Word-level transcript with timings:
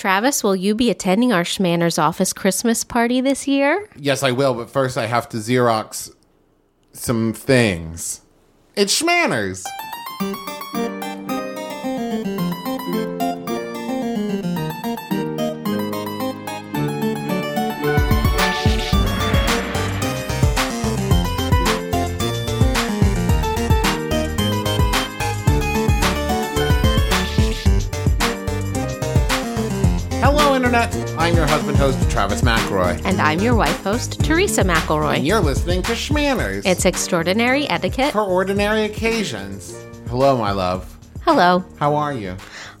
Travis, 0.00 0.42
will 0.42 0.56
you 0.56 0.74
be 0.74 0.88
attending 0.88 1.30
our 1.30 1.44
Schmanner's 1.44 1.98
office 1.98 2.32
Christmas 2.32 2.84
party 2.84 3.20
this 3.20 3.46
year? 3.46 3.86
Yes, 3.96 4.22
I 4.22 4.30
will, 4.30 4.54
but 4.54 4.70
first 4.70 4.96
I 4.96 5.04
have 5.04 5.28
to 5.28 5.36
Xerox 5.36 6.10
some 6.94 7.34
things. 7.34 8.22
It's 8.76 8.98
Schmanners. 8.98 9.62
I'm 31.20 31.36
your 31.36 31.46
husband 31.46 31.76
host, 31.76 32.10
Travis 32.10 32.40
McElroy. 32.40 33.02
And 33.04 33.20
I'm 33.20 33.40
your 33.40 33.54
wife 33.54 33.82
host, 33.84 34.24
Teresa 34.24 34.62
And 34.62 34.70
McElroy. 34.70 35.22
you're 35.22 35.38
listening 35.38 35.82
to 35.82 35.92
Schmanners. 35.92 36.62
It's 36.64 36.86
extraordinary 36.86 37.68
etiquette. 37.68 38.12
for 38.12 38.22
ordinary 38.22 38.84
occasions. 38.84 39.76
Hello, 40.08 40.38
my 40.38 40.52
love. 40.52 40.96
Hello. 41.26 41.62
How 41.78 41.94
are 41.94 42.14
you? 42.14 42.36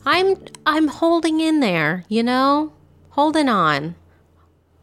I'm 0.06 0.36
I'm 0.64 0.88
holding 0.88 1.40
in 1.40 1.60
there, 1.60 2.04
you 2.08 2.22
know? 2.22 2.72
Holding 3.10 3.50
on. 3.50 3.94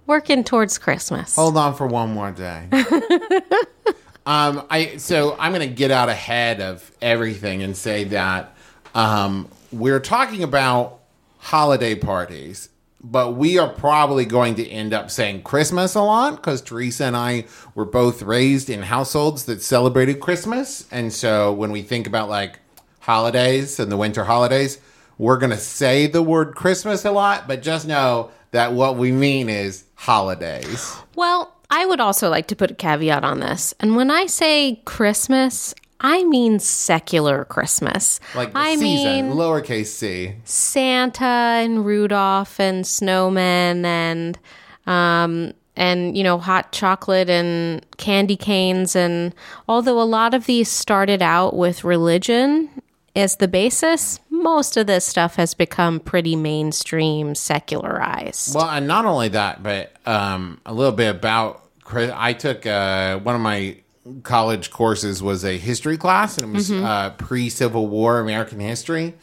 Working 0.05 0.44
towards 0.44 0.78
Christmas. 0.78 1.36
Hold 1.36 1.58
on 1.58 1.73
for 1.73 1.88
one 1.88 2.12
more 2.14 2.31
day. 2.31 2.67
um, 4.28 4.66
I 4.70 4.98
so 4.98 5.36
I'm 5.39 5.52
gonna 5.52 5.66
get 5.66 5.89
out 5.89 6.09
ahead 6.09 6.62
of 6.62 6.92
everything 7.02 7.64
and 7.64 7.76
say 7.76 8.03
that 8.05 8.55
um, 8.94 9.50
we're 9.72 10.00
talking 10.00 10.44
about 10.44 11.00
holiday 11.39 11.95
parties, 11.95 12.70
but 13.02 13.34
we 13.36 13.58
are 13.58 13.70
probably 13.70 14.26
going 14.26 14.56
to 14.56 14.68
end 14.68 14.94
up 14.94 15.12
saying 15.12 15.44
Christmas 15.44 15.95
a 15.95 16.02
lot 16.02 16.36
because 16.36 16.62
Teresa 16.62 17.06
and 17.06 17.16
I 17.16 17.45
were 17.76 17.86
both 17.86 18.22
raised 18.22 18.70
in 18.70 18.84
households 18.84 19.45
that 19.45 19.62
celebrated 19.62 20.20
Christmas, 20.20 20.88
and 20.92 21.12
so 21.14 21.54
when 21.54 21.72
we 21.72 21.81
think 21.81 22.08
about 22.08 22.30
like 22.30 22.59
holidays 23.02 23.80
and 23.80 23.92
the 23.92 23.98
winter 23.98 24.23
holidays, 24.23 24.80
we're 25.17 25.38
gonna 25.38 25.58
say 25.58 26.08
the 26.08 26.22
word 26.22 26.56
Christmas 26.56 27.06
a 27.06 27.12
lot, 27.12 27.48
but 27.48 27.62
just 27.62 27.88
know 27.88 28.31
that 28.52 28.73
what 28.73 28.98
we 28.98 29.11
mean 29.11 29.50
is 29.50 29.84
holidays. 29.95 30.95
Well, 31.16 31.54
I 31.70 31.86
would 31.86 32.00
also 32.00 32.30
like 32.30 32.48
to 32.48 32.56
put 32.56 32.72
a 32.72 32.76
caveat 32.76 33.23
on 33.23 33.39
this. 33.39 33.73
And 33.80 33.95
when 33.95 34.09
I 34.09 34.26
say 34.28 34.82
Christmas, 34.86 35.76
I 36.00 36.23
mean 36.26 36.59
secular 36.59 37.45
Christmas. 37.45 38.20
Like 38.36 38.53
the 38.53 38.59
I 38.59 38.76
season, 38.76 39.30
mean 39.30 39.38
lowercase 39.38 39.88
c. 39.88 40.36
Santa 40.44 41.26
and 41.26 41.86
Rudolph 41.86 42.59
and 42.59 42.86
snowmen 42.86 43.86
and 43.86 44.39
um 44.86 45.54
and 45.76 46.17
you 46.17 46.23
know 46.23 46.38
hot 46.38 46.72
chocolate 46.72 47.30
and 47.30 47.86
candy 47.98 48.36
canes 48.36 48.95
and 48.95 49.34
although 49.67 50.02
a 50.02 50.04
lot 50.04 50.34
of 50.34 50.45
these 50.45 50.70
started 50.70 51.22
out 51.22 51.56
with 51.56 51.84
religion 51.84 52.70
as 53.16 53.38
the 53.38 53.48
basis, 53.48 54.20
most 54.30 54.78
of 54.78 54.86
this 54.86 55.04
stuff 55.04 55.36
has 55.36 55.56
become 55.56 56.00
pretty 56.00 56.36
mainstream 56.36 57.34
secularized. 57.34 58.54
Well, 58.54 58.70
and 58.70 58.88
not 58.88 59.06
only 59.06 59.30
that, 59.30 59.64
but 59.64 59.92
um, 60.06 60.61
a 60.66 60.73
little 60.73 60.92
bit 60.94 61.09
about. 61.09 61.64
Chris- 61.84 62.11
I 62.14 62.34
took 62.34 62.66
uh, 62.66 63.17
one 63.20 63.34
of 63.34 63.42
my 63.42 63.78
college 64.23 64.72
courses 64.72 65.22
was 65.22 65.44
a 65.44 65.58
history 65.58 65.97
class, 65.97 66.38
and 66.38 66.50
it 66.50 66.53
was 66.53 66.72
uh, 66.72 67.11
pre 67.11 67.50
Civil 67.50 67.88
War 67.88 68.19
American 68.19 68.59
history. 68.59 69.14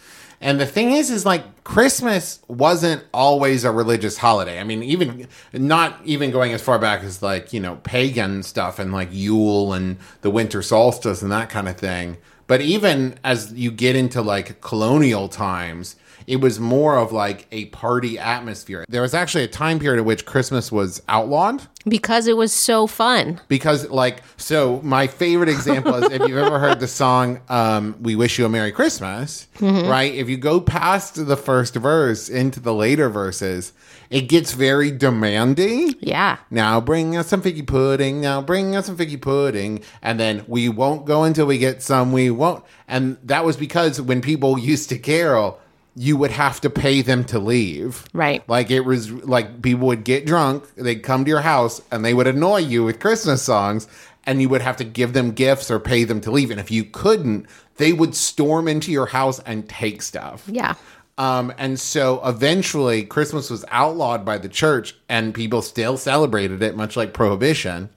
And 0.40 0.60
the 0.60 0.66
thing 0.66 0.92
is, 0.92 1.10
is 1.10 1.24
like 1.24 1.64
Christmas 1.64 2.40
wasn't 2.48 3.02
always 3.14 3.64
a 3.64 3.70
religious 3.70 4.18
holiday. 4.18 4.60
I 4.60 4.64
mean, 4.64 4.82
even 4.82 5.26
not 5.52 5.98
even 6.04 6.30
going 6.30 6.52
as 6.52 6.60
far 6.60 6.78
back 6.78 7.02
as 7.02 7.22
like 7.22 7.52
you 7.52 7.60
know 7.60 7.76
pagan 7.76 8.42
stuff 8.42 8.78
and 8.78 8.92
like 8.92 9.08
Yule 9.10 9.72
and 9.72 9.96
the 10.20 10.30
winter 10.30 10.60
solstice 10.60 11.22
and 11.22 11.32
that 11.32 11.48
kind 11.48 11.68
of 11.68 11.76
thing. 11.76 12.18
But 12.46 12.60
even 12.60 13.18
as 13.24 13.52
you 13.54 13.70
get 13.70 13.96
into 13.96 14.20
like 14.20 14.60
colonial 14.60 15.28
times, 15.28 15.96
it 16.26 16.36
was 16.40 16.58
more 16.60 16.96
of 16.98 17.12
like 17.12 17.46
a 17.52 17.66
party 17.66 18.18
atmosphere. 18.18 18.84
There 18.88 19.02
was 19.02 19.14
actually 19.14 19.44
a 19.44 19.48
time 19.48 19.78
period 19.78 19.98
at 20.00 20.04
which 20.04 20.24
Christmas 20.26 20.70
was 20.72 21.02
outlawed 21.08 21.62
because 21.86 22.26
it 22.26 22.36
was 22.36 22.52
so 22.52 22.86
fun. 22.86 23.40
because 23.48 23.88
like 23.90 24.22
so 24.38 24.80
my 24.82 25.06
favorite 25.06 25.50
example 25.50 25.94
is 25.96 26.10
if 26.12 26.26
you've 26.26 26.38
ever 26.38 26.58
heard 26.58 26.80
the 26.80 26.88
song 26.88 27.40
um, 27.50 27.94
we 28.00 28.16
wish 28.16 28.38
you 28.38 28.46
a 28.46 28.48
merry 28.48 28.72
christmas 28.72 29.46
right 29.60 30.14
if 30.14 30.26
you 30.30 30.38
go 30.38 30.62
past 30.62 31.26
the 31.26 31.36
first 31.36 31.74
verse 31.74 32.30
into 32.30 32.58
the 32.58 32.72
later 32.72 33.10
verses 33.10 33.74
it 34.08 34.22
gets 34.30 34.54
very 34.54 34.90
demanding 34.90 35.94
Yeah. 36.00 36.38
now 36.50 36.80
bring 36.80 37.16
us 37.18 37.28
some 37.28 37.42
figgy 37.42 37.66
pudding 37.66 38.20
now 38.22 38.40
bring 38.40 38.74
us 38.76 38.86
some 38.86 38.96
figgy 38.96 39.20
pudding 39.20 39.82
and 40.00 40.18
then 40.18 40.42
we 40.48 40.70
won't 40.70 41.04
go 41.04 41.24
until 41.24 41.44
we 41.46 41.58
get 41.58 41.82
some 41.82 42.12
we 42.12 42.30
won't 42.30 42.64
and 42.88 43.18
that 43.24 43.44
was 43.44 43.56
because 43.58 44.00
when 44.00 44.22
people 44.22 44.58
used 44.58 44.88
to 44.88 44.98
carol 44.98 45.60
you 45.96 46.16
would 46.16 46.30
have 46.32 46.60
to 46.60 46.70
pay 46.70 47.02
them 47.02 47.24
to 47.24 47.38
leave 47.38 48.04
Right. 48.12 48.42
like 48.48 48.70
it 48.70 48.80
was 48.80 49.10
like 49.12 49.62
people 49.62 49.86
would 49.86 50.04
get 50.04 50.26
drunk, 50.26 50.64
they'd 50.74 51.02
come 51.02 51.24
to 51.24 51.28
your 51.28 51.40
house 51.42 51.80
and 51.90 52.04
they 52.04 52.14
would 52.14 52.26
annoy 52.26 52.58
you 52.58 52.84
with 52.84 52.98
Christmas 53.00 53.42
songs 53.42 53.86
and 54.24 54.40
you 54.42 54.48
would 54.48 54.62
have 54.62 54.76
to 54.78 54.84
give 54.84 55.12
them 55.12 55.32
gifts 55.32 55.70
or 55.70 55.78
pay 55.78 56.04
them 56.04 56.20
to 56.22 56.30
leave. 56.30 56.50
And 56.50 56.58
if 56.58 56.70
you 56.70 56.82
couldn't, 56.84 57.46
they 57.76 57.92
would 57.92 58.14
storm 58.14 58.68
into 58.68 58.90
your 58.90 59.06
house 59.06 59.38
and 59.40 59.68
take 59.68 60.00
stuff. 60.02 60.44
Yeah. 60.50 60.74
Um, 61.16 61.52
and 61.58 61.78
so 61.78 62.20
eventually 62.26 63.04
Christmas 63.04 63.48
was 63.50 63.64
outlawed 63.70 64.24
by 64.24 64.38
the 64.38 64.48
church 64.48 64.96
and 65.08 65.32
people 65.34 65.62
still 65.62 65.96
celebrated 65.96 66.62
it, 66.62 66.74
much 66.76 66.96
like 66.96 67.12
Prohibition. 67.12 67.88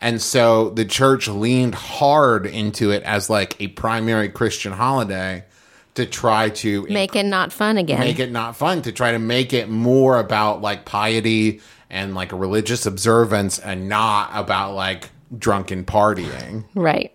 And 0.00 0.20
so 0.20 0.70
the 0.70 0.84
church 0.84 1.28
leaned 1.28 1.74
hard 1.74 2.44
into 2.46 2.90
it 2.90 3.02
as 3.04 3.30
like 3.30 3.60
a 3.60 3.68
primary 3.68 4.28
Christian 4.28 4.72
holiday 4.72 5.44
to 5.96 6.06
try 6.06 6.48
to 6.50 6.82
Make 6.88 7.16
it 7.16 7.26
not 7.26 7.52
fun 7.52 7.76
again. 7.76 8.00
make 8.00 8.18
it 8.18 8.30
not 8.30 8.56
fun 8.56 8.82
to 8.82 8.92
try 8.92 9.12
to 9.12 9.18
make 9.18 9.52
it 9.52 9.68
more 9.68 10.18
about 10.18 10.62
like 10.62 10.84
piety 10.84 11.60
and 11.90 12.14
like 12.14 12.32
a 12.32 12.36
religious 12.36 12.86
observance 12.86 13.58
and 13.58 13.88
not 13.88 14.30
about 14.32 14.74
like 14.74 15.10
drunken 15.36 15.84
partying. 15.84 16.64
right. 16.74 17.12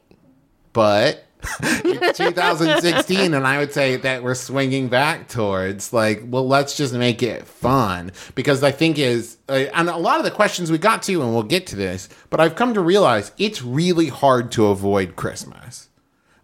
But 0.73 1.25
it's 1.63 2.17
2016 2.19 3.33
and 3.33 3.47
I 3.47 3.57
would 3.57 3.73
say 3.73 3.95
that 3.97 4.21
we're 4.23 4.35
swinging 4.35 4.89
back 4.89 5.27
towards 5.27 5.91
like 5.91 6.21
well 6.25 6.47
let's 6.47 6.77
just 6.77 6.93
make 6.93 7.23
it 7.23 7.47
fun 7.47 8.11
because 8.35 8.63
I 8.63 8.71
think 8.71 8.99
is 8.99 9.37
uh, 9.49 9.53
and 9.73 9.89
a 9.89 9.97
lot 9.97 10.19
of 10.19 10.23
the 10.23 10.29
questions 10.31 10.71
we 10.71 10.77
got 10.77 11.01
to 11.03 11.21
and 11.21 11.33
we'll 11.33 11.41
get 11.43 11.65
to 11.67 11.75
this 11.75 12.09
but 12.29 12.39
I've 12.39 12.55
come 12.55 12.75
to 12.75 12.81
realize 12.81 13.31
it's 13.39 13.63
really 13.63 14.07
hard 14.07 14.51
to 14.53 14.67
avoid 14.67 15.15
Christmas. 15.15 15.89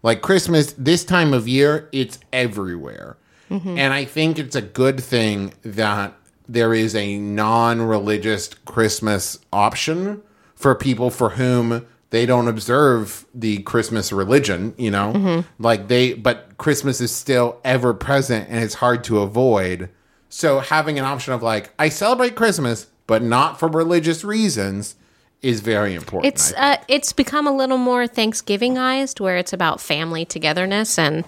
Like 0.08 0.22
Christmas, 0.22 0.72
this 0.78 1.04
time 1.04 1.34
of 1.34 1.46
year, 1.46 1.86
it's 1.92 2.18
everywhere. 2.32 3.18
Mm-hmm. 3.50 3.76
And 3.76 3.92
I 3.92 4.06
think 4.06 4.38
it's 4.38 4.56
a 4.56 4.62
good 4.62 5.02
thing 5.02 5.52
that 5.60 6.14
there 6.48 6.72
is 6.72 6.94
a 6.94 7.18
non 7.18 7.82
religious 7.82 8.48
Christmas 8.64 9.38
option 9.52 10.22
for 10.54 10.74
people 10.74 11.10
for 11.10 11.28
whom 11.28 11.86
they 12.08 12.24
don't 12.24 12.48
observe 12.48 13.26
the 13.34 13.58
Christmas 13.64 14.10
religion, 14.10 14.72
you 14.78 14.90
know? 14.90 15.12
Mm-hmm. 15.12 15.62
Like 15.62 15.88
they, 15.88 16.14
but 16.14 16.56
Christmas 16.56 17.02
is 17.02 17.14
still 17.14 17.60
ever 17.62 17.92
present 17.92 18.48
and 18.48 18.64
it's 18.64 18.76
hard 18.76 19.04
to 19.04 19.18
avoid. 19.18 19.90
So 20.30 20.60
having 20.60 20.98
an 20.98 21.04
option 21.04 21.34
of 21.34 21.42
like, 21.42 21.74
I 21.78 21.90
celebrate 21.90 22.34
Christmas, 22.34 22.86
but 23.06 23.22
not 23.22 23.60
for 23.60 23.68
religious 23.68 24.24
reasons 24.24 24.94
is 25.42 25.60
very 25.60 25.94
important. 25.94 26.34
It's 26.34 26.52
uh, 26.54 26.76
it's 26.88 27.12
become 27.12 27.46
a 27.46 27.52
little 27.52 27.78
more 27.78 28.06
Thanksgivingized, 28.08 29.20
where 29.20 29.36
it's 29.36 29.52
about 29.52 29.80
family 29.80 30.24
togetherness 30.24 30.98
and 30.98 31.24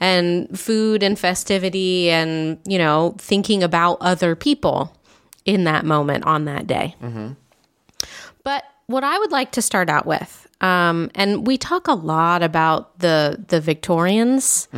and 0.00 0.58
food 0.58 1.02
and 1.02 1.18
festivity, 1.18 2.10
and 2.10 2.58
you 2.66 2.78
know 2.78 3.14
thinking 3.18 3.62
about 3.62 3.98
other 4.00 4.34
people 4.36 4.94
in 5.44 5.64
that 5.64 5.84
moment 5.84 6.24
on 6.26 6.44
that 6.44 6.66
day. 6.66 6.94
But 8.42 8.64
what 8.86 9.04
I 9.04 9.18
would 9.18 9.32
like 9.32 9.52
to 9.52 9.62
start 9.62 9.88
out 9.88 10.04
with, 10.04 10.46
um, 10.60 11.10
and 11.14 11.46
we 11.46 11.56
talk 11.56 11.88
a 11.88 11.94
lot 11.94 12.42
about 12.42 12.98
the 12.98 13.42
the 13.48 13.60
Victorians, 13.60 14.68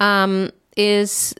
um, 0.00 0.50
is 0.76 1.34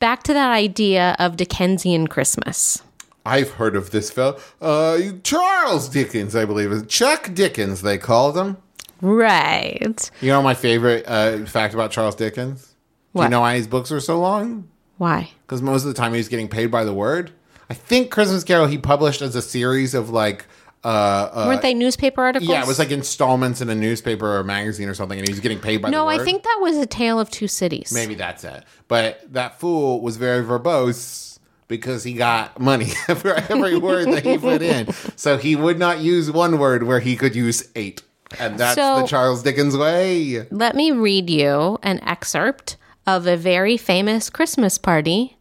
back 0.00 0.22
to 0.24 0.32
that 0.34 0.50
idea 0.52 1.16
of 1.18 1.36
Dickensian 1.36 2.06
Christmas. 2.08 2.82
I've 3.24 3.52
heard 3.52 3.74
of 3.74 3.90
this 3.90 4.10
fellow. 4.10 4.38
Uh, 4.60 5.00
Charles 5.22 5.88
Dickens, 5.88 6.36
I 6.36 6.44
believe. 6.44 6.70
is 6.72 6.86
Chuck 6.86 7.30
Dickens, 7.32 7.82
they 7.82 7.98
called 7.98 8.36
him. 8.36 8.58
Right. 9.00 10.10
You 10.20 10.28
know 10.28 10.42
my 10.42 10.54
favorite 10.54 11.04
uh, 11.06 11.44
fact 11.46 11.74
about 11.74 11.90
Charles 11.90 12.14
Dickens? 12.14 12.74
Do 13.14 13.22
you 13.22 13.28
know 13.28 13.40
why 13.40 13.56
his 13.56 13.66
books 13.66 13.92
are 13.92 14.00
so 14.00 14.18
long? 14.20 14.68
Why? 14.98 15.30
Because 15.46 15.62
most 15.62 15.82
of 15.82 15.88
the 15.88 15.94
time 15.94 16.12
he 16.12 16.18
was 16.18 16.28
getting 16.28 16.48
paid 16.48 16.66
by 16.66 16.84
the 16.84 16.92
word. 16.94 17.32
I 17.70 17.74
think 17.74 18.10
Christmas 18.10 18.44
Carol 18.44 18.66
he 18.66 18.78
published 18.78 19.22
as 19.22 19.34
a 19.34 19.42
series 19.42 19.94
of 19.94 20.10
like, 20.10 20.46
uh, 20.84 20.88
uh, 20.88 21.44
Weren't 21.48 21.62
they 21.62 21.74
newspaper 21.74 22.22
articles? 22.22 22.50
yeah, 22.50 22.62
it 22.62 22.66
was 22.66 22.78
like 22.78 22.90
installments 22.90 23.60
in 23.60 23.70
a 23.70 23.74
newspaper 23.74 24.36
or 24.36 24.44
magazine 24.44 24.88
or 24.88 24.94
something, 24.94 25.18
and 25.18 25.26
he 25.26 25.32
was 25.32 25.40
getting 25.40 25.58
paid 25.60 25.78
by 25.80 25.90
the 25.90 25.96
word. 25.96 26.02
No. 26.02 26.08
I 26.08 26.18
think 26.24 26.42
that 26.42 26.58
was 26.60 26.76
a 26.76 26.86
tale 26.86 27.18
of 27.18 27.30
two 27.30 27.48
cities. 27.48 27.92
Maybe 27.92 28.14
that's 28.14 28.44
it. 28.44 28.64
But 28.88 29.20
that 29.32 29.58
fool 29.60 30.00
was 30.02 30.16
very 30.16 30.44
verbose 30.44 31.33
because 31.68 32.04
he 32.04 32.14
got 32.14 32.58
money 32.60 32.86
for 33.16 33.34
every 33.34 33.76
word 33.78 34.08
that 34.12 34.24
he 34.24 34.38
put 34.38 34.62
in. 34.62 34.88
So 35.16 35.36
he 35.38 35.56
would 35.56 35.78
not 35.78 36.00
use 36.00 36.30
one 36.30 36.58
word 36.58 36.82
where 36.82 37.00
he 37.00 37.16
could 37.16 37.34
use 37.34 37.68
eight. 37.76 38.02
And 38.38 38.58
that's 38.58 38.74
So- 38.74 39.00
the 39.00 39.06
Charles 39.06 39.42
Dickens 39.42 39.76
way. 39.76 40.46
Let 40.50 40.74
me 40.74 40.90
read 40.92 41.30
you 41.30 41.78
an 41.82 42.02
excerpt 42.04 42.76
of 43.06 43.26
a 43.26 43.36
very 43.36 43.76
famous 43.76 44.30
Christmas 44.30 44.76
party 44.78 45.36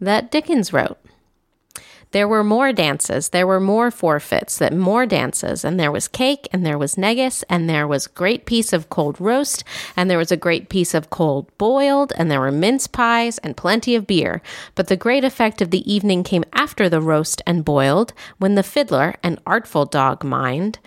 that 0.00 0.30
Dickens 0.30 0.72
wrote. 0.72 0.98
There 2.12 2.28
were 2.28 2.44
more 2.44 2.72
dances, 2.74 3.30
there 3.30 3.46
were 3.46 3.58
more 3.58 3.90
forfeits, 3.90 4.58
that 4.58 4.74
more 4.74 5.06
dances, 5.06 5.64
and 5.64 5.80
there 5.80 5.90
was 5.90 6.08
cake, 6.08 6.46
and 6.52 6.64
there 6.64 6.76
was 6.76 6.98
negus, 6.98 7.42
and 7.48 7.68
there 7.68 7.88
was 7.88 8.06
great 8.06 8.44
piece 8.44 8.74
of 8.74 8.90
cold 8.90 9.18
roast, 9.18 9.64
and 9.96 10.10
there 10.10 10.18
was 10.18 10.30
a 10.30 10.36
great 10.36 10.68
piece 10.68 10.92
of 10.92 11.08
cold 11.08 11.50
boiled, 11.56 12.12
and 12.18 12.30
there 12.30 12.40
were 12.40 12.50
mince 12.50 12.86
pies, 12.86 13.38
and 13.38 13.56
plenty 13.56 13.94
of 13.94 14.06
beer. 14.06 14.42
But 14.74 14.88
the 14.88 14.96
great 14.96 15.24
effect 15.24 15.62
of 15.62 15.70
the 15.70 15.90
evening 15.90 16.22
came 16.22 16.44
after 16.52 16.90
the 16.90 17.00
roast 17.00 17.40
and 17.46 17.64
boiled, 17.64 18.12
when 18.38 18.56
the 18.56 18.62
fiddler, 18.62 19.14
an 19.22 19.38
artful 19.46 19.86
dog 19.86 20.22
mind, 20.22 20.80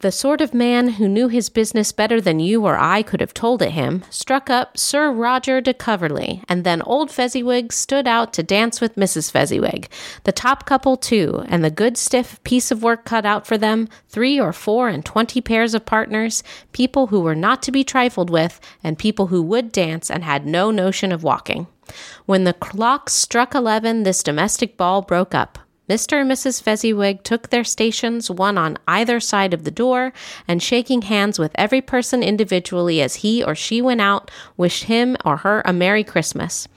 the 0.00 0.12
sort 0.12 0.40
of 0.40 0.54
man 0.54 0.90
who 0.90 1.08
knew 1.08 1.26
his 1.26 1.48
business 1.48 1.90
better 1.90 2.20
than 2.20 2.38
you 2.38 2.64
or 2.64 2.78
I 2.78 3.02
could 3.02 3.20
have 3.20 3.34
told 3.34 3.62
it 3.62 3.72
him, 3.72 4.04
struck 4.10 4.48
up 4.48 4.78
Sir 4.78 5.10
Roger 5.10 5.60
de 5.60 5.74
Coverley, 5.74 6.44
and 6.48 6.62
then 6.62 6.82
old 6.82 7.10
Fezziwig 7.10 7.72
stood 7.72 8.06
out 8.06 8.32
to 8.34 8.44
dance 8.44 8.80
with 8.80 8.94
Mrs. 8.94 9.32
Fezziwig. 9.32 9.88
The 10.22 10.32
top 10.32 10.66
couple, 10.66 10.96
too, 10.96 11.44
and 11.48 11.64
the 11.64 11.70
good 11.70 11.96
stiff 11.96 12.40
piece 12.44 12.70
of 12.70 12.82
work 12.82 13.04
cut 13.04 13.26
out 13.26 13.44
for 13.44 13.58
them, 13.58 13.88
three 14.08 14.38
or 14.38 14.52
four 14.52 14.88
and 14.88 15.04
twenty 15.04 15.40
pairs 15.40 15.74
of 15.74 15.84
partners, 15.84 16.44
people 16.72 17.08
who 17.08 17.20
were 17.20 17.34
not 17.34 17.60
to 17.64 17.72
be 17.72 17.82
trifled 17.82 18.30
with, 18.30 18.60
and 18.84 18.98
people 18.98 19.26
who 19.26 19.42
would 19.42 19.72
dance 19.72 20.10
and 20.10 20.22
had 20.22 20.46
no 20.46 20.70
notion 20.70 21.10
of 21.10 21.24
walking. 21.24 21.66
When 22.26 22.44
the 22.44 22.52
clock 22.52 23.10
struck 23.10 23.54
eleven, 23.54 24.04
this 24.04 24.22
domestic 24.22 24.76
ball 24.76 25.02
broke 25.02 25.34
up. 25.34 25.58
Mr. 25.88 26.20
and 26.20 26.30
Mrs. 26.30 26.62
Fezziwig 26.62 27.22
took 27.22 27.48
their 27.48 27.64
stations, 27.64 28.30
one 28.30 28.58
on 28.58 28.76
either 28.86 29.20
side 29.20 29.54
of 29.54 29.64
the 29.64 29.70
door, 29.70 30.12
and 30.46 30.62
shaking 30.62 31.02
hands 31.02 31.38
with 31.38 31.52
every 31.54 31.80
person 31.80 32.22
individually 32.22 33.00
as 33.00 33.16
he 33.16 33.42
or 33.42 33.54
she 33.54 33.80
went 33.80 34.00
out, 34.00 34.30
wished 34.56 34.84
him 34.84 35.16
or 35.24 35.38
her 35.38 35.62
a 35.64 35.72
Merry 35.72 36.04
Christmas. 36.04 36.68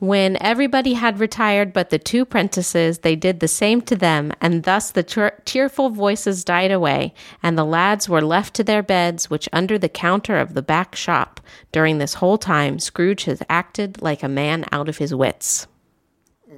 When 0.00 0.38
everybody 0.40 0.94
had 0.94 1.20
retired 1.20 1.74
but 1.74 1.90
the 1.90 1.98
two 1.98 2.24
prentices, 2.24 3.00
they 3.00 3.14
did 3.16 3.40
the 3.40 3.46
same 3.46 3.82
to 3.82 3.94
them, 3.94 4.32
and 4.40 4.62
thus 4.62 4.90
the 4.90 5.02
cheerful 5.44 5.90
voices 5.90 6.42
died 6.42 6.72
away, 6.72 7.12
and 7.42 7.56
the 7.58 7.66
lads 7.66 8.08
were 8.08 8.22
left 8.22 8.54
to 8.54 8.64
their 8.64 8.82
beds, 8.82 9.28
which 9.28 9.46
under 9.52 9.76
the 9.78 9.90
counter 9.90 10.38
of 10.38 10.54
the 10.54 10.62
back 10.62 10.96
shop. 10.96 11.38
During 11.70 11.98
this 11.98 12.14
whole 12.14 12.38
time, 12.38 12.78
Scrooge 12.78 13.24
has 13.24 13.42
acted 13.50 14.00
like 14.00 14.22
a 14.22 14.28
man 14.28 14.64
out 14.72 14.88
of 14.88 14.96
his 14.96 15.14
wits. 15.14 15.66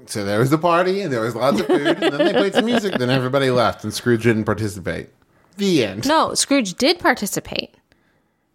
So 0.07 0.25
there 0.25 0.39
was 0.39 0.51
the 0.51 0.59
party, 0.59 1.01
and 1.03 1.13
there 1.13 1.21
was 1.21 1.35
lots 1.35 1.61
of 1.61 1.67
food, 1.67 1.87
and 1.87 2.13
then 2.15 2.19
they 2.19 2.33
played 2.33 2.55
some 2.55 2.65
music, 2.65 2.95
then 2.95 3.11
everybody 3.11 3.51
left, 3.51 3.85
and 3.85 3.93
Scrooge 3.93 4.23
didn't 4.23 4.45
participate. 4.45 5.11
The 5.57 5.85
end. 5.85 6.09
No, 6.09 6.35
Scrooge 6.35 6.75
did 6.75 6.99
participate. 6.99 7.75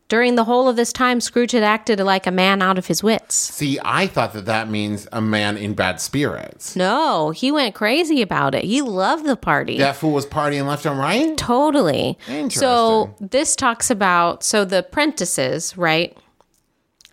During 0.10 0.36
the 0.36 0.45
whole 0.45 0.69
of 0.69 0.78
this 0.78 0.94
time, 0.94 1.19
Scrooge 1.19 1.51
had 1.51 1.63
acted 1.63 2.00
like 2.00 2.25
a 2.25 2.31
man 2.31 2.62
out 2.62 2.78
of 2.78 2.88
his 2.88 3.04
wits. 3.04 3.36
See, 3.36 3.78
I 3.84 4.07
thought 4.07 4.31
that 4.34 4.45
that 4.45 4.69
means 4.69 5.06
a 5.12 5.19
man 5.19 5.57
in 5.57 5.74
bad 5.74 6.00
spirits. 6.00 6.78
No, 6.78 7.31
he 7.31 7.51
went 7.51 7.75
crazy 7.75 8.22
about 8.22 8.56
it. 8.56 8.63
He 8.63 8.81
loved 8.81 9.25
the 9.25 9.36
party. 9.36 9.78
That 9.78 9.98
fool 9.98 10.13
was 10.13 10.25
partying 10.25 10.66
left 10.66 10.86
and 10.86 10.98
right? 10.98 11.38
Totally. 11.38 12.18
Interesting. 12.30 12.51
So 12.51 13.16
this 13.19 13.56
talks 13.56 13.92
about 13.92 14.44
so 14.44 14.63
the 14.63 14.80
apprentices, 14.80 15.78
right? 15.78 16.18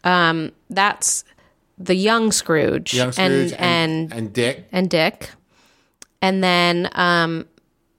Um, 0.05 0.53
that's 0.70 1.25
the 1.79 1.94
young 1.94 2.31
Scrooge, 2.32 2.94
Young 2.94 3.12
Scrooge 3.12 3.53
and, 3.53 3.61
and, 3.61 4.12
and 4.12 4.32
Dick. 4.32 4.67
and 4.73 4.88
Dick, 4.91 5.31
and 6.23 6.43
then 6.43 6.88
um, 6.93 7.47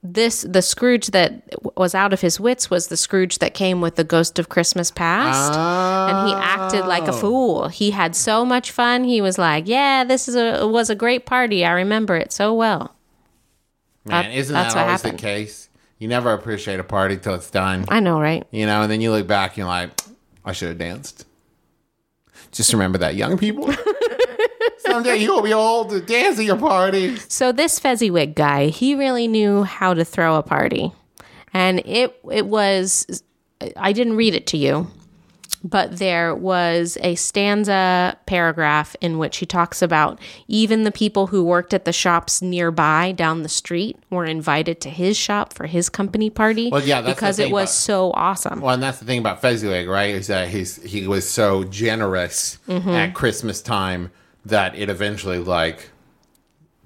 this 0.02 0.42
the 0.42 0.62
Scrooge 0.62 1.08
that 1.08 1.42
was 1.76 1.94
out 1.94 2.12
of 2.12 2.20
his 2.20 2.38
wits 2.40 2.70
was 2.70 2.86
the 2.88 2.96
Scrooge 2.96 3.38
that 3.40 3.54
came 3.54 3.80
with 3.80 3.96
the 3.96 4.04
Ghost 4.04 4.38
of 4.38 4.48
Christmas 4.48 4.90
Past. 4.90 5.52
and 5.58 6.28
he 6.28 6.34
acted 6.34 6.86
like 6.86 7.04
a 7.08 7.12
Oh. 7.12 7.20
fool. 7.20 7.68
He 7.68 7.90
had 7.90 8.14
so 8.16 8.44
much 8.44 8.70
fun. 8.70 9.04
He 9.04 9.20
was 9.20 9.36
like, 9.38 9.64
"Yeah, 9.66 10.04
this 10.04 10.28
is 10.28 10.36
a 10.36 10.66
was 10.66 10.88
a 10.90 10.94
great 10.94 11.26
party. 11.26 11.64
I 11.64 11.72
remember 11.72 12.16
it 12.16 12.32
so 12.32 12.54
well." 12.54 12.94
Man, 14.04 14.24
That- 14.24 14.34
isn't 14.38 14.54
that 14.54 14.76
always 14.76 15.02
happened. 15.02 15.18
the 15.18 15.22
case? 15.22 15.68
You 15.98 16.08
never 16.08 16.32
appreciate 16.32 16.78
a 16.78 16.84
party 16.84 17.16
till 17.16 17.34
it's 17.34 17.50
done. 17.50 17.86
I 17.88 18.00
know, 18.00 18.20
right? 18.20 18.46
You 18.50 18.66
know, 18.66 18.82
and 18.82 18.90
then 18.92 19.00
you 19.00 19.10
look 19.10 19.26
back 19.26 19.52
and 19.52 19.58
you're 19.58 19.66
like, 19.66 19.90
I 20.44 20.52
should 20.52 20.68
have 20.68 20.78
danced. 20.78 21.24
Just 22.56 22.72
remember 22.72 22.96
that, 22.98 23.16
young 23.16 23.36
people. 23.36 23.70
Someday 24.78 25.16
you'll 25.16 25.42
be 25.42 25.52
old 25.52 25.90
to 25.90 26.00
dance 26.00 26.38
at 26.38 26.44
your 26.46 26.56
parties. 26.56 27.26
So 27.28 27.52
this 27.52 27.78
Fezziwig 27.78 28.34
guy, 28.34 28.68
he 28.68 28.94
really 28.94 29.28
knew 29.28 29.62
how 29.64 29.92
to 29.92 30.04
throw 30.04 30.36
a 30.36 30.42
party, 30.42 30.90
and 31.52 31.80
it 31.80 32.18
it 32.30 32.46
was. 32.46 33.22
I 33.76 33.92
didn't 33.92 34.16
read 34.16 34.34
it 34.34 34.46
to 34.48 34.56
you, 34.56 34.86
but 35.68 35.98
there 35.98 36.34
was 36.34 36.96
a 37.02 37.14
stanza 37.16 38.16
paragraph 38.26 38.94
in 39.00 39.18
which 39.18 39.38
he 39.38 39.46
talks 39.46 39.82
about 39.82 40.18
even 40.48 40.84
the 40.84 40.92
people 40.92 41.26
who 41.28 41.42
worked 41.44 41.74
at 41.74 41.84
the 41.84 41.92
shops 41.92 42.40
nearby 42.40 43.12
down 43.12 43.42
the 43.42 43.48
street 43.48 43.96
were 44.10 44.24
invited 44.24 44.80
to 44.80 44.90
his 44.90 45.16
shop 45.16 45.52
for 45.52 45.66
his 45.66 45.88
company 45.88 46.30
party. 46.30 46.70
Well, 46.70 46.82
yeah, 46.82 47.00
that's 47.00 47.14
because 47.14 47.38
it 47.38 47.50
was 47.50 47.64
about- 47.68 47.74
so 47.74 48.10
awesome. 48.12 48.60
Well, 48.60 48.74
and 48.74 48.82
that's 48.82 48.98
the 48.98 49.04
thing 49.04 49.18
about 49.18 49.40
Fezziwig, 49.40 49.88
right? 49.88 50.14
Is 50.14 50.26
that 50.28 50.48
he's 50.48 50.82
he 50.82 51.06
was 51.06 51.28
so 51.28 51.64
generous 51.64 52.58
Mm-hmm. 52.68 52.88
at 52.90 53.14
Christmas 53.14 53.60
time 53.62 54.10
that 54.44 54.74
it 54.76 54.88
eventually 54.88 55.38
like 55.38 55.90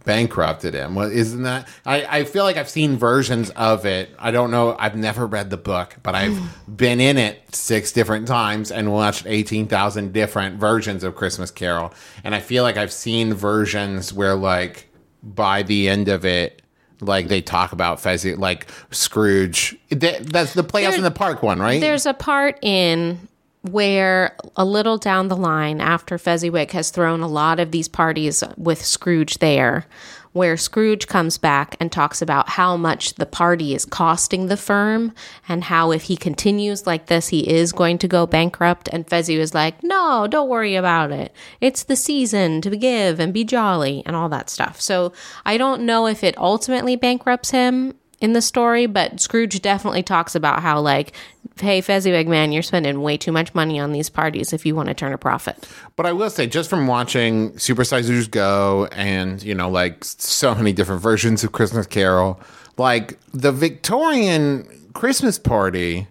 bankrupted 0.04 0.74
him. 0.74 0.94
Well, 0.94 1.10
isn't 1.10 1.42
that? 1.42 1.68
I 1.84 2.20
I 2.20 2.24
feel 2.24 2.44
like 2.44 2.56
I've 2.56 2.68
seen 2.68 2.96
versions 2.96 3.50
of 3.50 3.86
it. 3.86 4.14
I 4.18 4.30
don't 4.30 4.50
know. 4.50 4.76
I've 4.78 4.96
never 4.96 5.26
read 5.26 5.50
the 5.50 5.56
book, 5.56 5.96
but 6.02 6.14
I've 6.14 6.38
been 6.76 7.00
in 7.00 7.18
it 7.18 7.54
six 7.54 7.92
different 7.92 8.26
times 8.28 8.70
and 8.70 8.92
watched 8.92 9.26
eighteen 9.26 9.66
thousand 9.66 10.12
different 10.12 10.56
versions 10.58 11.04
of 11.04 11.14
Christmas 11.14 11.50
Carol, 11.50 11.92
and 12.24 12.34
I 12.34 12.40
feel 12.40 12.62
like 12.62 12.76
I've 12.76 12.92
seen 12.92 13.34
versions 13.34 14.12
where 14.12 14.34
like 14.34 14.88
by 15.22 15.62
the 15.62 15.88
end 15.88 16.08
of 16.08 16.24
it. 16.24 16.56
Like 17.02 17.28
they 17.28 17.40
talk 17.40 17.72
about 17.72 17.96
Fezzi, 17.96 18.36
like 18.36 18.66
Scrooge. 18.90 19.74
That's 19.88 20.52
the 20.52 20.62
Playhouse 20.62 20.90
There- 20.90 20.98
in 20.98 21.04
the 21.04 21.10
Park 21.10 21.42
one, 21.42 21.58
right? 21.58 21.80
There's 21.80 22.04
a 22.04 22.12
part 22.12 22.58
in 22.60 23.26
where 23.62 24.36
a 24.56 24.64
little 24.64 24.96
down 24.96 25.28
the 25.28 25.36
line, 25.36 25.80
after 25.80 26.16
Fezziwig 26.16 26.70
has 26.70 26.90
thrown 26.90 27.20
a 27.20 27.28
lot 27.28 27.60
of 27.60 27.70
these 27.70 27.88
parties 27.88 28.42
with 28.56 28.82
Scrooge 28.84 29.38
there, 29.38 29.86
where 30.32 30.56
Scrooge 30.56 31.08
comes 31.08 31.38
back 31.38 31.76
and 31.80 31.90
talks 31.90 32.22
about 32.22 32.50
how 32.50 32.76
much 32.76 33.14
the 33.14 33.26
party 33.26 33.74
is 33.74 33.84
costing 33.84 34.46
the 34.46 34.56
firm 34.56 35.12
and 35.48 35.64
how 35.64 35.90
if 35.90 36.04
he 36.04 36.16
continues 36.16 36.86
like 36.86 37.06
this, 37.06 37.28
he 37.28 37.50
is 37.50 37.72
going 37.72 37.98
to 37.98 38.08
go 38.08 38.26
bankrupt. 38.26 38.88
And 38.92 39.06
Fezzi 39.06 39.38
was 39.38 39.54
like, 39.54 39.82
no, 39.82 40.28
don't 40.28 40.48
worry 40.48 40.76
about 40.76 41.10
it. 41.10 41.34
It's 41.60 41.82
the 41.82 41.96
season 41.96 42.60
to 42.62 42.76
give 42.76 43.18
and 43.18 43.34
be 43.34 43.44
jolly 43.44 44.04
and 44.06 44.14
all 44.14 44.28
that 44.28 44.48
stuff. 44.48 44.80
So 44.80 45.12
I 45.44 45.58
don't 45.58 45.84
know 45.84 46.06
if 46.06 46.22
it 46.22 46.38
ultimately 46.38 46.94
bankrupts 46.94 47.50
him 47.50 47.94
in 48.20 48.34
the 48.34 48.42
story, 48.42 48.86
but 48.86 49.20
Scrooge 49.20 49.60
definitely 49.62 50.02
talks 50.02 50.34
about 50.34 50.60
how, 50.60 50.80
like, 50.80 51.12
hey, 51.58 51.80
Fezziwig, 51.80 52.28
man, 52.28 52.52
you're 52.52 52.62
spending 52.62 53.00
way 53.00 53.16
too 53.16 53.32
much 53.32 53.54
money 53.54 53.80
on 53.80 53.92
these 53.92 54.10
parties 54.10 54.52
if 54.52 54.66
you 54.66 54.74
want 54.74 54.88
to 54.88 54.94
turn 54.94 55.12
a 55.12 55.18
profit. 55.18 55.68
But 55.96 56.06
I 56.06 56.12
will 56.12 56.30
say, 56.30 56.46
just 56.46 56.68
from 56.68 56.86
watching 56.86 57.56
Super 57.58 57.84
Sizers 57.84 58.28
Go 58.28 58.88
and, 58.92 59.42
you 59.42 59.54
know, 59.54 59.70
like 59.70 60.04
so 60.04 60.54
many 60.54 60.72
different 60.72 61.02
versions 61.02 61.44
of 61.44 61.52
Christmas 61.52 61.86
Carol, 61.86 62.40
like 62.76 63.18
the 63.32 63.52
Victorian 63.52 64.68
Christmas 64.92 65.38
party 65.38 66.06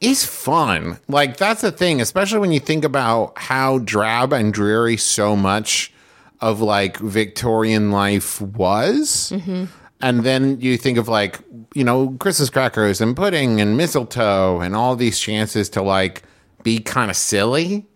is 0.00 0.24
fun. 0.24 0.98
Like, 1.08 1.36
that's 1.36 1.60
the 1.60 1.72
thing, 1.72 2.00
especially 2.00 2.38
when 2.38 2.52
you 2.52 2.60
think 2.60 2.84
about 2.84 3.36
how 3.36 3.78
drab 3.78 4.32
and 4.32 4.52
dreary 4.52 4.96
so 4.96 5.36
much 5.36 5.92
of 6.40 6.60
like 6.60 6.98
Victorian 6.98 7.90
life 7.90 8.40
was. 8.40 9.32
Mm-hmm. 9.34 9.64
And 10.00 10.22
then 10.22 10.60
you 10.60 10.76
think 10.76 10.96
of 10.96 11.08
like, 11.08 11.40
you 11.74 11.82
know, 11.84 12.16
Christmas 12.20 12.50
crackers 12.50 13.00
and 13.00 13.16
pudding 13.16 13.60
and 13.60 13.76
mistletoe 13.76 14.60
and 14.60 14.76
all 14.76 14.94
these 14.96 15.18
chances 15.18 15.68
to 15.70 15.82
like 15.82 16.22
be 16.62 16.78
kind 16.78 17.10
of 17.10 17.16
silly 17.16 17.86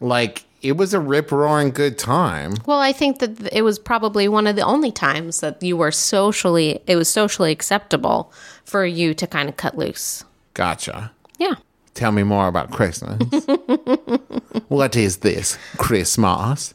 like 0.00 0.44
it 0.62 0.76
was 0.76 0.94
a 0.94 1.00
rip 1.00 1.30
roaring 1.30 1.70
good 1.70 1.98
time. 1.98 2.54
Well, 2.66 2.80
I 2.80 2.92
think 2.92 3.18
that 3.20 3.52
it 3.52 3.62
was 3.62 3.78
probably 3.78 4.26
one 4.28 4.46
of 4.46 4.56
the 4.56 4.62
only 4.62 4.90
times 4.90 5.40
that 5.40 5.62
you 5.62 5.76
were 5.76 5.92
socially, 5.92 6.80
it 6.86 6.96
was 6.96 7.08
socially 7.08 7.52
acceptable 7.52 8.32
for 8.64 8.84
you 8.84 9.14
to 9.14 9.26
kind 9.26 9.48
of 9.48 9.56
cut 9.56 9.78
loose. 9.78 10.24
Gotcha. 10.54 11.12
Yeah. 11.38 11.54
Tell 11.94 12.12
me 12.12 12.24
more 12.24 12.48
about 12.48 12.72
Christmas. 12.72 13.20
what 14.68 14.96
is 14.96 15.18
this 15.18 15.58
Christmas? 15.76 16.74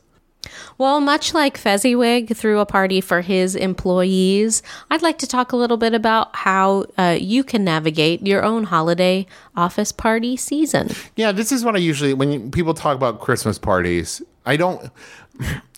Well, 0.77 0.99
much 0.99 1.33
like 1.33 1.57
Fezziwig 1.57 2.35
threw 2.35 2.59
a 2.59 2.65
party 2.65 3.01
for 3.01 3.21
his 3.21 3.55
employees, 3.55 4.63
I'd 4.89 5.01
like 5.01 5.17
to 5.19 5.27
talk 5.27 5.51
a 5.51 5.55
little 5.55 5.77
bit 5.77 5.93
about 5.93 6.35
how 6.35 6.85
uh, 6.97 7.17
you 7.19 7.43
can 7.43 7.63
navigate 7.63 8.25
your 8.25 8.43
own 8.43 8.65
holiday 8.65 9.27
office 9.55 9.91
party 9.91 10.35
season. 10.37 10.89
Yeah, 11.15 11.31
this 11.31 11.51
is 11.51 11.63
what 11.63 11.75
I 11.75 11.79
usually 11.79 12.13
when 12.13 12.51
people 12.51 12.73
talk 12.73 12.95
about 12.95 13.21
Christmas 13.21 13.59
parties. 13.59 14.21
I 14.45 14.57
don't. 14.57 14.89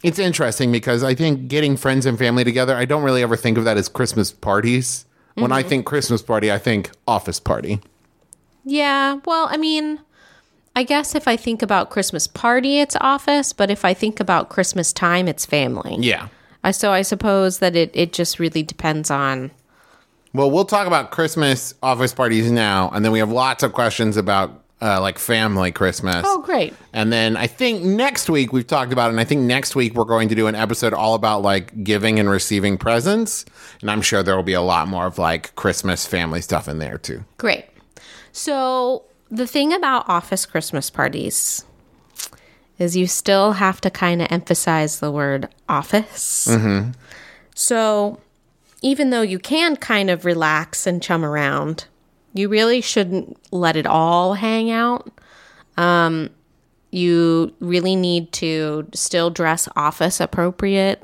It's 0.03 0.19
interesting 0.19 0.71
because 0.71 1.03
I 1.03 1.15
think 1.15 1.47
getting 1.47 1.77
friends 1.77 2.05
and 2.05 2.17
family 2.17 2.43
together, 2.43 2.75
I 2.75 2.83
don't 2.83 3.03
really 3.03 3.23
ever 3.23 3.37
think 3.37 3.57
of 3.57 3.63
that 3.63 3.77
as 3.77 3.87
Christmas 3.87 4.33
parties. 4.33 5.05
When 5.35 5.51
I 5.51 5.63
think 5.63 5.85
Christmas 5.85 6.21
party, 6.21 6.51
I 6.51 6.59
think 6.59 6.91
office 7.07 7.39
party. 7.39 7.79
Yeah. 8.65 9.19
Well, 9.25 9.47
I 9.49 9.57
mean, 9.57 9.99
I 10.75 10.83
guess 10.83 11.13
if 11.15 11.27
I 11.27 11.37
think 11.37 11.61
about 11.61 11.89
Christmas 11.89 12.27
party, 12.27 12.79
it's 12.79 12.95
office, 12.99 13.53
but 13.53 13.69
if 13.69 13.85
I 13.85 13.93
think 13.93 14.19
about 14.19 14.49
Christmas 14.49 14.91
time, 14.91 15.27
it's 15.27 15.45
family. 15.45 15.97
Yeah. 15.99 16.29
I 16.63 16.71
so 16.71 16.91
I 16.91 17.01
suppose 17.01 17.59
that 17.59 17.75
it 17.75 17.91
it 17.93 18.13
just 18.13 18.39
really 18.39 18.63
depends 18.63 19.11
on 19.11 19.51
Well, 20.33 20.49
we'll 20.49 20.65
talk 20.65 20.87
about 20.87 21.11
Christmas 21.11 21.73
office 21.83 22.13
parties 22.13 22.49
now, 22.51 22.89
and 22.93 23.03
then 23.05 23.11
we 23.11 23.19
have 23.19 23.31
lots 23.31 23.63
of 23.63 23.73
questions 23.73 24.17
about 24.17 24.63
uh, 24.81 24.99
like 24.99 25.17
family 25.17 25.71
Christmas. 25.71 26.25
Oh, 26.27 26.41
great. 26.41 26.73
And 26.91 27.13
then 27.13 27.37
I 27.37 27.47
think 27.47 27.83
next 27.83 28.29
week 28.29 28.51
we've 28.51 28.67
talked 28.67 28.91
about 28.91 29.07
it, 29.07 29.09
and 29.11 29.19
I 29.19 29.23
think 29.23 29.41
next 29.41 29.75
week 29.75 29.93
we're 29.93 30.03
going 30.03 30.27
to 30.29 30.35
do 30.35 30.47
an 30.47 30.55
episode 30.55 30.93
all 30.93 31.13
about 31.13 31.41
like 31.41 31.83
giving 31.83 32.19
and 32.19 32.29
receiving 32.29 32.77
presents. 32.77 33.45
And 33.81 33.89
I'm 33.89 34.01
sure 34.01 34.23
there 34.23 34.35
will 34.35 34.43
be 34.43 34.53
a 34.53 34.61
lot 34.61 34.87
more 34.87 35.05
of 35.05 35.17
like 35.17 35.55
Christmas 35.55 36.05
family 36.05 36.41
stuff 36.41 36.67
in 36.67 36.79
there 36.79 36.97
too. 36.97 37.23
Great. 37.37 37.65
So, 38.33 39.03
the 39.33 39.47
thing 39.47 39.73
about 39.73 40.07
office 40.07 40.45
Christmas 40.45 40.89
parties 40.89 41.65
is 42.77 42.95
you 42.95 43.07
still 43.07 43.53
have 43.53 43.81
to 43.81 43.89
kind 43.89 44.21
of 44.21 44.27
emphasize 44.31 44.99
the 44.99 45.11
word 45.11 45.49
office. 45.67 46.47
So, 47.55 48.19
even 48.81 49.09
though 49.09 49.21
you 49.21 49.39
can 49.39 49.75
kind 49.75 50.09
of 50.09 50.25
relax 50.25 50.85
and 50.85 51.01
chum 51.01 51.23
around, 51.23 51.85
you 52.33 52.49
really 52.49 52.81
shouldn't 52.81 53.37
let 53.51 53.75
it 53.75 53.85
all 53.85 54.33
hang 54.35 54.69
out. 54.69 55.11
Um, 55.77 56.29
you 56.91 57.53
really 57.59 57.95
need 57.95 58.31
to 58.33 58.87
still 58.93 59.29
dress 59.29 59.67
office 59.75 60.19
appropriate. 60.19 61.01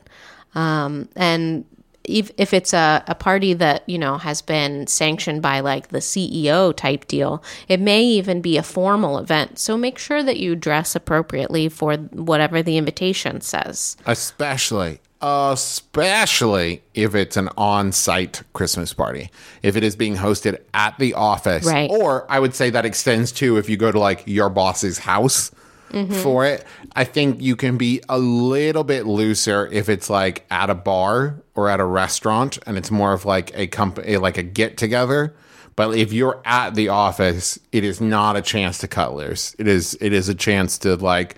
Um, 0.56 1.10
and 1.16 1.66
if, 2.10 2.32
if 2.38 2.54
it's 2.54 2.74
a, 2.74 3.04
a 3.08 3.16
party 3.16 3.54
that, 3.54 3.88
you 3.88 3.98
know, 3.98 4.18
has 4.18 4.42
been 4.42 4.88
sanctioned 4.88 5.42
by 5.42 5.60
like 5.60 5.89
the 5.89 6.00
CEO 6.00 6.75
type 6.75 7.08
deal, 7.08 7.44
it 7.68 7.80
may 7.80 8.04
even 8.04 8.42
be 8.42 8.58
a 8.58 8.63
formal 8.63 9.18
event. 9.18 9.60
So 9.60 9.78
make 9.78 9.98
sure 9.98 10.24
that 10.24 10.39
you 10.39 10.56
dress 10.56 10.96
appropriately 10.96 11.70
for 11.70 11.96
whatever 11.96 12.63
the 12.63 12.78
invitation 12.78 13.42
says. 13.42 13.96
Especially, 14.06 15.00
especially 15.22 16.82
if 16.94 17.16
it's 17.16 17.38
an 17.38 17.50
on 17.58 17.92
site 17.92 18.42
Christmas 18.54 18.94
party. 18.94 19.30
If 19.62 19.75
it 19.75 19.84
is 19.84 19.96
being 19.96 20.16
hosted 20.16 20.60
at 20.74 20.98
the 20.98 21.13
office. 21.13 21.66
Right. 21.66 21.89
Or 21.89 22.30
I 22.30 22.39
would 22.39 22.56
say 22.56 22.70
that 22.70 22.86
extends 22.86 23.32
to 23.34 23.58
if 23.58 23.70
you 23.70 23.78
go 23.78 23.92
to 23.92 24.00
like 24.00 24.24
your 24.25 24.50
boss's 24.50 25.00
house. 25.00 25.51
Mm-hmm. 25.92 26.22
For 26.22 26.46
it, 26.46 26.66
I 26.96 27.04
think 27.04 27.42
you 27.42 27.56
can 27.56 27.75
be 27.78 28.01
a 28.08 28.20
little 28.20 28.84
bit 28.84 29.08
looser 29.08 29.68
if 29.72 29.89
it's 29.89 30.08
like 30.08 30.46
at 30.51 30.70
a 30.70 30.75
bar 30.75 31.42
or 31.60 31.70
at 31.70 31.80
a 31.80 31.86
restaurant, 31.86 32.58
and 32.66 32.78
it's 32.78 32.92
more 32.92 33.13
of 33.13 33.25
like 33.25 33.51
a 33.54 33.68
company, 33.68 34.18
like 34.18 34.38
a 34.38 34.44
get 34.44 34.78
together. 34.78 35.36
But 35.75 35.96
if 35.96 36.12
you're 36.12 36.42
at 36.46 36.75
the 36.75 36.89
office, 36.89 37.60
it 37.72 37.84
is 37.84 38.01
not 38.01 38.36
a 38.36 38.42
chance 38.42 38.80
to 38.80 38.88
cut 38.88 39.13
loose. 39.16 39.56
It 39.60 39.68
is 39.68 39.98
it 40.01 40.13
is 40.13 40.30
a 40.30 40.36
chance 40.36 40.78
to 40.80 40.96
like 40.96 41.38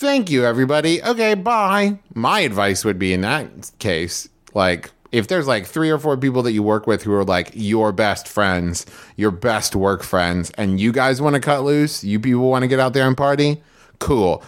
thank 0.00 0.30
you 0.30 0.46
everybody 0.46 1.02
okay 1.02 1.34
bye 1.34 1.98
my 2.14 2.40
advice 2.40 2.86
would 2.86 2.98
be 2.98 3.12
in 3.12 3.20
that 3.20 3.70
case 3.78 4.30
like 4.54 4.90
if 5.12 5.28
there's 5.28 5.46
like 5.46 5.66
three 5.66 5.90
or 5.90 5.98
four 5.98 6.16
people 6.16 6.42
that 6.42 6.52
you 6.52 6.62
work 6.62 6.86
with 6.86 7.02
who 7.02 7.12
are 7.12 7.22
like 7.22 7.50
your 7.52 7.92
best 7.92 8.26
friends 8.26 8.86
your 9.16 9.30
best 9.30 9.76
work 9.76 10.02
friends 10.02 10.50
and 10.56 10.80
you 10.80 10.90
guys 10.90 11.20
want 11.20 11.34
to 11.34 11.40
cut 11.40 11.64
loose 11.64 12.02
you 12.02 12.18
people 12.18 12.48
want 12.48 12.62
to 12.62 12.66
get 12.66 12.80
out 12.80 12.94
there 12.94 13.06
and 13.06 13.14
party 13.14 13.62
cool 13.98 14.42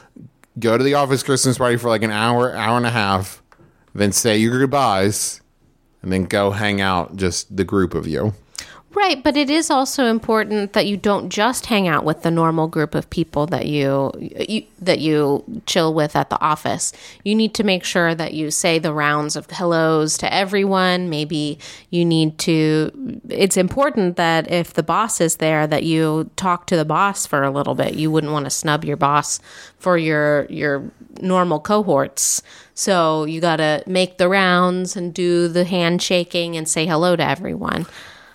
go 0.58 0.78
to 0.78 0.82
the 0.82 0.94
office 0.94 1.22
christmas 1.22 1.58
party 1.58 1.76
for 1.76 1.90
like 1.90 2.02
an 2.02 2.10
hour 2.10 2.56
hour 2.56 2.78
and 2.78 2.86
a 2.86 2.90
half 2.90 3.41
then 3.94 4.12
say 4.12 4.36
your 4.36 4.58
goodbyes 4.58 5.40
and 6.02 6.12
then 6.12 6.24
go 6.24 6.50
hang 6.50 6.80
out 6.80 7.16
just 7.16 7.56
the 7.56 7.64
group 7.64 7.94
of 7.94 8.06
you 8.06 8.34
Right, 8.94 9.24
but 9.24 9.38
it 9.38 9.48
is 9.48 9.70
also 9.70 10.04
important 10.04 10.74
that 10.74 10.86
you 10.86 10.98
don't 10.98 11.30
just 11.30 11.66
hang 11.66 11.88
out 11.88 12.04
with 12.04 12.22
the 12.22 12.30
normal 12.30 12.68
group 12.68 12.94
of 12.94 13.08
people 13.08 13.46
that 13.46 13.66
you, 13.66 14.12
you 14.18 14.64
that 14.82 14.98
you 14.98 15.62
chill 15.64 15.94
with 15.94 16.14
at 16.14 16.28
the 16.28 16.40
office. 16.42 16.92
You 17.24 17.34
need 17.34 17.54
to 17.54 17.64
make 17.64 17.84
sure 17.84 18.14
that 18.14 18.34
you 18.34 18.50
say 18.50 18.78
the 18.78 18.92
rounds 18.92 19.34
of 19.34 19.50
hellos 19.50 20.18
to 20.18 20.32
everyone. 20.32 21.08
Maybe 21.08 21.58
you 21.88 22.04
need 22.04 22.38
to 22.40 23.20
it's 23.30 23.56
important 23.56 24.16
that 24.16 24.50
if 24.50 24.74
the 24.74 24.82
boss 24.82 25.22
is 25.22 25.36
there 25.36 25.66
that 25.66 25.84
you 25.84 26.30
talk 26.36 26.66
to 26.66 26.76
the 26.76 26.84
boss 26.84 27.26
for 27.26 27.42
a 27.44 27.50
little 27.50 27.74
bit. 27.74 27.94
You 27.94 28.10
wouldn't 28.10 28.32
want 28.32 28.44
to 28.44 28.50
snub 28.50 28.84
your 28.84 28.98
boss 28.98 29.40
for 29.78 29.96
your 29.96 30.44
your 30.50 30.90
normal 31.18 31.60
cohorts. 31.60 32.42
So 32.74 33.24
you 33.24 33.40
got 33.40 33.56
to 33.56 33.82
make 33.86 34.18
the 34.18 34.28
rounds 34.28 34.96
and 34.96 35.14
do 35.14 35.48
the 35.48 35.64
handshaking 35.64 36.56
and 36.58 36.68
say 36.68 36.84
hello 36.86 37.16
to 37.16 37.26
everyone. 37.26 37.86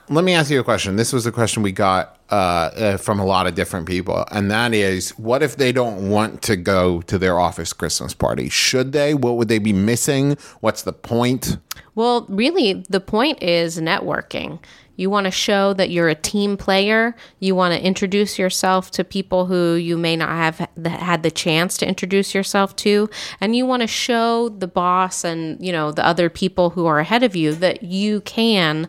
Let 0.09 0.23
me 0.23 0.33
ask 0.33 0.49
you 0.49 0.59
a 0.61 0.63
question. 0.63 0.95
This 0.95 1.11
was 1.11 1.25
a 1.25 1.33
question 1.33 1.63
we 1.63 1.73
got 1.73 2.17
uh, 2.31 2.33
uh, 2.33 2.97
from 2.97 3.19
a 3.19 3.25
lot 3.25 3.45
of 3.45 3.55
different 3.55 3.87
people, 3.87 4.23
and 4.31 4.49
that 4.49 4.73
is, 4.73 5.09
what 5.17 5.43
if 5.43 5.57
they 5.57 5.73
don't 5.73 6.09
want 6.09 6.41
to 6.43 6.55
go 6.55 7.01
to 7.01 7.17
their 7.17 7.37
office 7.37 7.73
Christmas 7.73 8.13
party? 8.13 8.47
Should 8.47 8.93
they? 8.93 9.13
What 9.13 9.35
would 9.35 9.49
they 9.49 9.59
be 9.59 9.73
missing? 9.73 10.37
What's 10.61 10.83
the 10.83 10.93
point? 10.93 11.57
Well, 11.93 12.25
really, 12.29 12.85
the 12.89 13.01
point 13.01 13.43
is 13.43 13.79
networking. 13.79 14.59
You 14.95 15.09
want 15.09 15.25
to 15.25 15.31
show 15.31 15.73
that 15.73 15.89
you're 15.89 16.07
a 16.07 16.15
team 16.15 16.55
player. 16.55 17.13
You 17.39 17.53
want 17.53 17.73
to 17.73 17.85
introduce 17.85 18.39
yourself 18.39 18.91
to 18.91 19.03
people 19.03 19.45
who 19.45 19.75
you 19.75 19.97
may 19.97 20.15
not 20.15 20.29
have 20.29 20.69
had 20.85 21.21
the 21.21 21.31
chance 21.31 21.77
to 21.77 21.87
introduce 21.87 22.33
yourself 22.33 22.75
to, 22.77 23.09
and 23.41 23.57
you 23.57 23.65
want 23.65 23.81
to 23.81 23.87
show 23.87 24.47
the 24.47 24.67
boss 24.67 25.25
and 25.25 25.63
you 25.63 25.73
know 25.73 25.91
the 25.91 26.05
other 26.05 26.29
people 26.29 26.69
who 26.69 26.85
are 26.85 26.99
ahead 26.99 27.23
of 27.23 27.35
you 27.35 27.53
that 27.55 27.83
you 27.83 28.21
can 28.21 28.87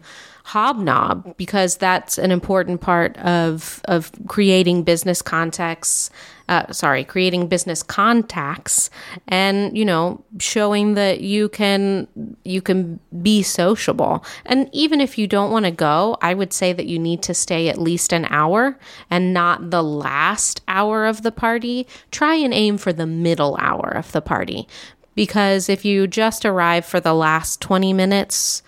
hobnob 0.48 1.36
because 1.36 1.76
that's 1.76 2.16
an 2.16 2.30
important 2.30 2.80
part 2.80 3.18
of 3.18 3.82
of 3.84 4.10
creating 4.28 4.82
business 4.82 5.20
contacts 5.20 6.08
uh, 6.48 6.72
sorry 6.72 7.04
creating 7.04 7.46
business 7.46 7.82
contacts 7.82 8.88
and 9.26 9.76
you 9.76 9.84
know 9.84 10.24
showing 10.38 10.94
that 10.94 11.20
you 11.20 11.50
can 11.50 12.08
you 12.44 12.62
can 12.62 12.98
be 13.22 13.42
sociable. 13.42 14.24
And 14.46 14.70
even 14.72 15.02
if 15.02 15.18
you 15.18 15.26
don't 15.26 15.50
want 15.50 15.66
to 15.66 15.70
go 15.70 16.16
i 16.22 16.32
would 16.32 16.54
say 16.54 16.72
that 16.72 16.86
you 16.86 16.98
need 16.98 17.22
to 17.24 17.34
stay 17.34 17.68
at 17.68 17.76
least 17.76 18.14
an 18.14 18.24
hour 18.30 18.78
and 19.10 19.34
not 19.34 19.70
the 19.70 19.82
last 19.82 20.62
hour 20.66 21.04
of 21.04 21.22
the 21.22 21.32
party. 21.32 21.86
Try 22.10 22.36
and 22.36 22.54
aim 22.54 22.78
for 22.78 22.94
the 22.94 23.06
middle 23.06 23.54
hour 23.60 23.90
of 23.90 24.12
the 24.12 24.22
party 24.22 24.66
because 25.14 25.68
if 25.68 25.84
you 25.84 26.06
just 26.06 26.46
arrive 26.46 26.86
for 26.86 27.00
the 27.00 27.12
last 27.12 27.60
20 27.60 27.92
minutes 27.92 28.62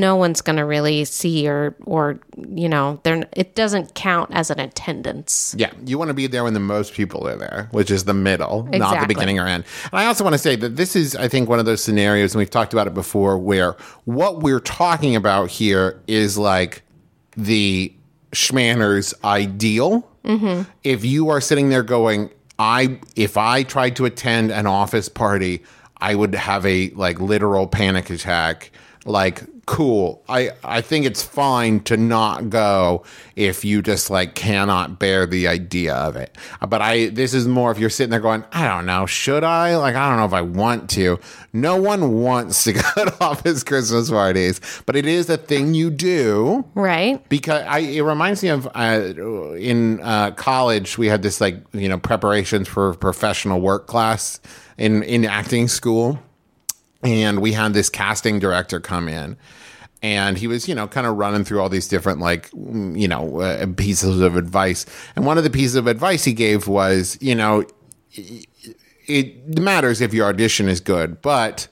no 0.00 0.16
one's 0.16 0.40
going 0.40 0.56
to 0.56 0.64
really 0.64 1.04
see 1.04 1.48
or 1.48 1.76
or 1.84 2.18
you 2.48 2.68
know 2.68 3.00
they're 3.04 3.26
it 3.32 3.54
doesn't 3.54 3.94
count 3.94 4.30
as 4.32 4.50
an 4.50 4.58
attendance 4.58 5.32
Yeah, 5.56 5.72
you 5.84 5.98
want 5.98 6.08
to 6.08 6.14
be 6.14 6.26
there 6.26 6.44
when 6.44 6.54
the 6.54 6.60
most 6.60 6.94
people 6.94 7.26
are 7.28 7.36
there, 7.36 7.68
which 7.70 7.90
is 7.90 8.04
the 8.04 8.14
middle, 8.14 8.64
not 8.64 9.00
the 9.00 9.06
beginning 9.06 9.38
or 9.38 9.46
end. 9.46 9.64
And 9.84 10.00
I 10.00 10.06
also 10.06 10.24
want 10.24 10.34
to 10.34 10.38
say 10.38 10.56
that 10.56 10.76
this 10.76 10.96
is, 10.96 11.14
I 11.16 11.28
think, 11.28 11.48
one 11.48 11.58
of 11.58 11.66
those 11.66 11.82
scenarios, 11.82 12.34
and 12.34 12.38
we've 12.38 12.50
talked 12.50 12.72
about 12.72 12.86
it 12.86 12.94
before, 12.94 13.38
where 13.38 13.76
what 14.04 14.42
we're 14.42 14.60
talking 14.60 15.16
about 15.16 15.50
here 15.50 16.00
is 16.06 16.38
like 16.38 16.82
the 17.36 17.92
schmanner's 18.32 19.14
ideal. 19.24 20.08
Mm-hmm. 20.24 20.70
If 20.84 21.04
you 21.04 21.28
are 21.28 21.40
sitting 21.40 21.68
there 21.68 21.82
going, 21.82 22.30
I, 22.58 22.98
if 23.16 23.36
I 23.36 23.62
tried 23.62 23.96
to 23.96 24.04
attend 24.04 24.52
an 24.52 24.66
office 24.66 25.08
party, 25.08 25.62
I 25.98 26.14
would 26.14 26.34
have 26.34 26.64
a 26.66 26.90
like 26.90 27.20
literal 27.20 27.66
panic 27.66 28.10
attack. 28.10 28.70
Like, 29.04 29.42
cool. 29.66 30.22
I 30.28 30.50
I 30.64 30.80
think 30.80 31.06
it's 31.06 31.22
fine 31.22 31.80
to 31.80 31.96
not 31.96 32.50
go 32.50 33.04
if 33.36 33.64
you 33.64 33.82
just 33.82 34.10
like 34.10 34.34
cannot 34.34 34.98
bear 34.98 35.26
the 35.26 35.48
idea 35.48 35.94
of 35.94 36.16
it. 36.16 36.36
But 36.66 36.82
I 36.82 37.08
this 37.08 37.34
is 37.34 37.46
more 37.46 37.70
if 37.70 37.78
you're 37.78 37.90
sitting 37.90 38.10
there 38.10 38.20
going, 38.20 38.44
I 38.52 38.66
don't 38.66 38.86
know, 38.86 39.06
should 39.06 39.44
I? 39.44 39.76
Like 39.76 39.94
I 39.94 40.08
don't 40.08 40.18
know 40.18 40.24
if 40.24 40.32
I 40.32 40.42
want 40.42 40.90
to. 40.90 41.18
No 41.52 41.80
one 41.80 42.20
wants 42.20 42.64
to 42.64 42.72
go 42.96 43.16
off 43.20 43.44
his 43.44 43.62
Christmas 43.64 44.10
parties, 44.10 44.60
but 44.86 44.96
it 44.96 45.06
is 45.06 45.30
a 45.30 45.36
thing 45.36 45.74
you 45.74 45.90
do 45.90 46.64
right 46.74 47.26
because 47.28 47.62
I 47.66 47.78
it 47.78 48.02
reminds 48.02 48.42
me 48.42 48.48
of 48.48 48.68
uh, 48.74 49.12
in 49.56 50.00
uh, 50.00 50.32
college 50.32 50.98
we 50.98 51.06
had 51.06 51.22
this 51.22 51.40
like 51.40 51.56
you 51.72 51.88
know 51.88 51.98
preparations 51.98 52.68
for 52.68 52.94
professional 52.94 53.60
work 53.60 53.86
class 53.86 54.40
in 54.78 55.02
in 55.02 55.24
acting 55.24 55.68
school, 55.68 56.18
and 57.02 57.40
we 57.40 57.52
had 57.52 57.74
this 57.74 57.88
casting 57.88 58.38
director 58.38 58.80
come 58.80 59.08
in. 59.08 59.36
And 60.04 60.36
he 60.36 60.48
was, 60.48 60.68
you 60.68 60.74
know, 60.74 60.88
kind 60.88 61.06
of 61.06 61.16
running 61.16 61.44
through 61.44 61.60
all 61.60 61.68
these 61.68 61.86
different, 61.86 62.18
like, 62.18 62.50
mm, 62.50 62.98
you 62.98 63.06
know, 63.06 63.40
uh, 63.40 63.66
pieces 63.76 64.20
of 64.20 64.34
advice. 64.34 64.84
And 65.14 65.24
one 65.24 65.38
of 65.38 65.44
the 65.44 65.50
pieces 65.50 65.76
of 65.76 65.86
advice 65.86 66.24
he 66.24 66.32
gave 66.32 66.66
was, 66.66 67.16
you 67.20 67.36
know, 67.36 67.64
it 69.06 69.58
matters 69.58 70.00
if 70.00 70.12
your 70.12 70.28
audition 70.28 70.68
is 70.68 70.80
good, 70.80 71.22
but 71.22 71.68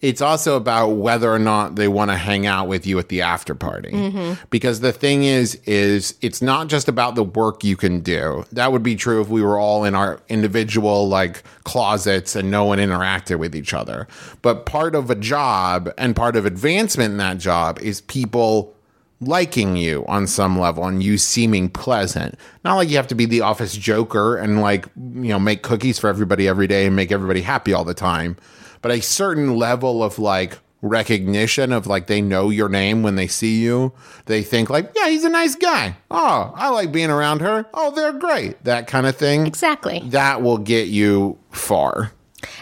it's 0.00 0.22
also 0.22 0.56
about 0.56 0.88
whether 0.88 1.30
or 1.30 1.38
not 1.38 1.76
they 1.76 1.88
want 1.88 2.10
to 2.10 2.16
hang 2.16 2.46
out 2.46 2.68
with 2.68 2.86
you 2.86 2.98
at 2.98 3.08
the 3.08 3.20
after 3.20 3.54
party. 3.54 3.90
Mm-hmm. 3.90 4.42
Because 4.48 4.80
the 4.80 4.92
thing 4.92 5.24
is, 5.24 5.56
is 5.66 6.14
it's 6.22 6.40
not 6.40 6.68
just 6.68 6.88
about 6.88 7.14
the 7.14 7.24
work 7.24 7.62
you 7.62 7.76
can 7.76 8.00
do. 8.00 8.44
That 8.52 8.72
would 8.72 8.82
be 8.82 8.96
true 8.96 9.20
if 9.20 9.28
we 9.28 9.42
were 9.42 9.58
all 9.58 9.84
in 9.84 9.94
our 9.94 10.20
individual 10.28 11.08
like 11.08 11.42
closets 11.64 12.34
and 12.34 12.50
no 12.50 12.64
one 12.64 12.78
interacted 12.78 13.38
with 13.38 13.54
each 13.54 13.74
other. 13.74 14.08
But 14.40 14.64
part 14.64 14.94
of 14.94 15.10
a 15.10 15.14
job 15.14 15.92
and 15.98 16.16
part 16.16 16.34
of 16.34 16.46
advancement 16.46 17.12
in 17.12 17.18
that 17.18 17.38
job 17.38 17.78
is 17.80 18.00
people 18.00 18.74
liking 19.20 19.76
you 19.76 20.04
on 20.08 20.26
some 20.26 20.58
level 20.58 20.86
and 20.86 21.02
you 21.02 21.18
seeming 21.18 21.68
pleasant. 21.68 22.36
Not 22.64 22.76
like 22.76 22.88
you 22.88 22.96
have 22.96 23.08
to 23.08 23.14
be 23.14 23.26
the 23.26 23.42
office 23.42 23.76
joker 23.76 24.36
and 24.38 24.62
like, 24.62 24.86
you 24.96 25.28
know, 25.28 25.38
make 25.38 25.62
cookies 25.62 25.98
for 25.98 26.08
everybody 26.08 26.48
every 26.48 26.66
day 26.66 26.86
and 26.86 26.96
make 26.96 27.12
everybody 27.12 27.42
happy 27.42 27.74
all 27.74 27.84
the 27.84 27.92
time, 27.92 28.38
but 28.82 28.90
a 28.90 29.00
certain 29.00 29.56
level 29.56 30.02
of 30.02 30.18
like 30.18 30.58
recognition 30.82 31.72
of 31.72 31.86
like 31.86 32.06
they 32.06 32.22
know 32.22 32.50
your 32.50 32.68
name 32.68 33.02
when 33.02 33.16
they 33.16 33.26
see 33.26 33.60
you. 33.60 33.92
They 34.26 34.42
think 34.42 34.70
like, 34.70 34.92
yeah, 34.96 35.08
he's 35.08 35.24
a 35.24 35.28
nice 35.28 35.54
guy. 35.54 35.96
Oh, 36.10 36.52
I 36.56 36.70
like 36.70 36.92
being 36.92 37.10
around 37.10 37.40
her. 37.40 37.66
Oh, 37.74 37.90
they're 37.90 38.12
great. 38.12 38.62
That 38.64 38.86
kind 38.86 39.06
of 39.06 39.16
thing. 39.16 39.46
Exactly. 39.46 40.00
That 40.06 40.42
will 40.42 40.58
get 40.58 40.88
you 40.88 41.38
far. 41.50 42.12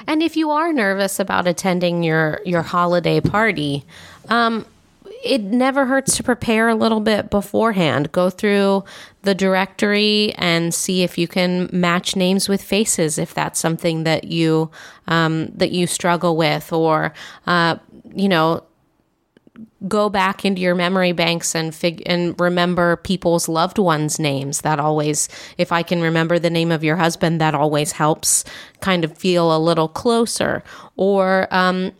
And 0.06 0.22
if 0.22 0.36
you 0.36 0.50
are 0.50 0.72
nervous 0.72 1.20
about 1.20 1.46
attending 1.46 2.02
your 2.02 2.40
your 2.44 2.62
holiday 2.62 3.20
party, 3.20 3.84
um, 4.28 4.66
it 5.24 5.42
never 5.42 5.86
hurts 5.86 6.16
to 6.16 6.22
prepare 6.22 6.68
a 6.68 6.74
little 6.74 7.00
bit 7.00 7.30
beforehand. 7.30 8.10
Go 8.10 8.30
through 8.30 8.84
the 9.28 9.34
directory 9.34 10.32
and 10.38 10.72
see 10.72 11.02
if 11.02 11.18
you 11.18 11.28
can 11.28 11.68
match 11.70 12.16
names 12.16 12.48
with 12.48 12.62
faces 12.62 13.18
if 13.18 13.34
that's 13.34 13.60
something 13.60 14.04
that 14.04 14.24
you 14.24 14.70
um, 15.06 15.48
that 15.48 15.70
you 15.70 15.86
struggle 15.86 16.34
with, 16.34 16.72
or 16.72 17.12
uh, 17.46 17.76
you 18.14 18.26
know 18.26 18.64
go 19.86 20.08
back 20.08 20.46
into 20.46 20.62
your 20.62 20.74
memory 20.74 21.12
banks 21.12 21.54
and 21.54 21.74
fig- 21.74 22.02
and 22.06 22.40
remember 22.40 22.96
people's 22.96 23.50
loved 23.50 23.78
ones 23.78 24.18
names. 24.18 24.62
That 24.62 24.80
always 24.80 25.28
if 25.58 25.72
i 25.72 25.82
can 25.82 26.00
remember 26.00 26.38
the 26.38 26.48
name 26.48 26.72
of 26.72 26.82
your 26.82 26.96
husband 26.96 27.38
that 27.42 27.54
always 27.54 27.92
helps 27.92 28.46
kind 28.80 29.04
of 29.04 29.18
feel 29.18 29.54
a 29.54 29.58
little 29.58 29.88
closer. 29.88 30.64
Or 30.96 31.48
um, 31.50 31.92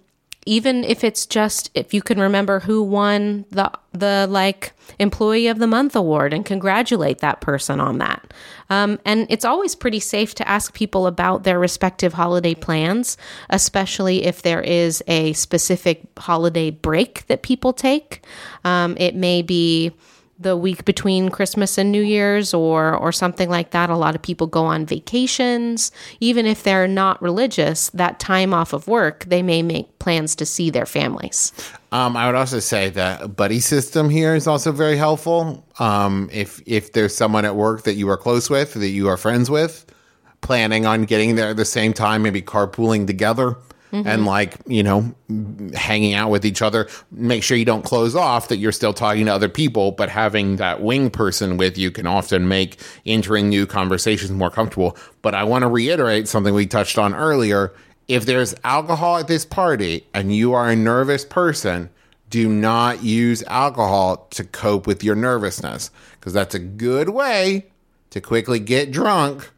even 0.49 0.83
if 0.85 1.05
it's 1.05 1.26
just 1.26 1.71
if 1.75 1.93
you 1.93 2.00
can 2.00 2.19
remember 2.19 2.61
who 2.61 2.83
won 2.83 3.45
the 3.50 3.71
the 3.93 4.26
like 4.31 4.73
employee 4.99 5.49
of 5.49 5.59
the 5.59 5.67
month 5.67 5.95
award 5.95 6.33
and 6.33 6.47
congratulate 6.47 7.19
that 7.19 7.40
person 7.40 7.81
on 7.81 7.99
that. 7.99 8.33
Um, 8.71 8.99
and 9.05 9.26
it's 9.28 9.45
always 9.45 9.75
pretty 9.75 10.00
safe 10.00 10.35
to 10.37 10.49
ask 10.49 10.73
people 10.73 11.07
about 11.07 11.43
their 11.43 11.59
respective 11.59 12.14
holiday 12.14 12.55
plans 12.55 13.17
especially 13.50 14.25
if 14.25 14.43
there 14.43 14.61
is 14.61 15.02
a 15.07 15.33
specific 15.35 16.02
holiday 16.19 16.71
break 16.71 17.26
that 17.26 17.43
people 17.43 17.73
take. 17.73 18.25
Um, 18.64 18.97
it 18.99 19.14
may 19.14 19.43
be 19.43 19.93
the 20.38 20.57
week 20.57 20.85
between 20.85 21.30
Christmas 21.30 21.78
and 21.78 21.90
New 21.90 22.02
Year's 22.02 22.54
or 22.54 22.95
or 22.95 23.12
something 23.12 23.50
like 23.50 23.71
that. 23.71 23.90
A 23.90 23.97
lot 23.97 24.14
of 24.14 24.23
people 24.23 24.47
go 24.47 24.64
on 24.64 24.87
vacations. 24.87 25.90
Even 26.21 26.47
if 26.47 26.62
they're 26.62 26.88
not 26.88 27.21
religious, 27.21 27.90
that 27.90 28.21
time 28.21 28.54
off 28.54 28.73
of 28.73 28.87
work, 28.87 29.25
they 29.25 29.42
may 29.42 29.62
make 29.62 29.99
plans 29.99 30.35
to 30.37 30.47
see 30.47 30.71
their 30.71 30.87
families. 30.87 31.52
Um, 31.90 32.16
I 32.16 32.26
would 32.26 32.35
also 32.35 32.61
say 32.61 32.90
that 32.90 33.23
a 33.23 33.28
buddy 33.28 33.61
system 33.61 34.11
here 34.11 34.35
is 34.35 34.47
also 34.47 34.73
very 34.73 34.97
helpful. 34.97 35.66
Um, 35.78 36.28
if 36.33 36.62
if 36.66 36.92
there's 36.92 37.16
someone 37.16 37.45
at 37.45 37.57
work 37.57 37.83
that 37.85 37.95
you 37.95 38.09
are 38.11 38.16
close 38.16 38.49
with, 38.49 38.75
that 38.75 38.88
you 38.88 39.09
are 39.09 39.16
friends 39.16 39.50
with, 39.50 39.87
planning 40.40 40.87
on 40.87 41.04
getting 41.04 41.35
there 41.35 41.49
at 41.49 41.57
the 41.57 41.64
same 41.64 41.92
time, 41.92 42.23
maybe 42.23 42.42
carpooling 42.42 43.07
together, 43.07 43.57
Mm-hmm. 43.92 44.07
and 44.07 44.26
like 44.26 44.57
you 44.66 44.83
know, 44.83 45.14
hanging 45.73 46.12
out 46.12 46.30
with 46.30 46.45
each 46.45 46.61
other. 46.61 46.88
Make 47.11 47.42
sure 47.42 47.57
you 47.57 47.64
don't 47.64 47.85
close 47.85 48.14
off 48.14 48.49
that 48.49 48.59
you're 48.59 48.71
still 48.71 48.92
talking 48.92 49.25
to 49.25 49.33
other 49.33 49.49
people, 49.49 49.92
but 49.92 50.11
having 50.11 50.57
that 50.57 50.83
wing 50.83 51.09
person 51.09 51.57
with 51.57 51.78
you 51.78 51.90
can 51.90 52.07
often 52.07 52.49
make 52.49 52.80
entering 53.07 53.49
new 53.49 53.64
conversations 53.64 54.30
more 54.30 54.50
comfortable. 54.50 54.95
But 55.23 55.35
I 55.35 55.45
want 55.45 55.62
to 55.62 55.68
reiterate 55.68 56.28
something 56.28 56.52
we 56.52 56.66
touched 56.66 56.99
on 56.99 57.14
earlier. 57.14 57.73
If 58.09 58.26
there's 58.26 58.54
alcohol 58.62 59.16
at 59.16 59.26
this 59.26 59.47
party 59.47 60.07
and 60.12 60.37
you 60.37 60.52
are 60.52 60.68
a 60.68 60.76
nervous 60.76 61.25
person, 61.25 61.88
do 62.28 62.47
not 62.47 63.02
use 63.02 63.42
alcohol 63.44 64.29
to 64.33 64.44
cope 64.44 64.87
with 64.87 65.03
your 65.03 65.14
nervousness 65.14 65.90
because 66.20 66.35
that's 66.35 66.55
a 66.55 66.59
good 66.59 67.09
way 67.09 67.66
to 68.11 68.20
quickly 68.20 68.59
get 68.59 68.90
drunk 68.90 69.51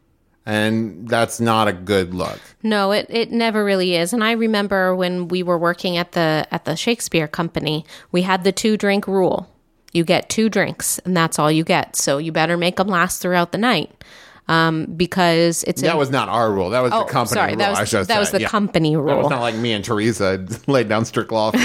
and 0.45 1.07
that's 1.07 1.39
not 1.39 1.67
a 1.67 1.73
good 1.73 2.13
look. 2.13 2.39
No, 2.63 2.91
it, 2.91 3.05
it 3.09 3.31
never 3.31 3.63
really 3.63 3.95
is. 3.95 4.13
And 4.13 4.23
I 4.23 4.31
remember 4.33 4.95
when 4.95 5.27
we 5.27 5.43
were 5.43 5.57
working 5.57 5.97
at 5.97 6.13
the 6.13 6.47
at 6.51 6.65
the 6.65 6.75
Shakespeare 6.75 7.27
company, 7.27 7.85
we 8.11 8.21
had 8.23 8.43
the 8.43 8.51
two 8.51 8.77
drink 8.77 9.07
rule. 9.07 9.47
You 9.93 10.03
get 10.05 10.29
two 10.29 10.47
drinks, 10.49 10.99
and 10.99 11.15
that's 11.17 11.37
all 11.37 11.51
you 11.51 11.63
get. 11.63 11.95
So 11.95 12.17
you 12.17 12.31
better 12.31 12.55
make 12.57 12.77
them 12.77 12.87
last 12.87 13.21
throughout 13.21 13.51
the 13.51 13.57
night, 13.57 13.91
um, 14.47 14.85
because 14.85 15.63
it's 15.65 15.81
That 15.81 15.95
a- 15.95 15.97
was 15.97 16.09
not 16.09 16.29
our 16.29 16.49
rule. 16.51 16.69
That 16.69 16.79
was 16.81 16.93
Oh, 16.93 16.99
the 16.99 17.11
company 17.11 17.33
sorry, 17.35 17.49
rule. 17.51 17.57
that 17.59 17.77
was- 17.77 18.07
that 18.07 18.19
was 18.19 18.31
the 18.31 18.45
company 18.45 18.95
That 18.95 19.01
rule. 19.01 19.17
was 19.17 19.29
not 19.29 19.41
like 19.41 19.55
me 19.55 19.73
and 19.73 19.83
Teresa 19.83 20.47
laid 20.67 20.87
down 20.87 21.03
strict 21.05 21.31
law. 21.31 21.51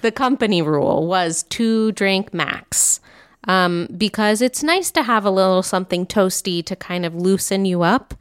The 0.00 0.12
company 0.14 0.62
rule 0.62 1.06
was 1.06 1.42
two 1.44 1.90
drink 1.92 2.32
max. 2.32 3.00
Um, 3.46 3.88
because 3.96 4.40
it's 4.40 4.62
nice 4.62 4.90
to 4.92 5.02
have 5.02 5.24
a 5.24 5.30
little 5.30 5.62
something 5.62 6.06
toasty 6.06 6.64
to 6.64 6.74
kind 6.76 7.04
of 7.04 7.14
loosen 7.14 7.64
you 7.64 7.82
up, 7.82 8.14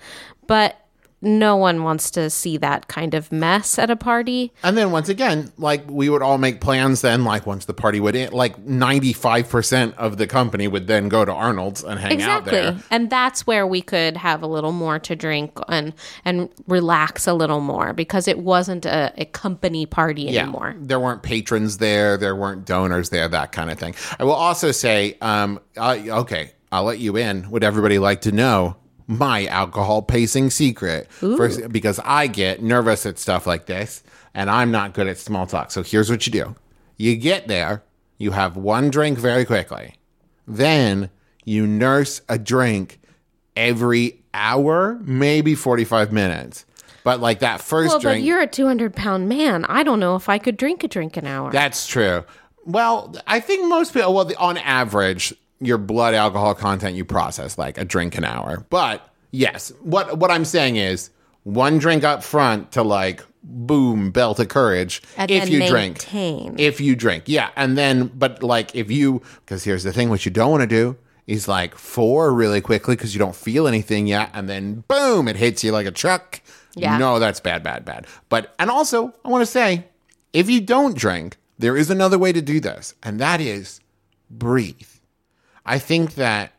but 0.48 0.83
no 1.24 1.56
one 1.56 1.84
wants 1.84 2.12
to 2.12 2.30
see 2.30 2.58
that 2.58 2.88
kind 2.88 3.14
of 3.14 3.32
mess 3.32 3.80
at 3.80 3.90
a 3.90 3.96
party. 3.96 4.52
and 4.62 4.78
then 4.78 4.92
once 4.92 5.10
again, 5.10 5.52
like 5.58 5.90
we 5.90 6.10
would 6.10 6.22
all 6.22 6.38
make 6.38 6.62
plans. 6.62 7.02
Then, 7.02 7.24
like 7.24 7.46
once 7.48 7.66
the 7.66 7.74
party 7.74 8.00
would 8.00 8.16
end, 8.16 8.34
like 8.34 8.58
ninety 8.60 9.14
five 9.14 9.50
percent 9.50 9.96
of 9.98 10.18
the 10.18 10.28
company 10.28 10.68
would 10.68 10.88
then 10.88 11.10
go 11.10 11.24
to 11.26 11.32
Arnold's 11.32 11.84
and 11.84 12.00
hang 12.00 12.22
out 12.22 12.40
Exactly. 12.40 12.52
there. 12.52 12.78
And 12.92 13.10
that's 13.10 13.48
where 13.48 13.66
we 13.66 13.82
could 13.82 14.18
have 14.18 14.44
a 14.44 14.48
little 14.48 14.74
more 14.74 15.00
to 15.00 15.16
drink 15.16 15.58
and 15.70 15.94
and 16.26 16.50
relax 16.68 17.26
a 17.26 17.34
little 17.34 17.62
more 17.62 17.94
because 17.94 18.28
it 18.28 18.40
wasn't 18.40 18.86
a, 18.86 19.14
a 19.18 19.26
company 19.26 19.86
party 19.86 20.38
anymore. 20.38 20.76
There 20.78 21.00
weren't 21.00 21.24
patrons 21.24 21.78
there. 21.78 22.18
There 22.18 22.36
weren't 22.36 22.66
donors 22.66 23.10
there. 23.10 23.28
That 23.30 23.52
kind 23.54 23.72
of 23.72 23.80
thing. 23.80 23.96
I 24.20 24.26
will 24.26 24.34
also 24.34 24.72
say, 24.72 25.18
um, 25.22 25.60
I, 25.78 26.10
okay, 26.10 26.52
I'll 26.72 26.84
let 26.84 27.00
you 27.00 27.16
in. 27.18 27.50
Would 27.52 27.64
everybody 27.64 28.00
like 28.00 28.22
to 28.22 28.32
know 28.32 28.76
my 29.08 29.46
alcohol 29.48 30.02
pacing 30.02 30.50
secret? 30.50 31.12
First, 31.12 31.70
because 31.70 32.00
I 32.04 32.28
get 32.28 32.62
nervous 32.62 33.06
at 33.06 33.20
stuff 33.20 33.46
like 33.48 33.66
this, 33.66 34.04
and 34.34 34.50
I'm 34.50 34.72
not 34.72 34.94
good 34.94 35.08
at 35.08 35.18
small 35.18 35.48
talk. 35.48 35.72
So 35.72 35.84
here's 35.84 36.10
what 36.10 36.26
you 36.26 36.32
do: 36.32 36.56
you 36.98 37.16
get 37.16 37.48
there, 37.48 37.84
you 38.18 38.32
have 38.32 38.56
one 38.58 38.89
drink 38.89 39.18
very 39.20 39.46
quickly, 39.46 39.96
then 40.48 41.10
you 41.46 41.68
nurse 41.68 42.22
a 42.30 42.38
drink 42.38 43.00
every 43.56 44.24
hour, 44.34 45.00
maybe 45.04 45.56
45 45.56 46.12
minutes. 46.12 46.66
But 47.04 47.20
like 47.20 47.39
that 47.39 47.62
first 47.62 47.89
Well, 47.89 48.00
drink, 48.00 48.22
but 48.22 48.26
you're 48.26 48.42
a 48.42 48.48
200 48.48 48.96
pound 48.96 49.28
man. 49.28 49.66
I 49.66 49.84
don't 49.84 50.00
know 50.00 50.16
if 50.16 50.30
I 50.30 50.38
could 50.38 50.56
drink 50.56 50.84
a 50.84 50.88
drink 50.88 51.18
an 51.18 51.28
hour. 51.28 51.52
That's 51.52 51.86
true. 51.86 52.24
Well, 52.66 53.13
I 53.28 53.42
think 53.42 53.68
most 53.68 53.94
people, 53.94 54.13
well, 54.13 54.24
the, 54.24 54.38
on 54.38 54.58
average, 54.58 55.34
your 55.60 55.78
blood 55.78 56.13
alcohol 56.13 56.56
content 56.56 56.96
you 56.96 57.06
process 57.06 57.58
like 57.58 57.78
a 57.78 57.86
drink 57.86 58.18
an 58.18 58.26
hour. 58.26 58.66
But 58.70 59.08
yes, 59.32 59.72
what 59.82 60.18
what 60.18 60.32
I'm 60.32 60.46
saying 60.46 60.76
is 60.78 61.10
one 61.44 61.78
drink 61.78 62.04
up 62.04 62.24
front 62.24 62.72
to 62.74 62.84
like 62.84 63.24
boom 63.44 64.12
belt 64.12 64.39
of 64.39 64.48
courage 64.48 65.02
And 65.18 65.30
if 65.30 65.50
you 65.50 65.60
maintain. 65.60 66.46
drink. 66.46 66.60
If 66.60 66.80
you 66.80 66.96
drink, 66.96 67.24
yeah, 67.28 67.50
and 67.56 67.78
then 67.78 68.08
but 68.08 68.42
like 68.42 68.76
if 68.76 68.89
you 68.89 69.22
because 69.46 69.63
here's 69.63 69.84
the 69.84 69.92
thing, 69.94 70.10
what 70.10 70.26
you 70.26 70.32
don't 70.32 70.52
want 70.52 70.62
to 70.62 70.68
do 70.68 70.98
is 71.28 71.48
like 71.48 71.76
four 71.76 72.34
really 72.34 72.60
quickly 72.62 72.96
because 72.96 73.13
you 73.16 73.20
don't 73.20 73.36
feel 73.36 73.68
anything 73.68 74.08
yet, 74.08 74.30
and 74.34 74.50
then 74.50 74.84
boom, 74.88 75.28
it 75.28 75.36
hits 75.38 75.63
you 75.63 75.72
like 75.72 75.86
a 75.86 75.92
truck. 75.92 76.42
Yeah. 76.76 76.98
No, 76.98 77.20
that's 77.20 77.39
bad, 77.39 77.63
bad, 77.63 77.86
bad. 77.86 78.08
But 78.30 78.56
and 78.60 78.70
also 78.70 79.13
I 79.24 79.30
want 79.30 79.42
to 79.42 79.46
say 79.46 79.86
if 80.34 80.50
you 80.50 80.60
don't 80.62 80.98
drink, 80.98 81.38
there 81.60 81.78
is 81.78 81.89
another 81.89 82.18
way 82.18 82.32
to 82.34 82.42
do 82.42 82.60
this, 82.60 82.96
and 83.04 83.20
that 83.20 83.39
is 83.39 83.80
breathe. 84.30 84.88
I 85.65 85.80
think 85.80 86.15
that 86.15 86.54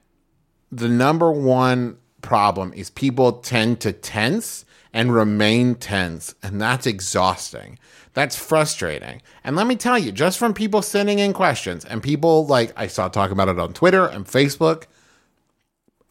the 0.72 0.88
number 0.88 1.30
one 1.30 1.98
problem 2.22 2.72
is 2.74 2.90
people 2.90 3.32
tend 3.32 3.80
to 3.80 3.92
tense 3.92 4.64
and 4.92 5.12
remain 5.12 5.74
tense, 5.74 6.34
and 6.42 6.60
that's 6.60 6.86
exhausting. 6.86 7.78
That's 8.14 8.36
frustrating. 8.36 9.22
And 9.42 9.56
let 9.56 9.66
me 9.66 9.74
tell 9.74 9.98
you, 9.98 10.12
just 10.12 10.38
from 10.38 10.54
people 10.54 10.82
sending 10.82 11.18
in 11.18 11.32
questions 11.32 11.84
and 11.84 12.02
people 12.02 12.46
like 12.46 12.72
I 12.76 12.86
saw 12.86 13.08
talking 13.08 13.32
about 13.32 13.48
it 13.48 13.58
on 13.58 13.72
Twitter 13.72 14.06
and 14.06 14.24
Facebook, 14.24 14.84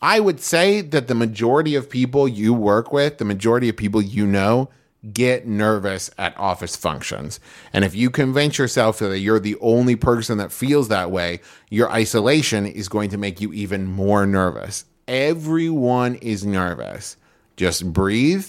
I 0.01 0.19
would 0.19 0.41
say 0.41 0.81
that 0.81 1.07
the 1.07 1.15
majority 1.15 1.75
of 1.75 1.89
people 1.89 2.27
you 2.27 2.53
work 2.53 2.91
with, 2.91 3.19
the 3.19 3.25
majority 3.25 3.69
of 3.69 3.77
people 3.77 4.01
you 4.01 4.27
know, 4.27 4.69
get 5.11 5.45
nervous 5.45 6.09
at 6.17 6.37
office 6.37 6.75
functions. 6.75 7.39
And 7.73 7.83
if 7.83 7.93
you 7.95 8.09
convince 8.09 8.57
yourself 8.57 8.99
that 8.99 9.19
you're 9.19 9.39
the 9.39 9.57
only 9.59 9.95
person 9.95 10.37
that 10.37 10.51
feels 10.51 10.87
that 10.87 11.11
way, 11.11 11.41
your 11.69 11.91
isolation 11.91 12.65
is 12.65 12.87
going 12.87 13.09
to 13.09 13.17
make 13.17 13.41
you 13.41 13.51
even 13.53 13.85
more 13.85 14.25
nervous. 14.25 14.85
Everyone 15.07 16.15
is 16.15 16.45
nervous. 16.45 17.17
Just 17.57 17.91
breathe, 17.91 18.47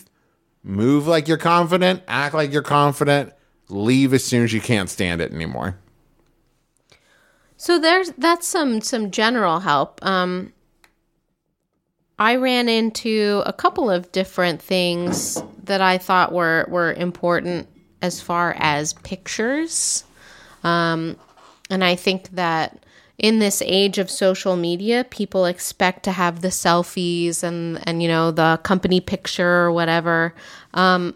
move 0.62 1.07
like 1.07 1.27
you're 1.27 1.37
confident, 1.37 2.03
act 2.07 2.35
like 2.35 2.53
you're 2.53 2.62
confident, 2.62 3.33
leave 3.69 4.14
as 4.14 4.25
soon 4.25 4.45
as 4.45 4.53
you 4.53 4.61
can't 4.61 4.88
stand 4.88 5.21
it 5.21 5.33
anymore. 5.33 5.79
So 7.57 7.79
there's 7.79 8.12
that's 8.19 8.47
some 8.47 8.81
some 8.81 9.11
general 9.11 9.61
help. 9.61 10.05
Um, 10.05 10.53
I 12.18 12.37
ran 12.37 12.68
into 12.68 13.42
a 13.44 13.53
couple 13.53 13.90
of 13.90 14.12
different 14.12 14.62
things 14.62 15.42
that 15.64 15.81
I 15.81 15.98
thought 15.98 16.33
were 16.33 16.66
were 16.68 16.92
important 16.92 17.68
as 18.03 18.20
far 18.20 18.55
as 18.59 18.92
pictures, 18.92 20.05
um, 20.62 21.16
and 21.70 21.83
I 21.83 21.96
think 21.96 22.31
that 22.31 22.85
in 23.18 23.38
this 23.38 23.62
age 23.62 23.98
of 23.98 24.11
social 24.11 24.57
media, 24.57 25.05
people 25.05 25.46
expect 25.46 26.05
to 26.05 26.12
have 26.12 26.40
the 26.40 26.48
selfies 26.48 27.42
and 27.42 27.81
and 27.88 28.03
you 28.03 28.09
know 28.09 28.31
the 28.31 28.61
company 28.62 29.00
picture 29.00 29.62
or 29.62 29.72
whatever. 29.72 30.35
Um, 30.72 31.14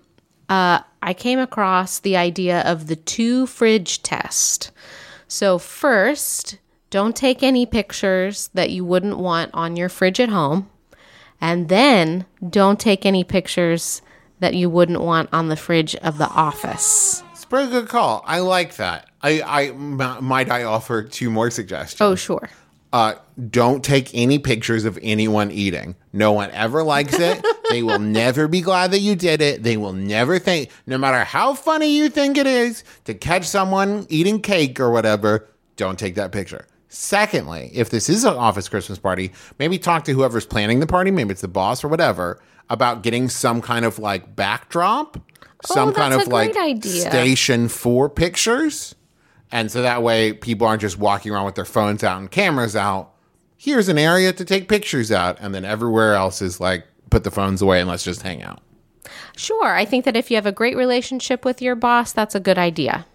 uh, 0.48 0.80
I 1.02 1.14
came 1.14 1.38
across 1.38 2.00
the 2.00 2.16
idea 2.16 2.62
of 2.62 2.86
the 2.86 2.96
two 2.96 3.46
fridge 3.46 4.02
test. 4.02 4.72
So, 5.28 5.58
first, 5.58 6.58
don't 6.90 7.14
take 7.14 7.42
any 7.42 7.66
pictures 7.66 8.48
that 8.54 8.70
you 8.70 8.84
wouldn't 8.84 9.18
want 9.18 9.50
on 9.52 9.76
your 9.76 9.90
fridge 9.90 10.20
at 10.20 10.30
home. 10.30 10.70
And 11.40 11.68
then, 11.68 12.26
don't 12.48 12.80
take 12.80 13.06
any 13.06 13.24
pictures 13.24 14.02
that 14.40 14.54
you 14.54 14.68
wouldn't 14.70 15.00
want 15.00 15.28
on 15.32 15.48
the 15.48 15.56
fridge 15.56 15.94
of 15.96 16.18
the 16.18 16.28
office. 16.28 17.22
It's 17.32 17.44
a 17.44 17.46
pretty 17.46 17.70
good 17.70 17.88
call. 17.88 18.22
I 18.26 18.40
like 18.40 18.76
that. 18.76 19.08
I, 19.22 19.40
I 19.40 19.66
m- 19.66 20.24
might 20.24 20.50
I 20.50 20.64
offer 20.64 21.02
two 21.02 21.30
more 21.30 21.50
suggestions. 21.50 22.00
Oh, 22.00 22.14
sure. 22.14 22.48
Uh, 22.92 23.14
don't 23.50 23.84
take 23.84 24.14
any 24.14 24.38
pictures 24.38 24.84
of 24.84 24.98
anyone 25.02 25.50
eating. 25.50 25.94
No 26.12 26.32
one 26.32 26.50
ever 26.52 26.82
likes 26.82 27.18
it. 27.18 27.44
they 27.70 27.82
will 27.82 27.98
never 27.98 28.48
be 28.48 28.60
glad 28.62 28.92
that 28.92 29.00
you 29.00 29.14
did 29.14 29.42
it. 29.42 29.62
They 29.62 29.76
will 29.76 29.92
never 29.92 30.38
think, 30.38 30.70
no 30.86 30.96
matter 30.96 31.22
how 31.24 31.54
funny 31.54 31.96
you 31.96 32.08
think 32.08 32.38
it 32.38 32.46
is 32.46 32.84
to 33.04 33.12
catch 33.14 33.44
someone 33.44 34.06
eating 34.08 34.40
cake 34.40 34.80
or 34.80 34.90
whatever, 34.90 35.46
don't 35.76 35.98
take 35.98 36.14
that 36.14 36.32
picture. 36.32 36.66
Secondly, 36.88 37.70
if 37.74 37.90
this 37.90 38.08
is 38.08 38.24
an 38.24 38.34
office 38.34 38.68
Christmas 38.68 38.98
party, 38.98 39.32
maybe 39.58 39.78
talk 39.78 40.04
to 40.04 40.12
whoever's 40.12 40.46
planning 40.46 40.80
the 40.80 40.86
party, 40.86 41.10
maybe 41.10 41.30
it's 41.30 41.42
the 41.42 41.48
boss 41.48 41.84
or 41.84 41.88
whatever, 41.88 42.40
about 42.70 43.02
getting 43.02 43.28
some 43.28 43.60
kind 43.60 43.84
of 43.84 43.98
like 43.98 44.34
backdrop, 44.34 45.16
oh, 45.18 45.50
some 45.66 45.90
Oh, 45.90 45.92
kind 45.92 46.14
of 46.14 46.28
like 46.28 46.56
idea. 46.56 47.02
station 47.10 47.68
for 47.68 48.08
pictures. 48.08 48.94
And 49.52 49.70
so 49.70 49.82
that 49.82 50.02
way 50.02 50.32
people 50.32 50.66
aren't 50.66 50.80
just 50.82 50.98
walking 50.98 51.32
around 51.32 51.44
with 51.46 51.54
their 51.54 51.64
phones 51.64 52.02
out 52.04 52.18
and 52.20 52.30
cameras 52.30 52.74
out. 52.76 53.12
Here's 53.56 53.88
an 53.88 53.98
area 53.98 54.32
to 54.32 54.44
take 54.44 54.68
pictures 54.68 55.10
out. 55.10 55.38
And 55.40 55.54
then 55.54 55.64
everywhere 55.64 56.14
else 56.14 56.40
is 56.42 56.60
like, 56.60 56.86
put 57.10 57.24
the 57.24 57.30
phones 57.30 57.62
away 57.62 57.80
and 57.80 57.88
let's 57.88 58.04
just 58.04 58.22
hang 58.22 58.42
out. 58.42 58.60
Sure. 59.36 59.74
I 59.74 59.84
think 59.86 60.04
that 60.04 60.16
if 60.16 60.30
you 60.30 60.36
have 60.36 60.44
a 60.46 60.52
great 60.52 60.76
relationship 60.76 61.44
with 61.44 61.62
your 61.62 61.74
boss, 61.74 62.12
that's 62.12 62.34
a 62.34 62.40
good 62.40 62.58
idea. 62.58 63.06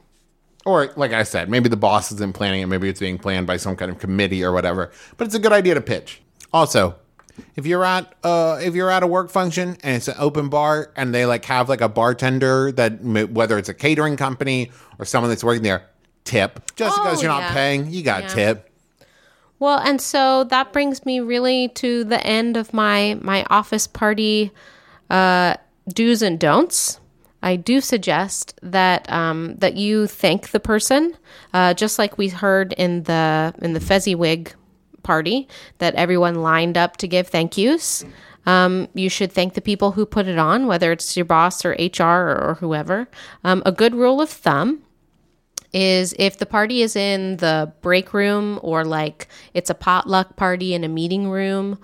Or, 0.66 0.92
like 0.96 1.12
I 1.12 1.24
said, 1.24 1.50
maybe 1.50 1.68
the 1.68 1.76
boss 1.78 2.12
isn't 2.12 2.34
planning 2.34 2.62
it. 2.62 2.68
Maybe 2.68 2.88
it's 2.88 3.00
being 3.00 3.18
planned 3.18 3.48
by 3.48 3.58
some 3.58 3.76
kind 3.76 3.92
of 3.92 4.00
committee 4.00 4.44
or 4.44 4.54
whatever. 4.54 4.92
But 5.18 5.26
it's 5.28 5.36
a 5.36 5.40
good 5.40 5.52
idea 5.52 5.74
to 5.74 5.82
pitch. 5.82 6.22
Also, 6.54 6.96
if 7.56 7.66
you're 7.66 7.84
at 7.84 8.14
uh, 8.24 8.60
if 8.62 8.76
you're 8.76 8.90
at 8.92 9.04
a 9.04 9.08
work 9.08 9.30
function 9.30 9.78
and 9.84 9.96
it's 9.98 10.08
an 10.08 10.16
open 10.20 10.50
bar 10.50 10.92
and 10.96 11.14
they 11.14 11.26
like 11.26 11.44
have 11.46 11.68
like 11.68 11.82
a 11.82 11.90
bartender 11.90 12.72
that 12.74 13.02
whether 13.02 13.58
it's 13.58 13.70
a 13.70 13.74
catering 13.74 14.16
company 14.16 14.72
or 15.00 15.06
someone 15.06 15.30
that's 15.30 15.44
working 15.44 15.64
there, 15.64 15.90
tip. 16.24 16.60
Just 16.76 16.98
Oh, 16.98 17.04
because 17.04 17.22
you're 17.22 17.32
not 17.32 17.52
paying, 17.52 17.92
you 17.92 18.04
got 18.04 18.24
Yeah. 18.24 18.28
tip. 18.30 18.70
Well, 19.60 19.80
and 19.80 20.00
so 20.00 20.44
that 20.46 20.74
brings 20.74 21.06
me 21.06 21.20
really 21.20 21.70
to 21.70 22.04
the 22.04 22.26
end 22.26 22.56
of 22.56 22.74
my 22.74 23.18
my 23.22 23.46
office 23.50 23.88
party 23.88 24.52
uh, 25.10 25.56
do's 25.88 26.22
and 26.22 26.40
don'ts. 26.40 27.00
I 27.44 27.58
do 27.58 27.82
suggest 27.82 28.58
that 28.64 29.12
um, 29.12 29.56
that 29.58 29.76
you 29.76 30.08
thank 30.08 30.50
the 30.50 30.62
person, 30.62 31.16
uh, 31.54 31.74
just 31.74 32.00
like 32.00 32.18
we 32.18 32.30
heard 32.30 32.74
in 32.74 33.04
the 33.04 33.54
in 33.62 33.74
the 33.74 33.82
Fezziwig 33.82 34.54
party 35.04 35.50
that 35.80 35.94
everyone 35.96 36.36
lined 36.36 36.78
up 36.78 36.98
to 36.98 37.08
give 37.08 37.28
thank 37.28 37.58
yous. 37.58 38.06
Um, 38.46 38.88
you 38.94 39.10
should 39.10 39.32
thank 39.32 39.54
the 39.54 39.62
people 39.62 39.92
who 39.92 40.06
put 40.06 40.28
it 40.28 40.40
on, 40.40 40.68
whether 40.68 40.92
it's 40.92 41.16
your 41.16 41.26
boss 41.26 41.64
or 41.66 41.72
HR 41.72 42.04
or, 42.04 42.44
or 42.50 42.58
whoever. 42.60 43.10
Um, 43.44 43.62
a 43.66 43.72
good 43.72 43.94
rule 43.94 44.22
of 44.22 44.30
thumb 44.30 44.82
is 45.74 46.16
if 46.18 46.38
the 46.38 46.46
party 46.46 46.82
is 46.82 46.96
in 46.96 47.38
the 47.38 47.74
break 47.82 48.14
room 48.14 48.60
or 48.62 48.86
like 48.86 49.28
it's 49.54 49.70
a 49.70 49.76
potluck 49.76 50.36
party 50.38 50.74
in 50.74 50.84
a 50.84 50.90
meeting 50.90 51.30
room, 51.30 51.80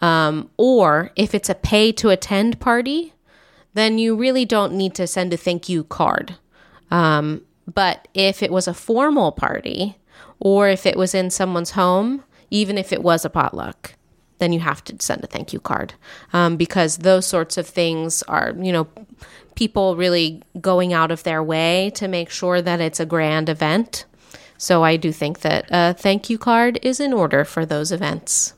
um, 0.00 0.50
or 0.56 1.12
if 1.16 1.34
it's 1.34 1.48
a 1.48 1.54
pay 1.54 1.92
to 1.92 2.10
attend 2.10 2.58
party, 2.60 3.13
then 3.74 3.98
you 3.98 4.16
really 4.16 4.44
don't 4.44 4.72
need 4.72 4.94
to 4.94 5.06
send 5.06 5.32
a 5.32 5.36
thank 5.36 5.68
you 5.68 5.84
card. 5.84 6.36
Um, 6.90 7.42
but 7.72 8.08
if 8.14 8.42
it 8.42 8.52
was 8.52 8.68
a 8.68 8.74
formal 8.74 9.32
party 9.32 9.96
or 10.40 10.68
if 10.68 10.86
it 10.86 10.96
was 10.96 11.14
in 11.14 11.30
someone's 11.30 11.72
home, 11.72 12.24
even 12.50 12.78
if 12.78 12.92
it 12.92 13.02
was 13.02 13.24
a 13.24 13.30
potluck, 13.30 13.94
then 14.38 14.52
you 14.52 14.60
have 14.60 14.82
to 14.84 14.96
send 15.00 15.24
a 15.24 15.26
thank 15.26 15.52
you 15.52 15.60
card 15.60 15.94
um, 16.32 16.56
because 16.56 16.98
those 16.98 17.26
sorts 17.26 17.56
of 17.56 17.66
things 17.66 18.22
are, 18.24 18.54
you 18.60 18.72
know, 18.72 18.86
people 19.54 19.96
really 19.96 20.42
going 20.60 20.92
out 20.92 21.10
of 21.10 21.22
their 21.22 21.42
way 21.42 21.90
to 21.94 22.08
make 22.08 22.30
sure 22.30 22.60
that 22.60 22.80
it's 22.80 23.00
a 23.00 23.06
grand 23.06 23.48
event. 23.48 24.04
So 24.58 24.82
I 24.84 24.96
do 24.96 25.12
think 25.12 25.40
that 25.40 25.66
a 25.70 25.94
thank 25.94 26.30
you 26.30 26.38
card 26.38 26.78
is 26.82 27.00
in 27.00 27.12
order 27.12 27.44
for 27.44 27.64
those 27.64 27.92
events. 27.92 28.54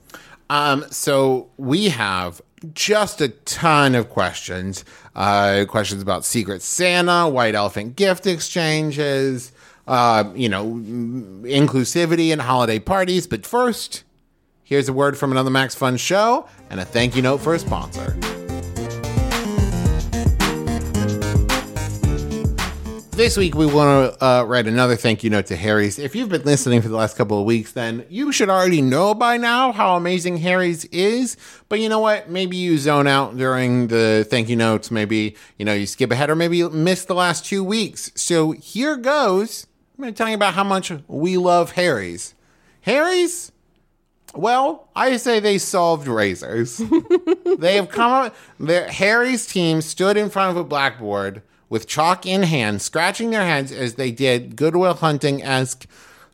Um, 0.48 0.84
so 0.90 1.50
we 1.56 1.88
have 1.88 2.40
just 2.74 3.20
a 3.20 3.28
ton 3.28 3.94
of 3.94 4.10
questions. 4.10 4.84
Uh, 5.14 5.64
questions 5.68 6.02
about 6.02 6.24
Secret 6.24 6.62
Santa, 6.62 7.28
White 7.28 7.54
Elephant 7.54 7.96
gift 7.96 8.26
exchanges, 8.26 9.52
uh, 9.86 10.24
you 10.34 10.48
know, 10.48 10.64
inclusivity 10.64 12.32
and 12.32 12.42
holiday 12.42 12.78
parties. 12.78 13.26
But 13.26 13.46
first, 13.46 14.04
here's 14.64 14.88
a 14.88 14.92
word 14.92 15.16
from 15.16 15.32
another 15.32 15.50
Max 15.50 15.74
Fun 15.74 15.96
show 15.96 16.48
and 16.70 16.80
a 16.80 16.84
thank 16.84 17.16
you 17.16 17.22
note 17.22 17.38
for 17.38 17.54
a 17.54 17.58
sponsor. 17.58 18.16
This 23.16 23.38
week, 23.38 23.54
we 23.54 23.64
want 23.64 24.12
to 24.12 24.24
uh, 24.24 24.42
write 24.42 24.66
another 24.66 24.94
thank 24.94 25.24
you 25.24 25.30
note 25.30 25.46
to 25.46 25.56
Harry's. 25.56 25.98
If 25.98 26.14
you've 26.14 26.28
been 26.28 26.42
listening 26.42 26.82
for 26.82 26.88
the 26.88 26.98
last 26.98 27.16
couple 27.16 27.38
of 27.40 27.46
weeks, 27.46 27.72
then 27.72 28.04
you 28.10 28.30
should 28.30 28.50
already 28.50 28.82
know 28.82 29.14
by 29.14 29.38
now 29.38 29.72
how 29.72 29.96
amazing 29.96 30.36
Harry's 30.36 30.84
is. 30.86 31.38
But 31.70 31.80
you 31.80 31.88
know 31.88 31.98
what? 31.98 32.28
Maybe 32.28 32.58
you 32.58 32.76
zone 32.76 33.06
out 33.06 33.34
during 33.34 33.86
the 33.86 34.26
thank 34.28 34.50
you 34.50 34.56
notes. 34.56 34.90
Maybe, 34.90 35.34
you 35.56 35.64
know, 35.64 35.72
you 35.72 35.86
skip 35.86 36.10
ahead 36.10 36.28
or 36.28 36.36
maybe 36.36 36.58
you 36.58 36.68
miss 36.68 37.06
the 37.06 37.14
last 37.14 37.46
two 37.46 37.64
weeks. 37.64 38.12
So 38.16 38.50
here 38.50 38.98
goes. 38.98 39.66
I'm 39.96 40.02
going 40.02 40.12
to 40.12 40.18
tell 40.18 40.28
you 40.28 40.34
about 40.34 40.52
how 40.52 40.64
much 40.64 40.92
we 41.08 41.38
love 41.38 41.70
Harry's. 41.72 42.34
Harry's? 42.82 43.50
Well, 44.34 44.90
I 44.94 45.16
say 45.16 45.40
they 45.40 45.56
solved 45.56 46.06
razors. 46.06 46.82
they 47.58 47.76
have 47.76 47.88
come 47.88 48.12
up. 48.12 48.36
Harry's 48.90 49.46
team 49.46 49.80
stood 49.80 50.18
in 50.18 50.28
front 50.28 50.50
of 50.50 50.58
a 50.58 50.64
blackboard 50.64 51.40
with 51.68 51.86
chalk 51.86 52.26
in 52.26 52.44
hand, 52.44 52.82
scratching 52.82 53.30
their 53.30 53.44
heads 53.44 53.72
as 53.72 53.94
they 53.94 54.10
did 54.10 54.56
Goodwill 54.56 54.94
Hunting 54.94 55.42
esque 55.42 55.86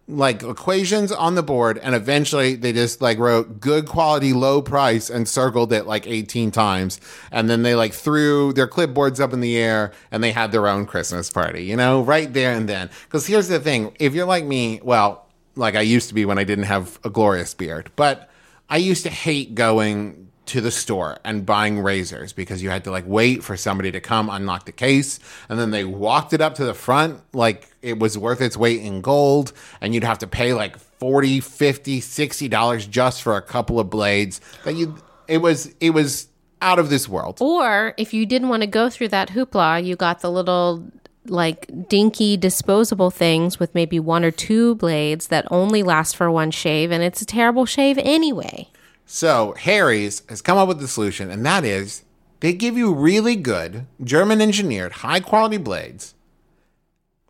like 0.09 0.43
equations 0.43 1.13
on 1.13 1.35
the 1.35 1.43
board, 1.43 1.79
and 1.79 1.95
eventually 1.95 2.55
they 2.55 2.73
just 2.73 3.01
like 3.01 3.19
wrote 3.19 3.61
good 3.61 3.87
quality, 3.87 4.33
low 4.33 4.61
price, 4.61 5.09
and 5.09 5.29
circled 5.29 5.73
it 5.73 5.87
like 5.87 6.07
18 6.07 6.51
times. 6.51 7.01
And 7.31 7.49
then 7.49 7.63
they 7.63 7.75
like 7.75 7.93
threw 7.93 8.53
their 8.53 8.67
clipboards 8.67 9.21
up 9.21 9.33
in 9.33 9.41
the 9.41 9.57
air 9.57 9.93
and 10.11 10.23
they 10.23 10.33
had 10.33 10.53
their 10.53 10.67
own 10.67 10.87
Christmas 10.87 11.31
party, 11.31 11.65
you 11.65 11.77
know, 11.77 12.03
right 12.03 12.33
there 12.33 12.53
and 12.53 12.69
then. 12.69 12.91
Because 13.05 13.27
here's 13.27 13.49
the 13.49 13.61
thing 13.61 13.95
if 13.99 14.15
you're 14.15 14.27
like 14.27 14.45
me, 14.45 14.81
well, 14.83 15.27
like 15.55 15.77
I 15.77 15.83
used 15.83 16.09
to 16.09 16.15
be 16.15 16.25
when 16.25 16.39
I 16.39 16.45
didn't 16.45 16.65
have 16.65 16.99
a 17.05 17.11
glorious 17.11 17.55
beard, 17.55 17.91
but 17.97 18.29
I 18.69 18.79
used 18.79 19.05
to 19.05 19.11
hate 19.11 19.55
going 19.55 20.32
to 20.45 20.61
the 20.61 20.71
store 20.71 21.19
and 21.25 21.47
buying 21.47 21.81
razors 21.81 22.33
because 22.33 22.63
you 22.63 22.71
had 22.71 22.85
to 22.85 22.91
like 22.91 23.05
wait 23.07 23.45
for 23.45 23.57
somebody 23.57 23.93
to 23.93 24.01
come 24.01 24.29
unlock 24.29 24.67
the 24.67 24.73
case. 24.73 25.21
And 25.49 25.59
then 25.59 25.71
they 25.71 25.85
walked 25.85 26.33
it 26.33 26.41
up 26.41 26.55
to 26.57 26.65
the 26.65 26.75
front 26.75 27.21
like 27.33 27.69
it 27.81 27.99
was 27.99 28.19
worth 28.19 28.41
its 28.41 28.57
weight 28.57 28.81
in 28.81 29.01
gold. 29.01 29.53
And 29.81 29.95
you'd 29.95 30.05
have 30.05 30.19
to 30.19 30.27
pay 30.27 30.53
like 30.53 30.79
40 30.79 31.41
50 31.41 32.01
60 32.01 32.49
dollars 32.49 32.87
just 32.87 33.23
for 33.23 33.37
a 33.37 33.43
couple 33.43 33.79
of 33.79 33.91
blades 33.91 34.41
that 34.65 34.75
you 34.75 34.97
it 35.29 35.39
was 35.39 35.75
it 35.81 35.91
was 35.91 36.29
out 36.61 36.79
of 36.79 36.91
this 36.91 37.09
world. 37.09 37.39
Or 37.41 37.95
if 37.97 38.13
you 38.15 38.27
didn't 38.27 38.49
want 38.49 38.63
to 38.63 38.69
go 38.69 38.89
through 38.89 39.09
that 39.09 39.31
hoopla, 39.31 39.85
you 39.85 39.97
got 39.97 40.21
the 40.21 40.31
little 40.31 40.85
like 41.27 41.71
dinky 41.89 42.37
disposable 42.37 43.11
things 43.11 43.61
with 43.61 43.75
maybe 43.75 44.01
one 44.01 44.25
or 44.25 44.31
two 44.31 44.75
blades 44.77 45.29
that 45.29 45.47
only 45.51 45.83
last 45.83 46.17
for 46.17 46.31
one 46.31 46.51
shave. 46.51 46.91
And 46.91 47.03
it's 47.03 47.23
a 47.23 47.27
terrible 47.27 47.65
shave 47.65 47.99
anyway. 47.99 48.69
So 49.15 49.53
Harry's 49.59 50.23
has 50.31 50.41
come 50.41 50.57
up 50.57 50.69
with 50.69 50.81
the 50.81 50.89
solution, 50.89 51.31
and 51.31 51.45
that 51.45 51.67
is 51.67 52.03
they 52.41 52.55
give 52.55 52.79
you 52.79 52.95
really 52.95 53.37
good 53.37 53.87
German 54.03 54.41
engineered 54.41 54.93
high 54.93 55.21
quality 55.21 55.59
blades 55.59 56.15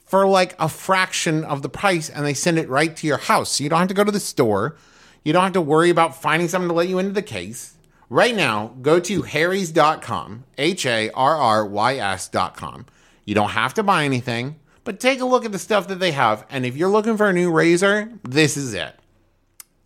for 0.04 0.24
like 0.28 0.54
a 0.60 0.68
fraction 0.68 1.42
of 1.42 1.60
the 1.60 1.68
price, 1.68 2.08
and 2.08 2.24
they 2.24 2.34
send 2.34 2.56
it 2.56 2.68
right 2.68 2.94
to 2.94 3.06
your 3.08 3.16
house. 3.16 3.56
So 3.56 3.64
you 3.64 3.70
don't 3.70 3.80
have 3.80 3.88
to 3.88 3.94
go 3.94 4.04
to 4.04 4.12
the 4.12 4.20
store. 4.20 4.76
You 5.24 5.32
don't 5.32 5.42
have 5.42 5.54
to 5.54 5.60
worry 5.60 5.90
about 5.90 6.22
finding 6.22 6.46
someone 6.46 6.68
to 6.68 6.74
let 6.74 6.86
you 6.86 7.00
into 7.00 7.14
the 7.14 7.20
case. 7.20 7.74
Right 8.08 8.36
now, 8.36 8.76
go 8.80 9.00
to 9.00 9.22
harrys.com, 9.22 10.44
H 10.58 10.86
A 10.86 11.10
R 11.10 11.34
R 11.34 11.66
Y 11.66 11.96
S.com. 11.96 12.86
You 13.24 13.34
don't 13.34 13.50
have 13.50 13.74
to 13.74 13.82
buy 13.82 14.04
anything, 14.04 14.54
but 14.84 15.00
take 15.00 15.20
a 15.20 15.26
look 15.26 15.44
at 15.44 15.50
the 15.50 15.58
stuff 15.58 15.88
that 15.88 15.98
they 15.98 16.12
have. 16.12 16.46
And 16.48 16.64
if 16.64 16.76
you're 16.76 16.88
looking 16.88 17.16
for 17.16 17.28
a 17.28 17.32
new 17.32 17.50
razor, 17.50 18.12
this 18.22 18.56
is 18.56 18.72
it. 18.72 19.01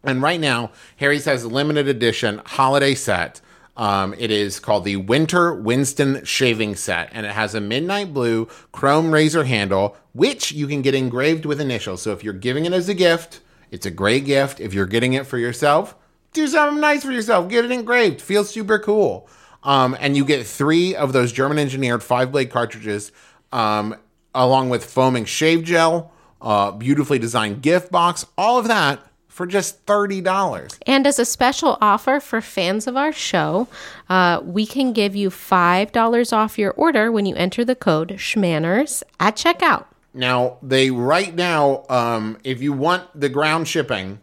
And 0.04 0.22
right 0.22 0.40
now, 0.40 0.70
Harry's 0.96 1.24
has 1.24 1.42
a 1.42 1.48
limited 1.48 1.88
edition 1.88 2.40
holiday 2.44 2.94
set. 2.94 3.40
Um, 3.76 4.14
it 4.16 4.30
is 4.30 4.58
called 4.58 4.84
the 4.84 4.96
Winter 4.96 5.52
Winston 5.52 6.24
Shaving 6.24 6.76
Set, 6.76 7.10
and 7.12 7.26
it 7.26 7.32
has 7.32 7.54
a 7.54 7.60
midnight 7.60 8.14
blue 8.14 8.48
chrome 8.72 9.12
razor 9.12 9.44
handle, 9.44 9.96
which 10.14 10.52
you 10.52 10.66
can 10.66 10.80
get 10.80 10.94
engraved 10.94 11.44
with 11.44 11.60
initials. 11.60 12.00
So 12.02 12.12
if 12.12 12.24
you're 12.24 12.32
giving 12.32 12.64
it 12.64 12.72
as 12.72 12.88
a 12.88 12.94
gift, 12.94 13.40
it's 13.70 13.84
a 13.84 13.90
great 13.90 14.24
gift. 14.24 14.60
If 14.60 14.72
you're 14.72 14.86
getting 14.86 15.12
it 15.12 15.26
for 15.26 15.36
yourself, 15.36 15.94
do 16.32 16.46
something 16.46 16.80
nice 16.80 17.04
for 17.04 17.12
yourself. 17.12 17.48
Get 17.48 17.64
it 17.64 17.70
engraved. 17.70 18.22
Feels 18.22 18.48
super 18.48 18.78
cool. 18.78 19.28
Um, 19.62 19.96
and 20.00 20.16
you 20.16 20.24
get 20.24 20.46
three 20.46 20.94
of 20.94 21.12
those 21.12 21.32
German 21.32 21.58
engineered 21.58 22.02
five 22.02 22.32
blade 22.32 22.50
cartridges, 22.50 23.12
um, 23.52 23.96
along 24.34 24.70
with 24.70 24.84
foaming 24.84 25.24
shave 25.24 25.64
gel, 25.64 26.12
uh, 26.40 26.70
beautifully 26.70 27.18
designed 27.18 27.62
gift 27.62 27.90
box, 27.90 28.24
all 28.38 28.58
of 28.58 28.68
that 28.68 29.00
for 29.36 29.46
just 29.46 29.84
$30. 29.84 30.78
And 30.86 31.06
as 31.06 31.18
a 31.18 31.26
special 31.26 31.76
offer 31.82 32.20
for 32.20 32.40
fans 32.40 32.86
of 32.86 32.96
our 32.96 33.12
show, 33.12 33.68
uh, 34.08 34.40
we 34.42 34.64
can 34.64 34.94
give 34.94 35.14
you 35.14 35.28
$5 35.28 36.32
off 36.32 36.58
your 36.58 36.70
order 36.72 37.12
when 37.12 37.26
you 37.26 37.36
enter 37.36 37.62
the 37.62 37.74
code 37.74 38.14
SCHMANNERS 38.16 39.02
at 39.20 39.36
checkout. 39.36 39.84
Now, 40.14 40.56
they 40.62 40.90
right 40.90 41.34
now, 41.34 41.84
um, 41.90 42.38
if 42.44 42.62
you 42.62 42.72
want 42.72 43.04
the 43.14 43.28
ground 43.28 43.68
shipping 43.68 44.20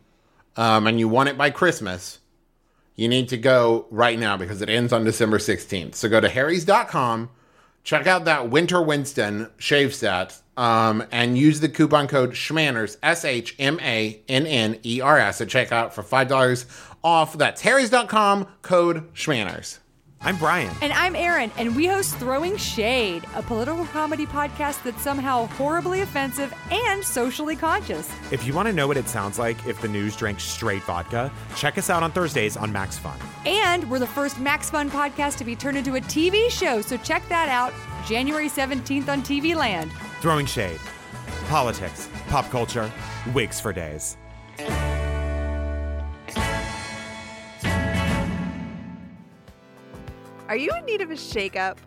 um, 0.58 0.88
and 0.88 1.00
you 1.00 1.08
want 1.08 1.30
it 1.30 1.38
by 1.38 1.52
Christmas, 1.52 2.18
you 2.96 3.08
need 3.08 3.30
to 3.30 3.38
go 3.38 3.86
right 3.92 4.18
now 4.18 4.36
because 4.36 4.64
it 4.64 4.70
ends 4.70 4.92
on 4.92 5.04
December 5.04 5.38
16th. 5.38 5.94
So 5.94 6.10
go 6.10 6.22
to 6.22 6.30
harrys.com, 6.30 7.30
check 7.84 8.08
out 8.08 8.26
that 8.26 8.50
Winter 8.50 8.82
Winston 8.82 9.52
shave 9.60 9.94
set, 9.94 10.42
um, 10.58 11.04
and 11.12 11.38
use 11.38 11.60
the 11.60 11.70
coupon 11.70 12.08
code 12.08 12.32
SCHMANNERS, 12.32 12.98
S 13.04 13.26
H 13.26 13.56
M 13.60 13.80
A 13.82 14.22
N 14.28 14.46
N 14.46 14.80
E 14.84 15.02
R 15.02 15.18
S, 15.18 15.42
at 15.42 15.48
checkout 15.48 15.94
for 15.94 16.04
$5 16.04 16.66
off. 17.04 17.38
That's 17.38 17.62
harrys.com, 17.62 18.48
code 18.62 19.14
SCHMANNERS. 19.14 19.80
I'm 20.26 20.38
Bryan. 20.38 20.74
And 20.82 20.94
I'm 20.94 21.18
Erin, 21.18 21.52
and 21.58 21.76
we 21.76 21.86
host 21.86 22.16
Throwing 22.16 22.56
Shade, 22.56 23.26
a 23.36 23.42
political 23.42 23.84
comedy 23.88 24.26
podcast 24.26 24.82
that's 24.84 25.02
somehow 25.02 25.48
horribly 25.48 26.00
offensive 26.00 26.54
and 26.72 27.04
socially 27.04 27.58
conscious. 27.58 28.10
If 28.32 28.48
you 28.48 28.54
want 28.54 28.68
to 28.68 28.74
know 28.74 28.88
what 28.88 28.96
it 28.96 29.10
sounds 29.10 29.38
like 29.38 29.68
if 29.68 29.82
the 29.82 29.90
news 29.90 30.16
drank 30.16 30.40
straight 30.40 30.82
vodka, 30.84 31.30
check 31.58 31.78
us 31.78 31.90
out 31.90 32.04
on 32.04 32.14
Thursdays 32.14 32.56
on 32.56 32.72
Max 32.72 32.98
Fun. 32.98 33.20
And 33.46 33.90
we're 33.90 34.00
the 34.00 34.08
first 34.08 34.40
Max 34.40 34.70
Fun 34.70 34.90
podcast 34.90 35.38
to 35.40 35.44
be 35.44 35.58
turned 35.58 35.76
into 35.76 35.96
a 35.96 36.02
TV 36.02 36.50
show, 36.50 36.80
so 36.80 36.96
check 36.96 37.28
that 37.28 37.50
out 37.50 37.74
January 38.08 38.48
17th 38.48 39.10
on 39.10 39.24
TV 39.24 39.54
Land. 39.54 39.92
Throwing 40.24 40.46
shade. 40.46 40.80
Politics, 41.50 42.08
pop 42.30 42.50
culture, 42.50 42.90
wigs 43.34 43.60
for 43.60 43.74
days. 43.74 44.16
Are 50.48 50.56
you 50.56 50.72
in 50.78 50.86
need 50.86 51.02
of 51.02 51.12
a 51.12 51.16
shakeup? 51.16 51.78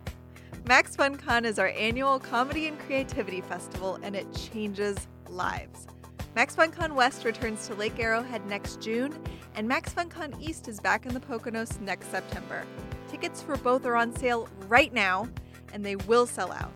Max 0.67 0.95
FunCon 0.95 1.45
is 1.45 1.57
our 1.57 1.69
annual 1.69 2.19
comedy 2.19 2.67
and 2.67 2.77
creativity 2.77 3.41
festival, 3.41 3.97
and 4.03 4.15
it 4.15 4.31
changes 4.35 4.95
lives. 5.27 5.87
Max 6.35 6.55
FunCon 6.55 6.93
West 6.93 7.25
returns 7.25 7.65
to 7.65 7.73
Lake 7.73 7.99
Arrowhead 7.99 8.45
next 8.45 8.79
June, 8.79 9.17
and 9.55 9.67
Max 9.67 9.95
FunCon 9.95 10.39
East 10.39 10.67
is 10.67 10.79
back 10.79 11.07
in 11.07 11.15
the 11.15 11.19
Poconos 11.19 11.81
next 11.81 12.11
September. 12.11 12.67
Tickets 13.09 13.41
for 13.41 13.57
both 13.57 13.83
are 13.87 13.95
on 13.95 14.15
sale 14.15 14.47
right 14.67 14.93
now, 14.93 15.27
and 15.73 15.83
they 15.83 15.95
will 15.95 16.27
sell 16.27 16.51
out. 16.51 16.71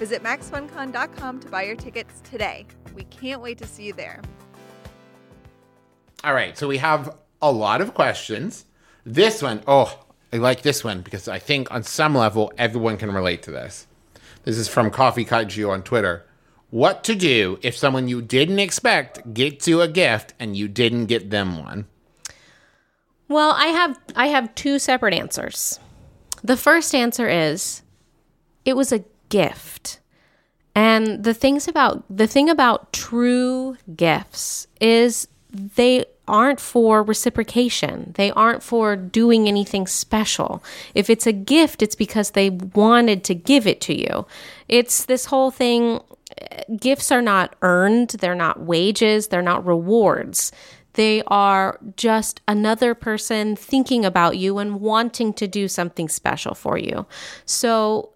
Visit 0.00 0.22
maxfuncon.com 0.22 1.40
to 1.40 1.48
buy 1.48 1.64
your 1.64 1.76
tickets 1.76 2.22
today. 2.22 2.64
We 2.96 3.04
can't 3.04 3.42
wait 3.42 3.58
to 3.58 3.66
see 3.66 3.82
you 3.82 3.92
there. 3.92 4.22
All 6.24 6.32
right, 6.32 6.56
so 6.56 6.66
we 6.66 6.78
have 6.78 7.18
a 7.42 7.52
lot 7.52 7.82
of 7.82 7.92
questions. 7.92 8.64
This 9.04 9.42
one, 9.42 9.62
oh, 9.66 10.06
I 10.32 10.38
like 10.38 10.62
this 10.62 10.82
one 10.82 11.02
because 11.02 11.28
I 11.28 11.38
think 11.38 11.70
on 11.70 11.82
some 11.82 12.14
level 12.14 12.50
everyone 12.56 12.96
can 12.96 13.12
relate 13.12 13.42
to 13.42 13.50
this. 13.50 13.86
This 14.44 14.56
is 14.56 14.68
from 14.68 14.90
Coffee 14.90 15.26
Kaiju 15.26 15.68
on 15.68 15.82
Twitter. 15.82 16.24
What 16.70 17.04
to 17.04 17.14
do 17.14 17.58
if 17.60 17.76
someone 17.76 18.08
you 18.08 18.22
didn't 18.22 18.58
expect 18.58 19.34
gets 19.34 19.68
you 19.68 19.82
a 19.82 19.88
gift 19.88 20.32
and 20.40 20.56
you 20.56 20.66
didn't 20.66 21.06
get 21.06 21.28
them 21.28 21.58
one? 21.58 21.84
Well, 23.28 23.52
I 23.52 23.66
have 23.66 23.98
I 24.16 24.28
have 24.28 24.54
two 24.54 24.78
separate 24.78 25.12
answers. 25.12 25.78
The 26.42 26.56
first 26.56 26.94
answer 26.94 27.28
is 27.28 27.82
it 28.64 28.76
was 28.76 28.92
a 28.92 29.04
gift. 29.30 30.00
And 30.74 31.24
the 31.24 31.34
things 31.34 31.66
about 31.66 32.04
the 32.08 32.26
thing 32.26 32.48
about 32.48 32.92
true 32.92 33.76
gifts 33.96 34.66
is 34.80 35.26
they 35.50 36.04
aren't 36.28 36.60
for 36.60 37.02
reciprocation. 37.02 38.12
They 38.14 38.30
aren't 38.30 38.62
for 38.62 38.94
doing 38.94 39.48
anything 39.48 39.88
special. 39.88 40.62
If 40.94 41.10
it's 41.10 41.26
a 41.26 41.32
gift, 41.32 41.82
it's 41.82 41.96
because 41.96 42.30
they 42.30 42.50
wanted 42.50 43.24
to 43.24 43.34
give 43.34 43.66
it 43.66 43.80
to 43.82 43.98
you. 43.98 44.26
It's 44.68 45.04
this 45.06 45.26
whole 45.26 45.50
thing 45.50 46.00
gifts 46.78 47.10
are 47.10 47.22
not 47.22 47.56
earned, 47.62 48.10
they're 48.20 48.36
not 48.36 48.60
wages, 48.60 49.28
they're 49.28 49.42
not 49.42 49.66
rewards. 49.66 50.52
They 50.94 51.22
are 51.26 51.78
just 51.96 52.40
another 52.48 52.94
person 52.94 53.56
thinking 53.56 54.04
about 54.04 54.38
you 54.38 54.58
and 54.58 54.80
wanting 54.80 55.32
to 55.34 55.48
do 55.48 55.68
something 55.68 56.08
special 56.08 56.54
for 56.54 56.78
you. 56.78 57.06
So 57.44 58.10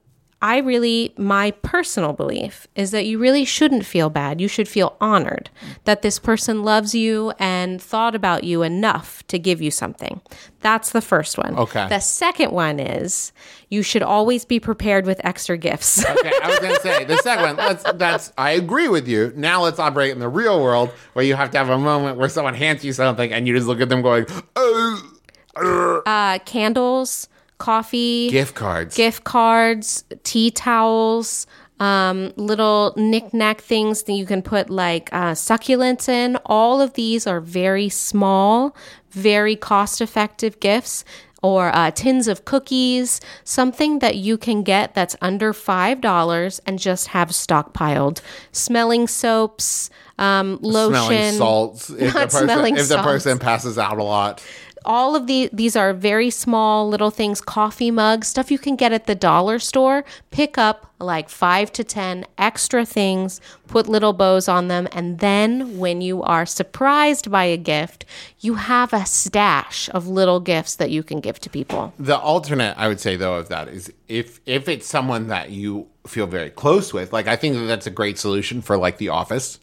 I 0.44 0.59
really, 0.59 1.14
my 1.16 1.52
personal 1.62 2.12
belief 2.12 2.68
is 2.74 2.90
that 2.90 3.07
you 3.07 3.18
really 3.18 3.46
shouldn't 3.46 3.87
feel 3.87 4.11
bad. 4.11 4.42
You 4.42 4.46
should 4.46 4.68
feel 4.68 4.94
honored 5.00 5.48
that 5.85 6.02
this 6.02 6.18
person 6.18 6.62
loves 6.62 6.94
you 6.94 7.33
and 7.38 7.80
thought 7.80 8.14
about 8.14 8.44
you 8.44 8.62
enough 8.62 9.26
to 9.28 9.38
give 9.38 9.62
you 9.62 9.70
something. 9.70 10.20
That's 10.61 10.90
the 10.90 11.00
first 11.00 11.38
one. 11.38 11.57
Okay. 11.57 11.88
The 11.88 11.98
second 11.98 12.52
one 12.52 12.78
is 12.78 13.33
you 13.70 13.83
should 13.83 14.02
always 14.02 14.44
be 14.44 14.61
prepared 14.61 15.07
with 15.07 15.18
extra 15.24 15.57
gifts. 15.57 16.04
Okay, 16.04 16.33
I 16.42 16.48
was 16.50 16.59
gonna 16.59 16.80
say 16.80 17.04
the 17.04 17.16
second 17.18 17.44
one. 17.44 17.57
Let's, 17.57 17.83
that's 17.94 18.30
I 18.37 18.50
agree 18.50 18.88
with 18.88 19.09
you. 19.09 19.33
Now 19.35 19.62
let's 19.62 19.78
operate 19.78 20.11
in 20.11 20.18
the 20.18 20.28
real 20.28 20.62
world 20.62 20.90
where 21.14 21.24
you 21.24 21.37
have 21.37 21.52
to 21.52 21.59
have 21.59 21.70
a 21.70 21.78
moment 21.78 22.18
where 22.18 22.28
someone 22.28 22.52
hands 22.52 22.85
you 22.85 22.92
something 22.92 23.33
and 23.33 23.48
you 23.48 23.54
just 23.54 23.66
look 23.66 23.80
at 23.80 23.88
them 23.88 24.02
going, 24.02 24.26
"Oh, 24.57 26.02
uh, 26.04 26.38
candles, 26.40 27.28
coffee, 27.64 28.31
gift 28.31 28.55
cards." 28.55 28.94
gift 28.94 29.24
cards, 29.24 30.05
tea 30.22 30.50
towels, 30.50 31.46
um, 31.81 32.33
little 32.37 32.92
knickknack 32.96 33.61
things 33.61 34.05
that 34.05 34.12
you 34.12 34.27
can 34.27 34.42
put 34.42 34.70
like 34.70 35.09
uh, 35.12 35.33
succulents 35.33 36.09
in. 36.09 36.37
All 36.46 36.81
of 36.81 36.94
these 36.94 37.27
are 37.27 37.40
very 37.40 37.88
small, 37.88 38.74
very 39.11 39.57
cost 39.57 40.00
effective 40.00 40.61
gifts. 40.61 41.05
Or 41.42 41.77
uh, 41.77 41.90
tins 41.90 42.27
of 42.27 42.46
cookies, 42.46 43.20
something 43.44 43.98
that 43.98 44.16
you 44.16 44.38
can 44.38 44.62
get 44.62 44.94
that's 44.94 45.14
under 45.20 45.53
$5 45.53 46.61
and 46.64 46.79
just 46.79 47.09
have 47.09 47.29
stockpiled. 47.29 48.22
Smelling 48.53 49.07
soaps, 49.07 49.90
um, 50.18 50.59
lotion. 50.62 51.05
smelling 51.05 51.35
salts. 51.35 51.90
If 51.90 51.98
the 51.98 52.05
Not 52.07 52.14
person, 52.14 52.44
smelling 52.44 52.77
if 52.79 52.88
the 52.88 53.03
person 53.03 53.38
passes 53.38 53.77
out 53.77 53.98
a 53.98 54.03
lot. 54.03 54.42
All 54.85 55.16
of 55.16 55.27
the 55.27 55.49
these 55.53 55.77
are 55.77 55.92
very 55.92 56.31
small 56.31 56.88
little 56.88 57.11
things 57.11 57.40
coffee 57.40 57.90
mugs 57.90 58.29
stuff 58.29 58.51
you 58.51 58.59
can 58.59 58.77
get 58.77 58.92
at 58.92 59.07
the 59.07 59.14
dollar 59.14 59.59
store 59.59 60.05
pick 60.31 60.59
up 60.59 60.92
like 61.01 61.29
5 61.29 61.73
to 61.73 61.85
10 61.85 62.27
extra 62.38 62.87
things 62.87 63.40
put 63.66 63.88
little 63.88 64.12
bows 64.12 64.49
on 64.49 64.68
them 64.68 64.88
and 64.92 65.18
then 65.18 65.79
when 65.79 66.01
you 66.01 66.23
are 66.23 66.47
surprised 66.47 67.31
by 67.31 67.44
a 67.44 67.57
gift 67.57 68.05
you 68.40 68.55
have 68.55 68.92
a 68.92 69.05
stash 69.05 69.88
of 69.90 70.07
little 70.09 70.40
gifts 70.40 70.77
that 70.77 70.90
you 70.90 71.03
can 71.03 71.20
give 71.20 71.38
to 71.40 71.51
people 71.51 71.92
The 71.99 72.18
alternate, 72.18 72.75
I 72.77 72.88
would 72.88 73.01
say, 73.01 73.16
though, 73.16 73.35
of 73.37 73.49
that 73.49 73.68
is 73.68 73.92
if 74.09 74.40
if 74.47 74.68
it's 74.68 74.87
someone 74.87 75.29
that 75.29 75.51
you 75.51 75.88
feel 76.07 76.27
very 76.27 76.51
close 76.51 76.92
with, 76.92 77.12
like 77.12 77.27
I 77.27 77.37
think 77.37 77.55
that 77.57 77.64
that's 77.64 77.87
a 77.87 77.90
great 77.90 78.18
solution 78.18 78.62
for 78.62 78.77
like 78.77 78.99
The 78.99 79.09
Office, 79.09 79.59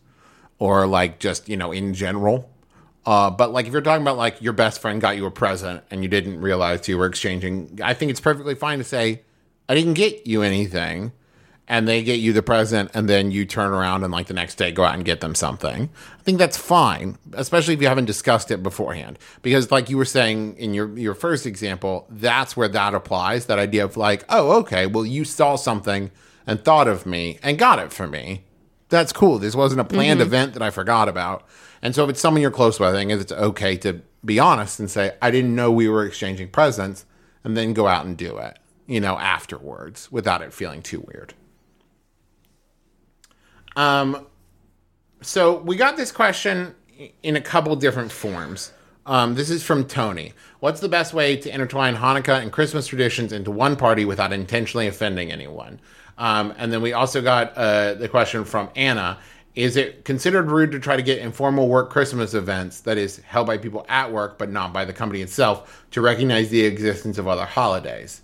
or 0.60 0.88
like 0.88 1.20
just 1.20 1.50
you 1.50 1.58
know 1.58 1.72
in 1.72 1.94
general. 1.94 2.51
Uh, 3.06 3.30
but 3.32 3.52
like 3.52 3.66
if 3.66 3.74
you're 3.74 3.82
talking 3.82 4.04
about 4.04 4.18
like 4.18 4.42
your 4.42 4.54
best 4.54 4.80
friend 4.80 5.02
got 5.02 5.18
you 5.18 5.26
a 5.26 5.32
present 5.32 5.84
and 5.90 6.04
you 6.04 6.10
didn't 6.10 6.40
realize 6.40 6.88
you 6.88 6.98
were 6.98 7.08
exchanging, 7.08 7.80
I 7.84 7.94
think 7.94 8.12
it's 8.12 8.20
perfectly 8.20 8.56
fine 8.56 8.78
to 8.78 8.84
say, 8.84 9.22
"I 9.68 9.76
didn't 9.76 9.96
get 9.96 10.28
you 10.28 10.44
anything," 10.44 11.12
and 11.68 11.88
they 11.88 12.04
get 12.04 12.20
you 12.20 12.32
the 12.32 12.44
present, 12.44 12.92
and 12.94 13.10
then 13.10 13.32
you 13.32 13.46
turn 13.46 13.72
around 13.72 14.04
and 14.04 14.12
like 14.12 14.28
the 14.28 14.36
next 14.36 14.56
day 14.56 14.72
go 14.72 14.84
out 14.84 14.94
and 14.94 15.04
get 15.04 15.20
them 15.20 15.34
something. 15.34 15.90
I 16.20 16.22
think 16.22 16.38
that's 16.38 16.58
fine, 16.58 17.18
especially 17.34 17.74
if 17.74 17.82
you 17.82 17.88
haven't 17.88 18.06
discussed 18.06 18.52
it 18.52 18.62
beforehand. 18.62 19.18
Because 19.42 19.72
like 19.72 19.90
you 19.90 19.98
were 19.98 20.06
saying 20.06 20.58
in 20.58 20.76
your 20.76 20.96
your 20.98 21.16
first 21.16 21.48
example, 21.48 22.06
that's 22.10 22.56
where 22.56 22.68
that 22.68 22.94
applies. 22.94 23.48
That 23.48 23.58
idea 23.58 23.84
of 23.84 23.98
like, 23.98 24.26
oh, 24.30 24.60
okay, 24.60 24.86
well 24.86 25.06
you 25.08 25.26
saw 25.26 25.56
something 25.56 26.12
and 26.46 26.64
thought 26.64 26.88
of 26.88 27.06
me 27.08 27.40
and 27.42 27.58
got 27.58 27.80
it 27.80 27.92
for 27.92 28.08
me. 28.08 28.44
That's 28.90 29.14
cool. 29.14 29.40
This 29.40 29.56
wasn't 29.56 29.82
a 29.82 29.86
planned 29.86 30.20
event 30.22 30.54
that 30.54 30.62
I 30.62 30.70
forgot 30.70 31.08
about. 31.08 31.48
And 31.82 31.96
so 31.96 32.04
if 32.04 32.12
it's 32.12 32.22
someone 32.22 32.42
you're 32.42 32.52
close 32.52 32.80
with, 32.80 32.90
I 32.90 32.94
think 32.94 33.12
it's 33.12 33.32
okay 33.32 33.76
to 33.78 34.02
be 34.24 34.40
honest 34.40 34.80
and 34.80 34.90
say, 34.90 35.16
I 35.22 35.32
didn't 35.32 35.56
know 35.56 35.72
we 35.72 35.90
were 35.90 36.06
exchanging 36.06 36.50
presents, 36.50 37.06
and 37.44 37.58
then 37.58 37.74
go 37.74 37.88
out 37.88 38.06
and 38.06 38.16
do 38.16 38.38
it, 38.38 38.60
you 38.86 39.00
know, 39.00 39.18
afterwards 39.18 40.12
without 40.12 40.42
it 40.42 40.54
feeling 40.54 40.82
too 40.82 41.04
weird. 41.08 41.34
Um, 43.76 44.28
so 45.22 45.58
we 45.58 45.76
got 45.76 45.98
this 45.98 46.12
question 46.12 46.76
in 47.24 47.36
a 47.36 47.42
couple 47.42 47.76
different 47.76 48.12
forms. 48.12 48.74
Um, 49.06 49.34
this 49.34 49.50
is 49.50 49.64
from 49.64 49.86
Tony. 49.86 50.34
What's 50.60 50.80
the 50.80 50.90
best 50.90 51.14
way 51.14 51.36
to 51.36 51.52
intertwine 51.52 51.96
Hanukkah 51.96 52.42
and 52.42 52.52
Christmas 52.52 52.86
traditions 52.86 53.34
into 53.34 53.50
one 53.50 53.76
party 53.76 54.06
without 54.06 54.32
intentionally 54.32 54.88
offending 54.88 55.32
anyone? 55.32 55.80
Um, 56.18 56.54
and 56.58 56.72
then 56.72 56.84
we 56.84 56.94
also 56.94 57.22
got 57.22 57.58
uh, 57.58 57.96
the 57.96 58.08
question 58.08 58.46
from 58.46 58.70
Anna. 58.76 59.18
Is 59.56 59.76
it 59.76 60.06
considered 60.06 60.50
rude 60.50 60.72
to 60.72 60.80
try 60.80 60.96
to 60.96 61.02
get 61.02 61.20
informal 61.20 61.68
work 61.68 61.90
Christmas 61.90 62.34
events 62.34 62.82
that 62.82 62.98
is 62.98 63.18
held 63.18 63.48
by 63.48 63.58
people 63.58 63.86
at 63.90 64.12
work 64.12 64.38
but 64.38 64.50
not 64.50 64.72
by 64.72 64.86
the 64.86 64.94
company 64.94 65.22
itself 65.22 65.86
to 65.92 66.02
recognize 66.02 66.50
the 66.50 66.64
existence 66.64 67.18
of 67.18 67.28
other 67.28 67.46
holidays? 67.46 68.22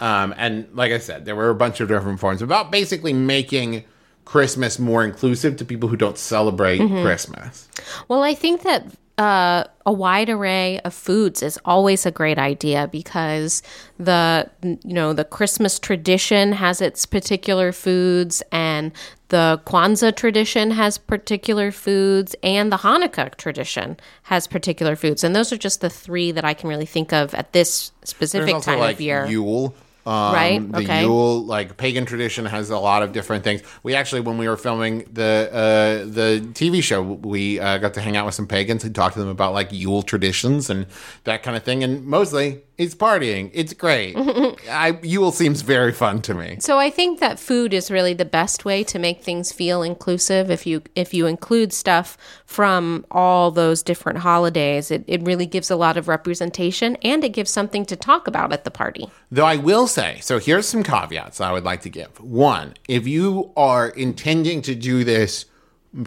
Um, 0.00 0.34
and 0.36 0.66
like 0.74 0.92
I 0.92 0.98
said, 0.98 1.24
there 1.24 1.36
were 1.36 1.50
a 1.50 1.54
bunch 1.54 1.80
of 1.80 1.88
different 1.88 2.18
forms 2.18 2.42
about 2.42 2.70
basically 2.70 3.12
making 3.12 3.84
Christmas 4.24 4.78
more 4.78 5.04
inclusive 5.04 5.56
to 5.58 5.64
people 5.64 5.88
who 5.88 5.96
don't 5.96 6.16
celebrate 6.18 6.78
Christmas. 6.78 7.68
Well, 8.08 8.22
I 8.22 8.34
think 8.34 8.62
that 8.62 8.86
uh, 9.16 9.64
a 9.86 9.92
wide 9.92 10.28
array 10.28 10.80
of 10.80 10.92
foods 10.92 11.42
is 11.42 11.58
always 11.64 12.04
a 12.04 12.10
great 12.10 12.38
idea 12.38 12.88
because 12.90 13.62
the 13.98 14.50
you 14.62 14.92
know 14.92 15.12
the 15.12 15.24
Christmas 15.24 15.78
tradition 15.78 16.52
has 16.52 16.80
its 16.80 17.06
particular 17.06 17.70
foods, 17.70 18.42
and 18.50 18.90
the 19.28 19.60
Kwanzaa 19.66 20.16
tradition 20.16 20.72
has 20.72 20.98
particular 20.98 21.70
foods, 21.70 22.34
and 22.42 22.72
the 22.72 22.78
Hanukkah 22.78 23.34
tradition 23.36 23.96
has 24.24 24.48
particular 24.48 24.96
foods, 24.96 25.22
and 25.22 25.34
those 25.34 25.52
are 25.52 25.58
just 25.58 25.80
the 25.80 25.90
three 25.90 26.32
that 26.32 26.44
I 26.44 26.54
can 26.54 26.68
really 26.68 26.86
think 26.86 27.12
of 27.12 27.34
at 27.34 27.52
this 27.52 27.92
specific 28.02 28.62
time 28.62 28.80
like 28.80 28.94
of 28.94 29.00
year. 29.00 29.26
Yule. 29.26 29.74
Um, 30.06 30.34
Right, 30.34 30.72
The 30.72 30.78
okay. 30.78 31.02
Yule, 31.02 31.44
like 31.44 31.76
pagan 31.76 32.04
tradition, 32.04 32.44
has 32.44 32.70
a 32.70 32.78
lot 32.78 33.02
of 33.02 33.12
different 33.12 33.42
things. 33.42 33.62
We 33.82 33.94
actually, 33.94 34.20
when 34.20 34.36
we 34.36 34.46
were 34.48 34.56
filming 34.56 35.06
the 35.12 35.48
uh, 35.50 36.04
the 36.10 36.40
TV 36.52 36.82
show, 36.82 37.02
we 37.02 37.58
uh, 37.58 37.78
got 37.78 37.94
to 37.94 38.00
hang 38.00 38.16
out 38.16 38.26
with 38.26 38.34
some 38.34 38.46
pagans 38.46 38.84
and 38.84 38.94
talk 38.94 39.14
to 39.14 39.18
them 39.18 39.28
about 39.28 39.54
like 39.54 39.72
Yule 39.72 40.02
traditions 40.02 40.68
and 40.68 40.86
that 41.24 41.42
kind 41.42 41.56
of 41.56 41.62
thing. 41.62 41.82
And 41.82 42.04
mostly, 42.04 42.62
it's 42.76 42.94
partying. 42.94 43.50
It's 43.52 43.72
great. 43.72 44.16
I 44.68 44.98
Yule 45.02 45.30
seems 45.30 45.62
very 45.62 45.92
fun 45.92 46.22
to 46.22 46.34
me. 46.34 46.56
So 46.60 46.78
I 46.78 46.90
think 46.90 47.20
that 47.20 47.38
food 47.38 47.72
is 47.72 47.90
really 47.90 48.14
the 48.14 48.24
best 48.24 48.64
way 48.64 48.82
to 48.84 48.98
make 48.98 49.22
things 49.22 49.52
feel 49.52 49.82
inclusive. 49.82 50.50
If 50.50 50.66
you 50.66 50.82
if 50.96 51.14
you 51.14 51.26
include 51.26 51.72
stuff 51.72 52.18
from 52.46 53.06
all 53.10 53.50
those 53.50 53.82
different 53.82 54.18
holidays, 54.18 54.90
it, 54.90 55.04
it 55.06 55.22
really 55.22 55.46
gives 55.46 55.70
a 55.70 55.76
lot 55.76 55.96
of 55.96 56.08
representation 56.08 56.96
and 57.02 57.22
it 57.22 57.30
gives 57.30 57.50
something 57.50 57.86
to 57.86 57.96
talk 57.96 58.26
about 58.26 58.52
at 58.52 58.64
the 58.64 58.70
party. 58.70 59.08
Though 59.30 59.46
I 59.46 59.56
will 59.56 59.86
say, 59.86 60.18
so 60.20 60.38
here's 60.38 60.66
some 60.66 60.82
caveats 60.82 61.40
I 61.40 61.52
would 61.52 61.64
like 61.64 61.82
to 61.82 61.90
give. 61.90 62.20
One, 62.20 62.74
if 62.88 63.06
you 63.06 63.52
are 63.56 63.88
intending 63.88 64.62
to 64.62 64.74
do 64.74 65.04
this 65.04 65.46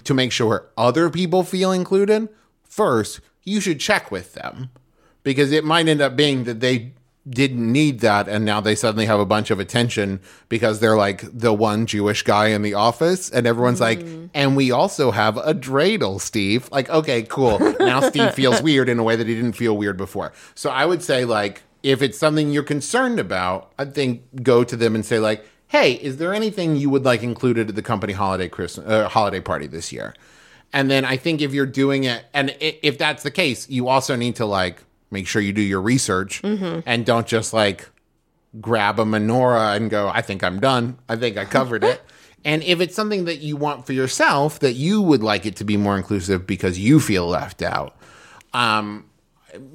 to 0.04 0.14
make 0.14 0.34
sure 0.34 0.68
other 0.78 1.10
people 1.10 1.44
feel 1.44 1.72
included, 1.72 2.28
first, 2.64 3.22
you 3.46 3.62
should 3.62 3.80
check 3.80 4.12
with 4.12 4.34
them 4.34 4.70
because 5.28 5.52
it 5.52 5.66
might 5.66 5.90
end 5.90 6.00
up 6.00 6.16
being 6.16 6.46
that 6.46 6.62
they 6.62 6.94
didn't 7.30 7.70
need 7.70 8.00
that 8.00 8.30
and 8.30 8.46
now 8.46 8.62
they 8.62 8.74
suddenly 8.74 9.06
have 9.06 9.20
a 9.20 9.26
bunch 9.26 9.52
of 9.52 9.60
attention 9.60 10.22
because 10.48 10.80
they're 10.80 10.96
like 10.96 11.26
the 11.38 11.52
one 11.52 11.86
Jewish 11.86 12.24
guy 12.24 12.48
in 12.48 12.62
the 12.62 12.74
office 12.74 13.30
and 13.30 13.46
everyone's 13.46 13.82
like 13.82 14.00
and 14.34 14.56
we 14.56 14.72
also 14.72 15.12
have 15.12 15.36
a 15.36 15.54
dreidel 15.54 16.22
Steve. 16.22 16.70
Like 16.72 16.90
okay 16.90 17.24
cool. 17.24 17.60
Now 17.78 18.00
Steve 18.00 18.34
feels 18.36 18.62
weird 18.62 18.88
in 18.88 19.00
a 19.00 19.04
way 19.04 19.18
that 19.18 19.28
he 19.28 19.36
didn't 19.36 19.54
feel 19.58 19.76
weird 19.76 19.98
before. 19.98 20.32
So 20.56 20.70
I 20.70 20.86
would 20.86 21.04
say 21.04 21.26
like 21.26 21.64
if 21.84 22.02
it's 22.02 22.18
something 22.18 22.50
you're 22.50 22.64
concerned 22.64 23.20
about 23.20 23.74
I 23.78 23.84
think 23.84 24.22
go 24.42 24.64
to 24.64 24.78
them 24.78 24.96
and 24.96 25.06
say 25.06 25.20
like 25.20 25.46
hey 25.68 25.96
is 25.96 26.16
there 26.16 26.34
anything 26.34 26.78
you 26.78 26.90
would 26.90 27.04
like 27.04 27.22
included 27.22 27.68
at 27.68 27.76
the 27.76 27.82
company 27.82 28.14
holiday 28.14 28.48
Christmas 28.48 28.88
uh, 28.88 29.10
holiday 29.10 29.42
party 29.42 29.68
this 29.68 29.92
year? 29.92 30.14
And 30.72 30.90
then 30.92 31.04
I 31.06 31.18
think 31.18 31.42
if 31.42 31.54
you're 31.54 31.66
doing 31.66 32.04
it, 32.04 32.26
and 32.34 32.56
if 32.60 32.98
that's 32.98 33.24
the 33.24 33.32
case, 33.32 33.70
you 33.70 33.88
also 33.88 34.18
need 34.18 34.36
to 34.36 34.46
like 34.46 34.84
make 35.12 35.28
sure 35.28 35.42
you 35.42 35.54
do 35.54 35.62
your 35.62 35.82
research 35.82 36.42
and 36.86 37.06
don't 37.06 37.28
just 37.28 37.54
like 37.54 37.90
grab 38.60 39.00
a 39.00 39.04
menorah 39.04 39.76
and 39.76 39.90
go, 39.90 40.10
I 40.10 40.22
think 40.22 40.44
I'm 40.44 40.60
done. 40.60 40.98
I 41.08 41.16
think 41.16 41.38
I 41.38 41.46
covered 41.46 41.84
it. 41.84 42.02
And 42.46 42.64
if 42.64 42.80
it's 42.80 42.96
something 42.96 43.26
that 43.26 43.40
you 43.40 43.58
want 43.58 43.86
for 43.86 43.92
yourself, 43.92 44.60
that 44.60 44.74
you 44.74 45.02
would 45.02 45.22
like 45.22 45.46
it 45.46 45.58
to 45.58 45.66
be 45.66 45.76
more 45.76 45.98
inclusive 45.98 46.48
because 46.48 46.80
you 46.80 47.02
feel 47.02 47.28
left 47.28 47.62
out, 47.62 47.98
um, 48.54 49.06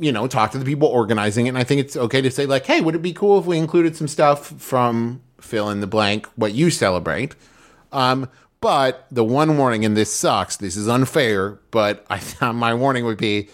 you 0.01 0.11
know, 0.11 0.27
talk 0.27 0.53
to 0.53 0.59
the 0.59 0.65
people 0.65 0.89
organizing 0.89 1.47
it. 1.47 1.51
And 1.51 1.59
I 1.59 1.65
think 1.65 1.83
it's 1.83 1.97
okay 1.97 2.23
to 2.23 2.31
say, 2.31 2.47
like, 2.47 2.65
hey, 2.65 2.81
would 2.81 2.95
it 2.95 3.03
be 3.03 3.13
cool 3.13 3.39
if 3.39 3.45
we 3.45 3.59
included 3.59 3.95
some 3.95 4.09
stuff 4.09 4.47
from 4.59 5.21
fill 5.39 5.69
in 5.69 5.81
the 5.81 5.87
blank, 5.87 6.27
what 6.37 6.55
you 6.55 6.71
celebrate? 6.71 7.35
Um, 7.91 8.31
but 8.63 9.07
the 9.11 9.25
one 9.25 9.59
warning, 9.59 9.85
and 9.85 9.95
this 9.95 10.11
sucks, 10.11 10.57
this 10.57 10.77
is 10.77 10.89
unfair, 10.89 11.59
but 11.73 12.07
I 12.09 12.21
my 12.53 12.73
warning 12.73 13.05
would 13.05 13.19
be 13.19 13.51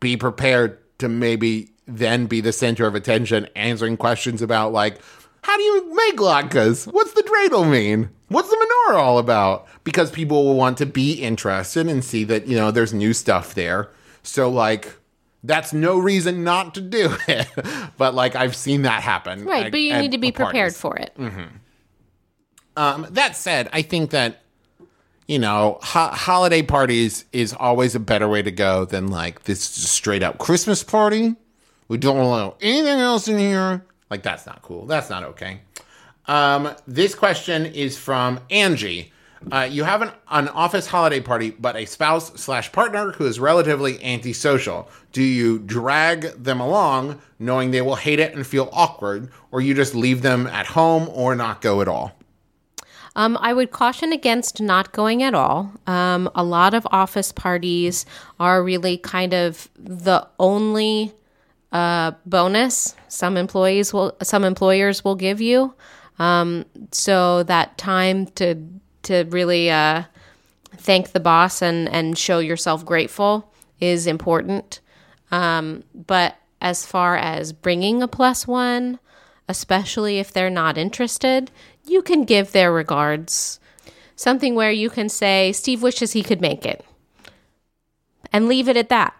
be 0.00 0.16
prepared 0.16 0.78
to 1.00 1.08
maybe 1.08 1.70
then 1.86 2.26
be 2.26 2.40
the 2.40 2.52
center 2.52 2.86
of 2.86 2.94
attention, 2.94 3.48
answering 3.56 3.96
questions 3.96 4.40
about 4.42 4.72
like, 4.72 5.00
how 5.42 5.56
do 5.56 5.62
you 5.62 5.94
make 5.94 6.16
latkes? 6.16 6.86
What's 6.92 7.12
the 7.12 7.22
dreidel 7.22 7.68
mean? 7.70 8.10
What's 8.28 8.48
the 8.48 8.56
menorah 8.88 8.98
all 8.98 9.18
about? 9.18 9.66
Because 9.84 10.10
people 10.10 10.44
will 10.44 10.54
want 10.56 10.78
to 10.78 10.86
be 10.86 11.14
interested 11.14 11.88
and 11.88 12.04
see 12.04 12.24
that 12.24 12.46
you 12.46 12.56
know 12.56 12.70
there's 12.70 12.94
new 12.94 13.12
stuff 13.12 13.54
there. 13.54 13.90
So 14.22 14.48
like. 14.50 14.96
That's 15.42 15.72
no 15.72 15.98
reason 15.98 16.44
not 16.44 16.74
to 16.74 16.82
do 16.82 17.16
it, 17.26 17.48
but 17.96 18.14
like 18.14 18.36
I've 18.36 18.54
seen 18.54 18.82
that 18.82 19.02
happen. 19.02 19.46
Right, 19.46 19.64
at- 19.64 19.72
but 19.72 19.80
you 19.80 19.96
need 19.96 20.12
to 20.12 20.18
be 20.18 20.32
prepared 20.32 20.74
parties. 20.74 20.76
for 20.78 20.96
it. 20.98 21.16
Um, 22.76 23.06
that 23.08 23.36
said, 23.36 23.70
I 23.72 23.80
think 23.80 24.10
that 24.10 24.42
you 25.30 25.38
know 25.38 25.78
ho- 25.80 26.08
holiday 26.08 26.60
parties 26.60 27.24
is 27.32 27.52
always 27.52 27.94
a 27.94 28.00
better 28.00 28.28
way 28.28 28.42
to 28.42 28.50
go 28.50 28.84
than 28.84 29.06
like 29.06 29.44
this 29.44 29.62
straight 29.62 30.24
up 30.24 30.38
Christmas 30.38 30.82
party. 30.82 31.36
We 31.86 31.98
don't 31.98 32.16
allow 32.16 32.56
anything 32.60 32.98
else 32.98 33.28
in 33.28 33.38
here. 33.38 33.84
Like 34.10 34.24
that's 34.24 34.44
not 34.44 34.60
cool. 34.62 34.86
That's 34.86 35.08
not 35.08 35.22
okay. 35.22 35.60
Um, 36.26 36.74
this 36.88 37.14
question 37.14 37.64
is 37.64 37.96
from 37.96 38.40
Angie. 38.50 39.12
Uh, 39.52 39.68
you 39.70 39.84
have 39.84 40.02
an, 40.02 40.10
an 40.30 40.48
office 40.48 40.88
holiday 40.88 41.20
party, 41.20 41.50
but 41.50 41.76
a 41.76 41.84
spouse 41.84 42.32
slash 42.34 42.72
partner 42.72 43.12
who 43.12 43.24
is 43.24 43.38
relatively 43.38 44.02
antisocial. 44.02 44.90
Do 45.12 45.22
you 45.22 45.60
drag 45.60 46.22
them 46.42 46.60
along, 46.60 47.22
knowing 47.38 47.70
they 47.70 47.82
will 47.82 47.94
hate 47.94 48.18
it 48.18 48.34
and 48.34 48.44
feel 48.44 48.68
awkward, 48.72 49.30
or 49.52 49.60
you 49.60 49.74
just 49.74 49.94
leave 49.94 50.22
them 50.22 50.48
at 50.48 50.66
home 50.66 51.08
or 51.08 51.36
not 51.36 51.62
go 51.62 51.80
at 51.80 51.88
all? 51.88 52.19
Um, 53.16 53.36
I 53.40 53.52
would 53.52 53.70
caution 53.70 54.12
against 54.12 54.60
not 54.60 54.92
going 54.92 55.22
at 55.22 55.34
all. 55.34 55.72
Um, 55.86 56.30
a 56.34 56.44
lot 56.44 56.74
of 56.74 56.86
office 56.90 57.32
parties 57.32 58.06
are 58.38 58.62
really 58.62 58.98
kind 58.98 59.34
of 59.34 59.68
the 59.76 60.26
only 60.38 61.12
uh, 61.72 62.12
bonus 62.26 62.94
some 63.08 63.36
employees 63.36 63.92
will, 63.92 64.16
some 64.22 64.44
employers 64.44 65.04
will 65.04 65.16
give 65.16 65.40
you. 65.40 65.74
Um, 66.18 66.66
so 66.92 67.42
that 67.44 67.78
time 67.78 68.26
to 68.36 68.56
to 69.02 69.24
really 69.30 69.70
uh, 69.70 70.04
thank 70.76 71.12
the 71.12 71.20
boss 71.20 71.62
and 71.62 71.88
and 71.88 72.16
show 72.16 72.38
yourself 72.38 72.84
grateful 72.84 73.52
is 73.80 74.06
important. 74.06 74.80
Um, 75.30 75.84
but 75.94 76.36
as 76.60 76.84
far 76.84 77.16
as 77.16 77.52
bringing 77.52 78.02
a 78.02 78.08
plus 78.08 78.46
one, 78.46 78.98
especially 79.48 80.18
if 80.18 80.32
they're 80.32 80.50
not 80.50 80.76
interested, 80.76 81.50
you 81.90 82.02
can 82.02 82.24
give 82.24 82.52
their 82.52 82.72
regards. 82.72 83.58
Something 84.16 84.54
where 84.54 84.70
you 84.70 84.90
can 84.90 85.08
say, 85.08 85.52
Steve 85.52 85.82
wishes 85.82 86.12
he 86.12 86.22
could 86.22 86.40
make 86.40 86.64
it. 86.64 86.84
And 88.32 88.48
leave 88.48 88.68
it 88.68 88.76
at 88.76 88.90
that. 88.90 89.14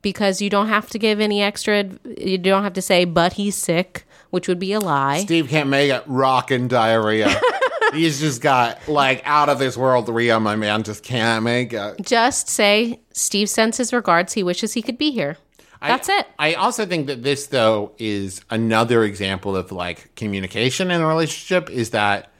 Because 0.00 0.40
you 0.42 0.50
don't 0.50 0.68
have 0.68 0.90
to 0.90 0.98
give 0.98 1.20
any 1.20 1.42
extra, 1.42 1.84
you 2.18 2.38
don't 2.38 2.64
have 2.64 2.72
to 2.72 2.82
say, 2.82 3.04
but 3.04 3.34
he's 3.34 3.54
sick, 3.54 4.04
which 4.30 4.48
would 4.48 4.58
be 4.58 4.72
a 4.72 4.80
lie. 4.80 5.20
Steve 5.20 5.48
can't 5.48 5.68
make 5.68 5.90
it. 5.90 6.02
Rockin' 6.06 6.66
diarrhea. 6.66 7.32
He's 7.92 8.20
just 8.20 8.40
got 8.40 8.88
like 8.88 9.20
out 9.26 9.50
of 9.50 9.58
this 9.58 9.76
world 9.76 10.08
Rhea, 10.08 10.40
my 10.40 10.56
man, 10.56 10.82
just 10.82 11.04
can't 11.04 11.44
make 11.44 11.74
it. 11.74 11.96
Just 12.00 12.48
say, 12.48 13.00
Steve 13.12 13.50
sends 13.50 13.76
his 13.76 13.92
regards. 13.92 14.32
He 14.32 14.42
wishes 14.42 14.72
he 14.72 14.80
could 14.80 14.96
be 14.96 15.10
here. 15.10 15.36
That's 15.82 16.08
I, 16.08 16.18
it. 16.18 16.26
I 16.38 16.54
also 16.54 16.86
think 16.86 17.06
that 17.08 17.22
this 17.22 17.46
though 17.46 17.92
is 17.98 18.42
another 18.50 19.04
example 19.04 19.56
of 19.56 19.72
like 19.72 20.14
communication 20.14 20.90
in 20.90 21.00
a 21.00 21.06
relationship 21.06 21.70
is 21.70 21.90
that 21.90 22.30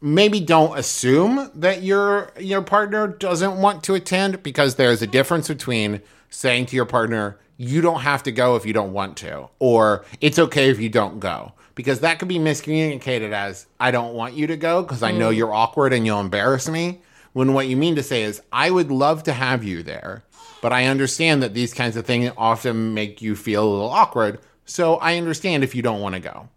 maybe 0.00 0.40
don't 0.40 0.76
assume 0.76 1.50
that 1.54 1.82
your 1.82 2.32
your 2.38 2.60
partner 2.60 3.06
doesn't 3.06 3.60
want 3.60 3.84
to 3.84 3.94
attend 3.94 4.42
because 4.42 4.74
there's 4.74 5.00
a 5.00 5.06
difference 5.06 5.48
between 5.48 6.02
saying 6.28 6.66
to 6.66 6.76
your 6.76 6.84
partner 6.84 7.38
you 7.56 7.80
don't 7.80 8.00
have 8.00 8.22
to 8.24 8.32
go 8.32 8.56
if 8.56 8.66
you 8.66 8.72
don't 8.72 8.92
want 8.92 9.16
to 9.16 9.48
or 9.60 10.04
it's 10.20 10.38
okay 10.38 10.70
if 10.70 10.80
you 10.80 10.88
don't 10.88 11.20
go 11.20 11.52
because 11.76 12.00
that 12.00 12.18
could 12.18 12.28
be 12.28 12.38
miscommunicated 12.38 13.32
as 13.32 13.66
I 13.78 13.92
don't 13.92 14.14
want 14.14 14.34
you 14.34 14.48
to 14.48 14.56
go 14.56 14.82
because 14.82 15.02
I 15.02 15.12
know 15.12 15.30
mm. 15.30 15.36
you're 15.36 15.54
awkward 15.54 15.92
and 15.92 16.04
you'll 16.04 16.20
embarrass 16.20 16.68
me 16.68 17.00
when 17.32 17.54
what 17.54 17.68
you 17.68 17.76
mean 17.76 17.94
to 17.94 18.02
say 18.02 18.24
is 18.24 18.42
I 18.52 18.70
would 18.70 18.90
love 18.90 19.22
to 19.24 19.32
have 19.32 19.62
you 19.62 19.84
there 19.84 20.24
but 20.62 20.72
I 20.72 20.86
understand 20.86 21.42
that 21.42 21.52
these 21.52 21.74
kinds 21.74 21.96
of 21.96 22.06
things 22.06 22.32
often 22.38 22.94
make 22.94 23.20
you 23.20 23.36
feel 23.36 23.62
a 23.62 23.70
little 23.70 23.90
awkward 23.90 24.38
so 24.64 24.96
I 24.96 25.18
understand 25.18 25.62
if 25.62 25.74
you 25.74 25.82
don't 25.82 26.00
want 26.00 26.14
to 26.14 26.20
go 26.20 26.48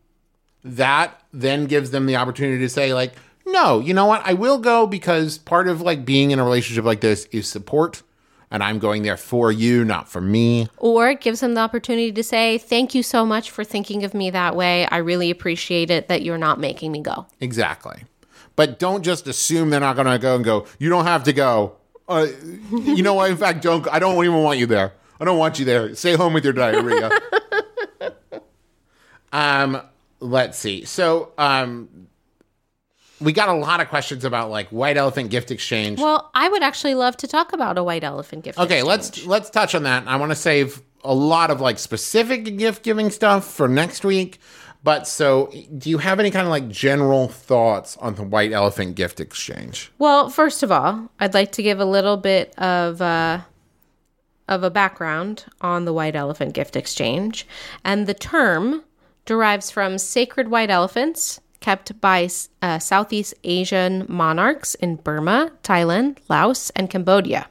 that 0.66 1.22
then 1.32 1.68
gives 1.68 1.92
them 1.92 2.08
the 2.08 2.16
opportunity 2.16 2.60
to 2.60 2.70
say 2.70 2.94
like 2.94 3.14
No, 3.46 3.80
you 3.80 3.94
know 3.94 4.08
what? 4.08 4.24
I 4.26 4.34
will 4.34 4.58
go 4.58 4.88
because 4.88 5.38
part 5.38 5.68
of 5.68 5.80
like 5.82 6.04
being 6.04 6.32
in 6.32 6.40
a 6.40 6.44
relationship 6.44 6.84
like 6.84 7.02
this 7.02 7.26
is 7.32 7.48
support. 7.48 8.02
And 8.52 8.64
I'm 8.64 8.80
going 8.80 9.04
there 9.04 9.18
for 9.18 9.52
you, 9.52 9.84
not 9.84 10.08
for 10.08 10.22
me. 10.22 10.70
Or 10.78 11.10
it 11.10 11.20
gives 11.20 11.40
them 11.40 11.56
the 11.56 11.62
opportunity 11.62 12.12
to 12.12 12.24
say, 12.24 12.58
Thank 12.58 12.96
you 12.96 13.04
so 13.04 13.26
much 13.26 13.52
for 13.52 13.64
thinking 13.64 14.04
of 14.04 14.14
me 14.14 14.30
that 14.32 14.56
way. 14.56 14.88
I 14.88 14.98
really 14.98 15.30
appreciate 15.30 15.92
it 15.92 16.08
that 16.08 16.22
you're 16.24 16.38
not 16.38 16.60
making 16.60 16.92
me 16.92 17.02
go. 17.02 17.28
Exactly. 17.40 18.04
But 18.56 18.80
don't 18.80 19.04
just 19.04 19.28
assume 19.28 19.70
they're 19.70 19.80
not 19.80 19.96
going 19.96 20.08
to 20.08 20.18
go 20.18 20.36
and 20.36 20.46
go, 20.46 20.66
you 20.80 20.90
don't 20.90 21.06
have 21.06 21.26
to 21.26 21.34
go. 21.34 21.76
Uh, 22.08 22.28
you 22.72 23.04
know 23.04 23.16
what? 23.16 23.32
In 23.32 23.38
fact, 23.38 23.64
don't. 23.64 23.88
I 23.92 24.00
don't 24.00 24.24
even 24.24 24.44
want 24.44 24.60
you 24.60 24.66
there. 24.66 24.94
I 25.20 25.26
don't 25.26 25.38
want 25.38 25.60
you 25.60 25.66
there. 25.66 25.96
Stay 25.96 26.16
home 26.16 26.34
with 26.34 26.44
your 26.44 26.54
diarrhea. 26.54 27.10
um, 29.34 29.82
let's 30.20 30.58
see. 30.58 30.86
So, 30.86 31.32
um, 31.38 32.08
we 33.20 33.34
got 33.34 33.50
a 33.50 33.54
lot 33.54 33.80
of 33.80 33.90
questions 33.90 34.26
about 34.26 34.50
like 34.50 34.70
white 34.70 34.98
elephant 34.98 35.32
gift 35.32 35.52
exchange. 35.52 36.00
Well, 36.00 36.30
I 36.34 36.50
would 36.50 36.64
actually 36.64 36.96
love 36.96 37.18
to 37.18 37.28
talk 37.28 37.54
about 37.54 37.78
a 37.78 37.84
white 37.84 38.04
elephant 38.04 38.44
gift. 38.44 38.60
Okay, 38.60 38.80
exchange. 38.80 38.88
let's 38.88 39.26
let's 39.26 39.50
touch 39.50 39.74
on 39.74 39.84
that. 39.84 40.08
I 40.08 40.18
want 40.18 40.32
to 40.32 40.36
save 40.36 40.82
a 41.04 41.14
lot 41.14 41.52
of 41.52 41.62
like 41.62 41.80
specific 41.80 42.58
gift 42.58 42.84
giving 42.84 43.10
stuff 43.10 43.46
for 43.46 43.68
next 43.68 44.04
week. 44.04 44.40
But 44.86 45.08
so, 45.08 45.52
do 45.76 45.90
you 45.90 45.98
have 45.98 46.20
any 46.20 46.30
kind 46.30 46.46
of 46.46 46.52
like 46.52 46.70
general 46.70 47.28
thoughts 47.28 47.98
on 47.98 48.14
the 48.14 48.22
white 48.22 48.52
elephant 48.52 48.94
gift 48.94 49.20
exchange? 49.20 49.92
Well, 49.98 50.30
first 50.30 50.62
of 50.62 50.72
all, 50.72 51.10
I'd 51.20 51.34
like 51.34 51.52
to 51.54 51.64
give 51.64 51.80
a 51.80 51.86
little 51.86 52.18
bit 52.18 52.54
of 52.60 53.02
uh, 53.02 53.42
of 54.48 54.62
a 54.62 54.70
background 54.70 55.46
on 55.60 55.86
the 55.86 55.94
white 55.94 56.16
elephant 56.16 56.54
gift 56.54 56.76
exchange, 56.76 57.48
and 57.84 58.06
the 58.06 58.14
term 58.14 58.84
derives 59.26 59.72
from 59.72 59.98
sacred 59.98 60.50
white 60.50 60.70
elephants 60.70 61.42
kept 61.62 62.00
by 62.00 62.30
uh, 62.62 62.78
Southeast 62.78 63.34
Asian 63.44 64.06
monarchs 64.08 64.76
in 64.76 64.98
Burma, 64.98 65.52
Thailand, 65.64 66.20
Laos, 66.30 66.70
and 66.76 66.92
Cambodia. 66.92 67.48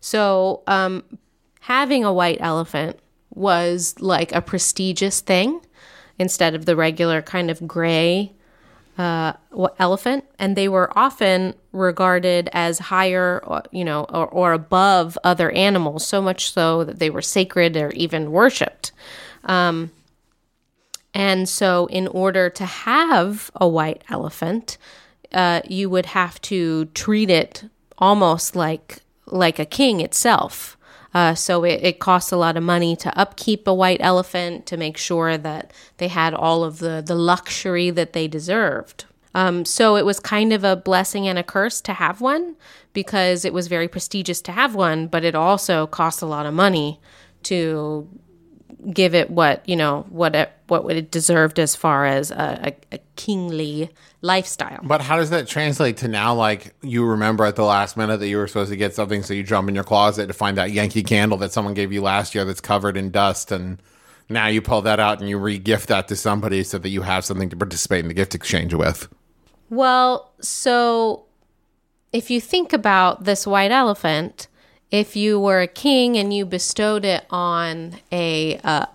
So, 0.00 0.64
um, 0.66 1.02
having 1.60 2.04
a 2.04 2.12
white 2.12 2.42
elephant 2.42 2.98
was 3.30 3.98
like 4.00 4.32
a 4.32 4.42
prestigious 4.42 5.22
thing 5.22 5.62
instead 6.18 6.54
of 6.54 6.64
the 6.64 6.76
regular 6.76 7.22
kind 7.22 7.50
of 7.50 7.66
gray 7.66 8.32
uh, 8.98 9.32
elephant, 9.78 10.24
and 10.38 10.56
they 10.56 10.68
were 10.68 10.90
often 10.98 11.54
regarded 11.72 12.50
as 12.52 12.80
higher, 12.80 13.40
you 13.70 13.84
know, 13.84 14.04
or, 14.04 14.26
or, 14.26 14.52
above 14.52 15.16
other 15.22 15.52
animals, 15.52 16.04
so 16.04 16.20
much 16.20 16.52
so 16.52 16.82
that 16.82 16.98
they 16.98 17.08
were 17.08 17.22
sacred 17.22 17.76
or 17.76 17.90
even 17.92 18.32
worshipped. 18.32 18.90
Um, 19.44 19.92
and 21.14 21.48
so, 21.48 21.86
in 21.86 22.08
order 22.08 22.50
to 22.50 22.64
have 22.64 23.52
a 23.54 23.68
white 23.68 24.02
elephant, 24.08 24.78
uh, 25.32 25.60
you 25.68 25.88
would 25.88 26.06
have 26.06 26.40
to 26.42 26.86
treat 26.86 27.30
it 27.30 27.64
almost 27.98 28.56
like 28.56 29.00
like 29.26 29.58
a 29.58 29.66
king 29.66 30.00
itself. 30.00 30.77
Uh, 31.18 31.34
so 31.34 31.64
it, 31.64 31.80
it 31.82 31.98
costs 31.98 32.30
a 32.30 32.36
lot 32.36 32.56
of 32.56 32.62
money 32.62 32.94
to 32.94 33.18
upkeep 33.18 33.66
a 33.66 33.74
white 33.74 34.00
elephant 34.00 34.66
to 34.66 34.76
make 34.76 34.96
sure 34.96 35.36
that 35.36 35.72
they 35.96 36.06
had 36.06 36.32
all 36.32 36.62
of 36.62 36.78
the, 36.78 37.02
the 37.04 37.16
luxury 37.16 37.90
that 37.90 38.12
they 38.12 38.28
deserved. 38.28 39.04
Um, 39.34 39.64
so 39.64 39.96
it 39.96 40.06
was 40.06 40.20
kind 40.20 40.52
of 40.52 40.62
a 40.62 40.76
blessing 40.76 41.26
and 41.26 41.36
a 41.36 41.42
curse 41.42 41.80
to 41.80 41.92
have 41.94 42.20
one 42.20 42.54
because 42.92 43.44
it 43.44 43.52
was 43.52 43.66
very 43.66 43.88
prestigious 43.88 44.40
to 44.42 44.52
have 44.52 44.76
one, 44.76 45.08
but 45.08 45.24
it 45.24 45.34
also 45.34 45.88
cost 45.88 46.22
a 46.22 46.26
lot 46.26 46.46
of 46.46 46.54
money 46.54 47.00
to 47.42 48.08
give 48.92 49.14
it 49.14 49.30
what 49.30 49.68
you 49.68 49.76
know 49.76 50.06
what 50.08 50.34
it 50.34 50.52
what 50.66 50.84
it 50.94 51.10
deserved 51.10 51.58
as 51.58 51.74
far 51.74 52.06
as 52.06 52.30
a, 52.30 52.74
a, 52.92 52.96
a, 52.96 52.98
kingly 53.16 53.90
lifestyle. 54.20 54.80
But 54.82 55.00
how 55.00 55.16
does 55.16 55.30
that 55.30 55.48
translate 55.48 55.96
to 55.98 56.08
now? 56.08 56.34
Like 56.34 56.74
you 56.82 57.04
remember 57.04 57.44
at 57.44 57.56
the 57.56 57.64
last 57.64 57.96
minute 57.96 58.18
that 58.18 58.28
you 58.28 58.36
were 58.36 58.46
supposed 58.46 58.70
to 58.70 58.76
get 58.76 58.94
something, 58.94 59.22
so 59.22 59.34
you 59.34 59.42
jump 59.42 59.68
in 59.68 59.74
your 59.74 59.84
closet 59.84 60.26
to 60.26 60.32
find 60.32 60.56
that 60.58 60.70
Yankee 60.70 61.02
candle 61.02 61.38
that 61.38 61.52
someone 61.52 61.74
gave 61.74 61.92
you 61.92 62.02
last 62.02 62.34
year 62.34 62.44
that's 62.44 62.60
covered 62.60 62.96
in 62.96 63.10
dust, 63.10 63.50
and 63.50 63.82
now 64.28 64.46
you 64.46 64.60
pull 64.60 64.82
that 64.82 65.00
out 65.00 65.20
and 65.20 65.28
you 65.28 65.38
re-gift 65.38 65.88
that 65.88 66.08
to 66.08 66.16
somebody 66.16 66.62
so 66.62 66.78
that 66.78 66.90
you 66.90 67.02
have 67.02 67.24
something 67.24 67.48
to 67.48 67.56
participate 67.56 68.00
in 68.00 68.08
the 68.08 68.14
gift 68.14 68.34
exchange 68.34 68.74
with. 68.74 69.08
Well, 69.70 70.32
so 70.40 71.24
if 72.12 72.30
you 72.30 72.40
think 72.40 72.72
about 72.72 73.24
this 73.24 73.46
white 73.46 73.70
elephant 73.70 74.48
if 74.90 75.16
you 75.16 75.38
were 75.38 75.60
a 75.60 75.66
king 75.66 76.16
and 76.16 76.32
you 76.32 76.46
bestowed 76.46 77.04
it 77.04 77.26
on 77.30 77.96
a 78.10 78.58
uh, 78.58 78.86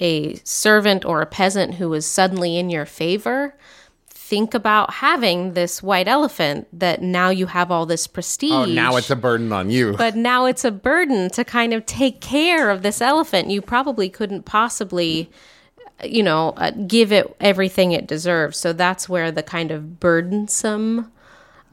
a 0.00 0.34
servant 0.44 1.04
or 1.04 1.22
a 1.22 1.26
peasant 1.26 1.74
who 1.74 1.88
was 1.88 2.06
suddenly 2.06 2.56
in 2.56 2.70
your 2.70 2.86
favor, 2.86 3.54
think 4.08 4.54
about 4.54 4.94
having 4.94 5.54
this 5.54 5.82
white 5.82 6.08
elephant 6.08 6.66
that 6.72 7.02
now 7.02 7.30
you 7.30 7.46
have 7.46 7.70
all 7.70 7.86
this 7.86 8.06
prestige. 8.06 8.52
Oh, 8.52 8.64
now 8.64 8.96
it's 8.96 9.10
a 9.10 9.16
burden 9.16 9.52
on 9.52 9.70
you. 9.70 9.94
But 9.96 10.16
now 10.16 10.46
it's 10.46 10.64
a 10.64 10.70
burden 10.70 11.30
to 11.30 11.44
kind 11.44 11.72
of 11.72 11.86
take 11.86 12.20
care 12.20 12.70
of 12.70 12.82
this 12.82 13.00
elephant. 13.00 13.50
You 13.50 13.62
probably 13.62 14.08
couldn't 14.08 14.44
possibly 14.44 15.30
you 16.02 16.22
know, 16.22 16.54
uh, 16.56 16.70
give 16.70 17.12
it 17.12 17.36
everything 17.40 17.92
it 17.92 18.06
deserves. 18.06 18.56
So 18.56 18.72
that's 18.72 19.06
where 19.06 19.30
the 19.30 19.42
kind 19.42 19.70
of 19.70 20.00
burdensome 20.00 21.12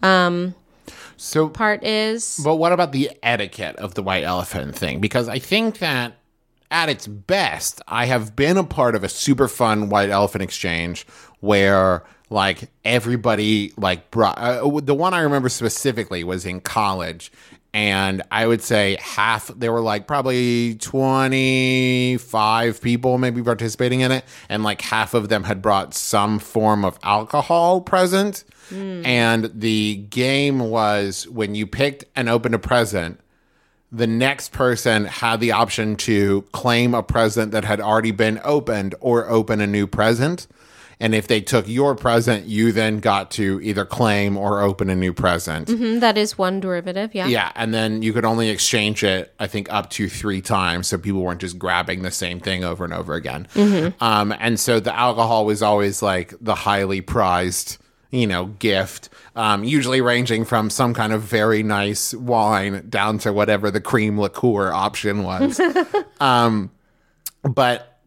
um 0.04 0.54
so 1.18 1.50
part 1.50 1.84
is. 1.84 2.40
But 2.44 2.56
what 2.56 2.72
about 2.72 2.92
the 2.92 3.12
etiquette 3.22 3.76
of 3.78 3.96
the 3.96 4.04
white 4.04 4.24
elephant 4.24 4.76
thing? 4.76 5.00
Because 5.00 5.28
I 5.28 5.40
think 5.40 5.80
that 5.80 6.18
at 6.72 6.90
its 6.90 7.08
best, 7.08 7.82
I 7.88 8.06
have 8.06 8.36
been 8.36 8.58
a 8.58 8.64
part 8.64 8.96
of 8.96 9.04
a 9.04 9.10
super 9.10 9.48
fun 9.48 9.90
white 9.90 10.10
elephant 10.10 10.44
exchange 10.44 11.06
where 11.40 12.04
like 12.30 12.70
everybody 12.84 13.74
like 13.78 14.12
brought 14.12 14.38
uh, 14.38 14.80
the 14.82 14.94
one 14.94 15.14
I 15.14 15.22
remember 15.22 15.50
specifically 15.50 16.24
was 16.24 16.46
in 16.46 16.60
college 16.60 17.32
and 17.74 18.22
I 18.32 18.48
would 18.48 18.62
say 18.62 18.98
half 19.00 19.48
there 19.56 19.72
were 19.72 19.82
like 19.82 20.08
probably 20.08 20.76
25 20.76 22.82
people 22.82 23.18
maybe 23.18 23.42
participating 23.42 24.02
in 24.02 24.12
it 24.12 24.26
and 24.50 24.64
like 24.64 24.82
half 24.82 25.14
of 25.14 25.30
them 25.30 25.46
had 25.46 25.62
brought 25.62 25.94
some 25.94 26.40
form 26.40 26.84
of 26.84 27.00
alcohol 27.04 27.82
present 27.82 28.44
Mm. 28.70 29.06
And 29.06 29.52
the 29.54 29.96
game 30.10 30.60
was 30.60 31.28
when 31.28 31.56
you 31.56 31.68
picked 31.68 32.06
and 32.16 32.30
opened 32.30 32.56
a 32.56 32.60
present, 32.60 33.20
the 33.92 34.08
next 34.08 34.52
person 34.52 35.06
had 35.06 35.40
the 35.40 35.52
option 35.54 35.96
to 35.96 36.42
claim 36.52 36.94
a 36.94 37.04
present 37.04 37.52
that 37.54 37.64
had 37.64 37.80
already 37.80 38.12
been 38.12 38.40
opened 38.44 38.96
or 39.00 39.30
open 39.30 39.62
a 39.62 39.68
new 39.68 39.88
present. 39.88 40.48
And 41.00 41.14
if 41.14 41.28
they 41.28 41.42
took 41.42 41.68
your 41.68 41.96
present, 41.96 42.48
you 42.48 42.72
then 42.72 43.00
got 43.00 43.30
to 43.32 43.62
either 43.62 43.86
claim 43.86 44.36
or 44.36 44.62
open 44.62 44.90
a 44.90 44.96
new 44.96 45.14
present. 45.14 45.68
Mm-hmm, 45.68 46.00
that 46.00 46.18
is 46.18 46.40
one 46.40 46.60
derivative, 46.60 47.14
yeah. 47.14 47.28
Yeah. 47.28 47.52
And 47.56 47.72
then 47.72 48.02
you 48.02 48.14
could 48.14 48.26
only 48.26 48.50
exchange 48.50 49.04
it, 49.04 49.34
I 49.40 49.46
think, 49.46 49.72
up 49.72 49.92
to 49.92 50.10
three 50.10 50.42
times. 50.42 50.88
So 50.88 50.98
people 50.98 51.22
weren't 51.22 51.40
just 51.40 51.60
grabbing 51.60 52.02
the 52.02 52.10
same 52.10 52.40
thing 52.40 52.64
over 52.64 52.84
and 52.84 52.94
over 52.94 53.14
again. 53.14 53.48
Mm-hmm. 53.54 54.04
Um, 54.04 54.34
and 54.40 54.60
so 54.60 54.80
the 54.80 54.96
alcohol 54.96 55.46
was 55.46 55.62
always 55.62 56.02
like 56.02 56.34
the 56.42 56.56
highly 56.56 57.02
prized 57.02 57.78
you 58.12 58.28
know, 58.28 58.46
gift, 58.46 59.10
um, 59.36 59.64
usually 59.64 60.02
ranging 60.02 60.46
from 60.46 60.70
some 60.70 60.94
kind 60.94 61.14
of 61.14 61.22
very 61.22 61.64
nice 61.64 62.14
wine 62.14 62.86
down 62.90 63.18
to 63.20 63.34
whatever 63.34 63.70
the 63.70 63.82
cream 63.82 64.20
liqueur 64.20 64.72
option 64.72 65.24
was. 65.24 65.60
um, 66.20 66.72
but 67.44 68.00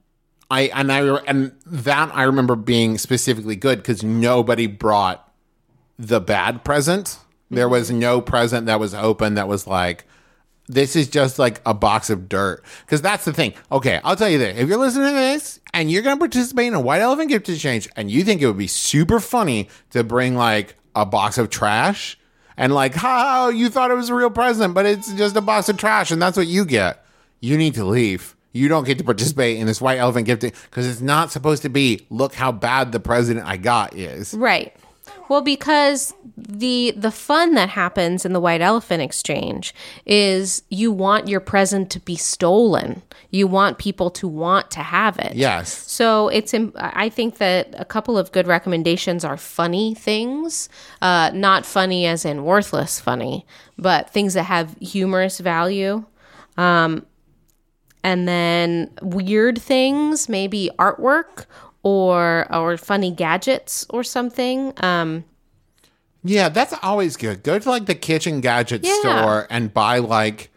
I 0.51 0.63
and 0.75 0.91
I 0.91 1.01
and 1.27 1.53
that 1.67 2.11
I 2.15 2.25
remember 2.25 2.57
being 2.57 2.99
specifically 2.99 3.57
good 3.57 3.79
because 3.79 4.03
nobody 4.03 4.67
brought 4.67 5.31
the 5.99 6.21
bad 6.21 6.65
present. 6.65 7.19
There 7.51 7.69
was 7.69 7.91
no 7.91 8.21
present 8.21 8.67
that 8.67 8.81
was 8.81 8.95
open 8.95 9.35
that 9.35 9.49
was 9.49 9.67
like, 9.67 10.07
this 10.73 10.97
is 10.97 11.09
just 11.09 11.39
like 11.39 11.61
a 11.67 11.75
box 11.75 12.11
of 12.11 12.29
dirt. 12.29 12.65
Because 12.85 13.03
that's 13.03 13.25
the 13.25 13.33
thing. 13.33 13.55
Okay, 13.71 14.01
I'll 14.05 14.17
tell 14.17 14.29
you 14.29 14.39
this. 14.39 14.59
If 14.59 14.69
you're 14.69 14.79
listening 14.79 15.09
to 15.09 15.15
this 15.15 15.61
and 15.75 15.91
you're 15.91 16.03
going 16.03 16.17
to 16.17 16.21
participate 16.21 16.69
in 16.69 16.75
a 16.75 16.81
white 16.81 17.01
elephant 17.01 17.29
gift 17.29 17.49
exchange 17.49 17.89
and 17.97 18.11
you 18.11 18.25
think 18.25 18.41
it 18.41 18.47
would 18.47 18.59
be 18.59 18.67
super 18.67 19.21
funny 19.21 19.69
to 19.91 20.05
bring 20.05 20.37
like 20.37 20.77
a 20.95 21.05
box 21.05 21.39
of 21.39 21.51
trash 21.51 22.19
and 22.57 22.75
like, 22.75 22.95
how 22.95 23.49
you 23.49 23.71
thought 23.71 23.91
it 23.91 23.95
was 23.95 24.11
a 24.11 24.15
real 24.15 24.31
present, 24.31 24.75
but 24.75 24.87
it's 24.87 25.13
just 25.15 25.37
a 25.37 25.41
box 25.41 25.69
of 25.69 25.77
trash 25.77 26.11
and 26.11 26.21
that's 26.21 26.37
what 26.37 26.47
you 26.47 26.65
get, 26.65 27.05
you 27.41 27.57
need 27.57 27.75
to 27.75 27.85
leave. 27.85 28.37
You 28.53 28.69
don't 28.69 28.85
get 28.85 28.99
to 28.99 29.05
participate 29.05 29.59
in 29.59 29.67
this 29.67 29.81
white 29.81 29.99
elephant 29.99 30.27
gift 30.27 30.43
because 30.43 30.87
it's 30.87 31.01
not 31.01 31.31
supposed 31.31 31.63
to 31.63 31.69
be, 31.69 32.07
look 32.11 32.35
how 32.35 32.51
bad 32.51 32.91
the 32.93 33.01
president 33.01 33.47
I 33.47 33.57
got 33.57 33.95
is. 33.95 34.35
Right. 34.35 34.75
Well, 35.31 35.43
because 35.43 36.13
the 36.37 36.93
the 36.97 37.13
fun 37.13 37.55
that 37.55 37.69
happens 37.69 38.25
in 38.25 38.33
the 38.33 38.41
white 38.41 38.61
elephant 38.61 39.01
exchange 39.01 39.73
is 40.05 40.65
you 40.71 40.91
want 40.91 41.29
your 41.29 41.39
present 41.39 41.89
to 41.93 42.01
be 42.01 42.17
stolen. 42.17 43.03
You 43.31 43.47
want 43.47 43.79
people 43.79 44.11
to 44.11 44.27
want 44.27 44.73
to 44.73 44.81
have 44.81 45.21
it. 45.21 45.37
Yes. 45.37 45.73
So 45.89 46.27
it's 46.31 46.53
I 46.75 47.09
think 47.11 47.39
that 47.39 47.73
a 47.79 47.85
couple 47.85 48.19
of 48.19 48.33
good 48.33 48.49
recommendations 48.49 49.25
are 49.25 49.37
funny 49.37 49.95
things, 49.95 50.69
uh, 51.01 51.31
not 51.33 51.65
funny 51.65 52.07
as 52.07 52.25
in 52.25 52.43
worthless 52.43 52.99
funny, 52.99 53.47
but 53.79 54.11
things 54.11 54.35
that 54.35 54.45
have 54.45 54.77
humorous 54.81 55.39
value. 55.39 56.05
Um, 56.57 57.07
and 58.03 58.27
then 58.27 58.91
weird 59.01 59.61
things, 59.63 60.29
maybe 60.29 60.71
artwork 60.77 61.47
or 61.83 62.47
or 62.55 62.77
funny 62.77 63.11
gadgets 63.11 63.87
or 63.91 64.03
something. 64.05 64.73
Um, 64.83 65.25
Yeah, 66.23 66.49
that's 66.51 66.75
always 66.83 67.17
good. 67.17 67.43
Go 67.43 67.59
to 67.59 67.71
like 67.71 67.87
the 67.87 67.95
kitchen 67.95 68.41
gadget 68.41 68.85
Yeah. 68.85 68.95
store 69.01 69.47
and 69.51 69.73
buy 69.73 69.99
like 69.99 70.51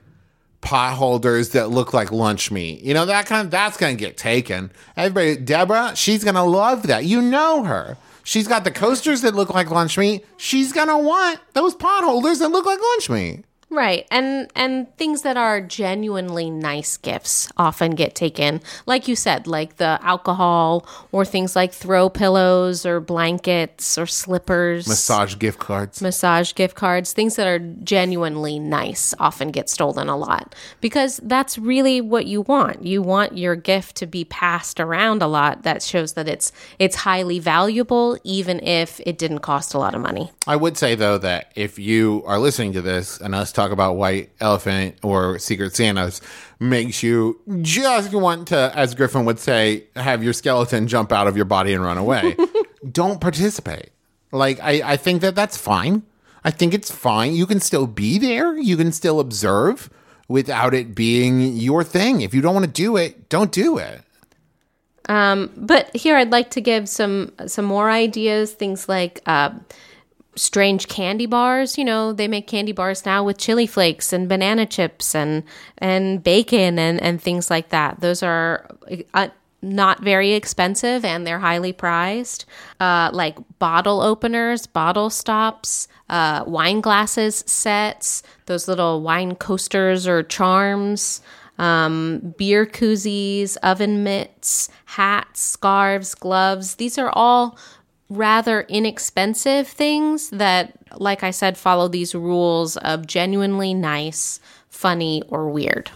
pot 0.62 0.96
holders 0.96 1.50
that 1.50 1.70
look 1.70 1.94
like 1.94 2.12
lunch 2.12 2.52
meat. 2.52 2.82
You 2.82 2.94
know, 2.94 3.06
that 3.06 3.26
kind 3.26 3.46
of 3.46 3.52
that's 3.52 3.78
gonna 3.78 3.96
get 3.96 4.18
taken. 4.18 4.72
Everybody 4.98 5.38
Deborah, 5.38 5.94
she's 5.96 6.24
gonna 6.24 6.46
love 6.46 6.88
that. 6.88 7.06
You 7.06 7.22
know 7.22 7.64
her. 7.64 7.98
She's 8.26 8.48
got 8.48 8.64
the 8.64 8.72
coasters 8.72 9.22
that 9.22 9.36
look 9.36 9.54
like 9.54 9.70
lunch 9.70 9.98
meat. 9.98 10.26
She's 10.38 10.72
gonna 10.72 10.98
want 10.98 11.40
those 11.54 11.76
pot 11.76 12.04
holders 12.04 12.40
that 12.40 12.50
look 12.50 12.66
like 12.66 12.80
lunch 12.80 13.10
meat. 13.10 13.44
Right. 13.74 14.06
And 14.12 14.52
and 14.56 14.96
things 14.98 15.24
that 15.24 15.36
are 15.36 15.60
genuinely 15.60 16.52
nice 16.52 16.96
gifts 16.96 17.50
often 17.58 17.96
get 17.96 18.14
taken. 18.14 18.62
Like 18.86 19.08
you 19.08 19.16
said, 19.16 19.48
like 19.48 19.78
the 19.78 19.98
alcohol 20.04 20.86
or 21.12 21.26
things 21.26 21.56
like 21.56 21.74
throw 21.74 22.08
pillows 22.08 22.86
or 22.86 23.00
blankets 23.00 23.98
or 23.98 24.06
slippers. 24.06 24.88
Massage 24.88 25.38
gift 25.40 25.58
cards. 25.58 26.04
massage 26.04 26.54
gift 26.54 26.76
cards, 26.76 27.14
things 27.14 27.36
that 27.36 27.48
are 27.48 27.58
genuinely 27.58 28.60
nice 28.60 29.16
often 29.18 29.50
get 29.50 29.70
stolen 29.70 30.08
a 30.08 30.16
lot 30.16 30.54
because 30.80 31.20
that's 31.24 31.58
really 31.58 32.00
what 32.00 32.28
you 32.28 32.42
want. 32.42 32.86
You 32.86 33.02
want 33.02 33.40
your 33.40 33.56
gift 33.56 33.96
to 33.98 34.06
be 34.06 34.24
passed 34.24 34.80
around 34.80 35.24
a 35.24 35.28
lot 35.28 35.64
that 35.64 35.82
shows 35.82 36.14
that 36.14 36.30
it's 36.30 36.52
it's 36.78 36.98
highly 36.98 37.40
valuable 37.40 38.20
even 38.24 38.60
if 38.64 39.00
it 39.04 39.18
didn't 39.18 39.40
cost 39.40 39.74
a 39.74 39.80
lot 39.80 39.96
of 39.96 40.02
money. 40.02 40.32
I 40.46 40.58
would 40.58 40.78
say 40.78 40.94
though 40.94 41.18
that 41.18 41.52
if 41.56 41.80
you 41.80 42.22
are 42.28 42.38
listening 42.38 42.74
to 42.74 42.82
this 42.84 43.20
and 43.20 43.34
us 43.34 43.52
talk 43.64 43.72
about 43.72 43.96
white 43.96 44.30
elephant 44.40 44.98
or 45.04 45.40
secret 45.40 45.76
Santas 45.76 46.22
makes 46.60 47.04
you 47.04 47.40
just 47.62 48.14
want 48.14 48.50
to, 48.50 48.72
as 48.76 48.96
Griffin 48.96 49.26
would 49.26 49.40
say, 49.40 49.86
have 49.96 50.24
your 50.24 50.34
skeleton 50.34 50.88
jump 50.88 51.12
out 51.12 51.28
of 51.28 51.36
your 51.36 51.46
body 51.46 51.74
and 51.74 51.84
run 51.84 51.98
away, 51.98 52.36
don't 52.92 53.22
participate. 53.22 53.90
Like 54.32 54.60
I, 54.62 54.94
I 54.94 54.98
think 54.98 55.22
that 55.22 55.36
that's 55.36 55.58
fine. 55.58 56.04
I 56.44 56.52
think 56.52 56.74
it's 56.74 56.92
fine. 56.92 57.34
You 57.34 57.46
can 57.46 57.60
still 57.60 57.88
be 57.88 58.18
there. 58.18 58.58
You 58.58 58.76
can 58.76 58.92
still 58.92 59.20
observe 59.20 59.90
without 60.28 60.74
it 60.74 60.96
being 60.96 61.56
your 61.56 61.84
thing. 61.84 62.22
If 62.22 62.34
you 62.34 62.42
don't 62.42 62.54
want 62.54 62.66
to 62.66 62.72
do 62.72 62.98
it, 62.98 63.30
don't 63.30 63.52
do 63.52 63.78
it. 63.78 64.02
Um, 65.10 65.52
but 65.56 65.96
here 65.96 66.16
I'd 66.16 66.32
like 66.32 66.52
to 66.52 66.62
give 66.62 66.88
some 66.88 67.34
some 67.46 67.66
more 67.66 67.90
ideas, 67.90 68.54
things 68.54 68.88
like 68.88 69.22
uh, 69.26 69.52
strange 70.36 70.88
candy 70.88 71.26
bars. 71.26 71.78
You 71.78 71.86
know, 71.86 72.14
they 72.14 72.28
make 72.28 72.48
candy 72.48 72.72
bars 72.72 73.06
now 73.06 73.24
with 73.24 73.38
chili 73.38 73.68
flakes 73.68 74.14
and 74.14 74.28
banana 74.30 74.66
chips 74.66 75.16
and 75.16 75.44
and 75.78 76.24
bacon 76.24 76.80
and 76.80 77.02
and 77.02 77.22
things 77.22 77.50
like 77.50 77.70
that. 77.70 78.00
Those 78.02 78.24
are 78.24 78.68
uh, 79.14 79.30
not 79.62 80.02
very 80.02 80.34
expensive 80.34 81.06
and 81.06 81.26
they're 81.26 81.40
highly 81.40 81.74
prized. 81.74 82.46
Uh, 82.80 83.10
like 83.14 83.38
bottle 83.60 84.02
openers, 84.02 84.68
bottle 84.68 85.10
stops, 85.10 85.88
uh, 86.10 86.44
wine 86.46 86.82
glasses 86.82 87.44
sets, 87.48 88.24
those 88.46 88.68
little 88.68 89.02
wine 89.02 89.36
coasters 89.36 90.08
or 90.08 90.24
charms 90.24 91.22
um, 91.58 92.34
beer 92.38 92.66
koozies, 92.66 93.58
oven 93.64 94.04
mitts, 94.04 94.70
hats, 94.86 95.42
scarves, 95.42 96.16
gloves. 96.16 96.76
These 96.76 96.98
are 96.98 97.10
all 97.10 97.58
rather 98.18 98.62
inexpensive 98.62 99.68
things 99.68 100.30
that, 100.30 100.78
like 100.98 101.24
I 101.24 101.32
said, 101.32 101.58
follow 101.58 101.88
these 101.88 102.16
rules 102.16 102.78
of 102.78 103.08
genuinely 103.08 103.74
nice, 103.74 104.40
funny, 104.70 105.24
or 105.28 105.50
weird. 105.50 105.92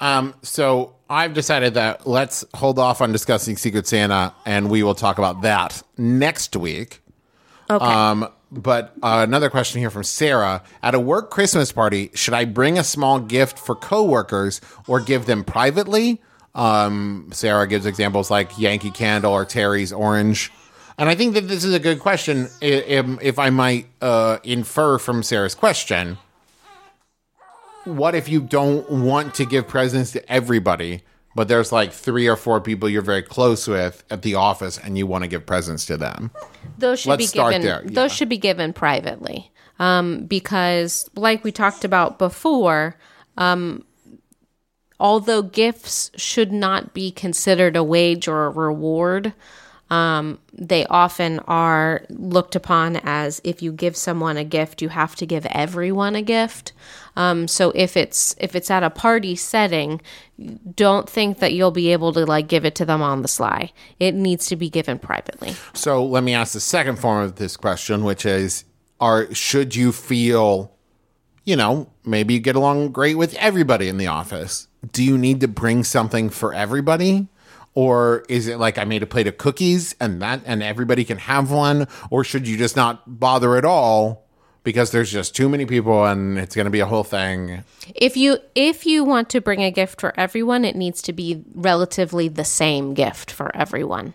Um, 0.00 0.34
so 0.42 0.94
I've 1.08 1.34
decided 1.34 1.74
that 1.74 2.06
let's 2.06 2.44
hold 2.54 2.78
off 2.78 3.00
on 3.00 3.12
discussing 3.12 3.56
Secret 3.56 3.86
Santa, 3.86 4.34
and 4.44 4.68
we 4.68 4.82
will 4.82 4.94
talk 4.94 5.18
about 5.18 5.42
that 5.42 5.82
next 5.96 6.56
week. 6.56 7.00
Okay. 7.70 7.84
Um, 7.84 8.28
but 8.50 8.94
uh, 9.02 9.24
another 9.26 9.48
question 9.48 9.80
here 9.80 9.90
from 9.90 10.02
Sarah: 10.02 10.62
At 10.82 10.94
a 10.94 11.00
work 11.00 11.30
Christmas 11.30 11.70
party, 11.70 12.10
should 12.14 12.34
I 12.34 12.44
bring 12.44 12.78
a 12.78 12.84
small 12.84 13.20
gift 13.20 13.58
for 13.58 13.74
coworkers 13.74 14.60
or 14.86 15.00
give 15.00 15.26
them 15.26 15.44
privately? 15.44 16.20
Um, 16.54 17.30
Sarah 17.32 17.66
gives 17.66 17.86
examples 17.86 18.30
like 18.30 18.58
Yankee 18.58 18.90
Candle 18.90 19.32
or 19.32 19.44
Terry's 19.44 19.92
Orange. 19.92 20.50
And 20.98 21.08
I 21.08 21.14
think 21.14 21.34
that 21.34 21.48
this 21.48 21.64
is 21.64 21.74
a 21.74 21.80
good 21.80 22.00
question. 22.00 22.48
If, 22.60 23.22
if 23.22 23.38
I 23.38 23.50
might 23.50 23.86
uh, 24.00 24.38
infer 24.44 24.98
from 24.98 25.22
Sarah's 25.22 25.54
question, 25.54 26.18
what 27.84 28.14
if 28.14 28.28
you 28.28 28.40
don't 28.40 28.88
want 28.90 29.34
to 29.36 29.44
give 29.44 29.66
presents 29.66 30.12
to 30.12 30.32
everybody, 30.32 31.02
but 31.34 31.48
there's 31.48 31.72
like 31.72 31.92
three 31.92 32.28
or 32.28 32.36
four 32.36 32.60
people 32.60 32.88
you're 32.88 33.02
very 33.02 33.22
close 33.22 33.66
with 33.66 34.04
at 34.10 34.22
the 34.22 34.34
office 34.34 34.78
and 34.78 34.98
you 34.98 35.06
want 35.06 35.24
to 35.24 35.28
give 35.28 35.46
presents 35.46 35.86
to 35.86 35.96
them? 35.96 36.30
those 36.78 37.00
should 37.00 37.10
Let's 37.10 37.22
be 37.22 37.26
start 37.26 37.52
given 37.52 37.66
yeah. 37.66 37.80
those 37.84 38.12
should 38.12 38.28
be 38.28 38.38
given 38.38 38.72
privately 38.72 39.50
um, 39.78 40.26
because 40.26 41.08
like 41.14 41.44
we 41.44 41.52
talked 41.52 41.84
about 41.84 42.18
before 42.18 42.96
um, 43.36 43.84
although 45.00 45.42
gifts 45.42 46.10
should 46.16 46.52
not 46.52 46.94
be 46.94 47.10
considered 47.10 47.76
a 47.76 47.84
wage 47.84 48.28
or 48.28 48.46
a 48.46 48.50
reward 48.50 49.32
um, 49.92 50.38
they 50.52 50.86
often 50.86 51.38
are 51.40 52.04
looked 52.10 52.56
upon 52.56 52.96
as 53.04 53.40
if 53.44 53.62
you 53.62 53.72
give 53.72 53.96
someone 53.96 54.36
a 54.36 54.44
gift 54.44 54.82
you 54.82 54.88
have 54.88 55.14
to 55.16 55.26
give 55.26 55.46
everyone 55.46 56.14
a 56.14 56.22
gift 56.22 56.72
um, 57.16 57.46
so 57.46 57.72
if 57.74 57.96
it's 57.96 58.34
if 58.38 58.56
it's 58.56 58.70
at 58.70 58.82
a 58.82 58.90
party 58.90 59.34
setting 59.36 60.00
don't 60.74 61.08
think 61.08 61.38
that 61.38 61.52
you'll 61.52 61.70
be 61.70 61.92
able 61.92 62.12
to 62.12 62.24
like 62.24 62.48
give 62.48 62.64
it 62.64 62.74
to 62.74 62.84
them 62.84 63.02
on 63.02 63.22
the 63.22 63.28
sly 63.28 63.72
it 63.98 64.14
needs 64.14 64.46
to 64.46 64.56
be 64.56 64.68
given 64.68 64.98
privately 64.98 65.54
So 65.74 66.04
let 66.04 66.22
me 66.24 66.34
ask 66.34 66.52
the 66.52 66.60
second 66.60 66.98
form 66.98 67.24
of 67.24 67.36
this 67.36 67.56
question, 67.56 68.04
which 68.04 68.24
is: 68.24 68.64
Are 69.00 69.32
should 69.34 69.74
you 69.74 69.92
feel, 69.92 70.72
you 71.44 71.56
know, 71.56 71.90
maybe 72.04 72.34
you 72.34 72.40
get 72.40 72.56
along 72.56 72.92
great 72.92 73.16
with 73.16 73.34
everybody 73.34 73.88
in 73.88 73.96
the 73.96 74.06
office? 74.06 74.68
Do 74.92 75.02
you 75.02 75.18
need 75.18 75.40
to 75.40 75.48
bring 75.48 75.84
something 75.84 76.30
for 76.30 76.54
everybody? 76.54 77.28
Or 77.74 78.24
is 78.28 78.48
it 78.48 78.58
like 78.58 78.76
I 78.78 78.84
made 78.84 79.02
a 79.02 79.06
plate 79.06 79.26
of 79.26 79.38
cookies 79.38 79.94
and 79.98 80.20
that 80.20 80.42
and 80.44 80.62
everybody 80.62 81.04
can 81.04 81.18
have 81.18 81.50
one? 81.50 81.88
Or 82.10 82.22
should 82.24 82.46
you 82.46 82.56
just 82.58 82.76
not 82.76 83.18
bother 83.18 83.56
at 83.56 83.64
all 83.64 84.26
because 84.62 84.90
there's 84.90 85.10
just 85.10 85.34
too 85.34 85.48
many 85.48 85.64
people 85.64 86.04
and 86.04 86.38
it's 86.38 86.54
going 86.54 86.66
to 86.66 86.70
be 86.70 86.80
a 86.80 86.86
whole 86.86 87.04
thing? 87.04 87.64
if 87.96 88.16
you 88.16 88.38
if 88.54 88.86
you 88.86 89.02
want 89.04 89.28
to 89.30 89.40
bring 89.40 89.62
a 89.62 89.70
gift 89.70 90.00
for 90.00 90.12
everyone 90.20 90.64
it 90.64 90.76
needs 90.76 91.02
to 91.02 91.12
be 91.12 91.42
relatively 91.54 92.28
the 92.28 92.44
same 92.44 92.94
gift 92.94 93.30
for 93.32 93.50
everyone 93.56 94.14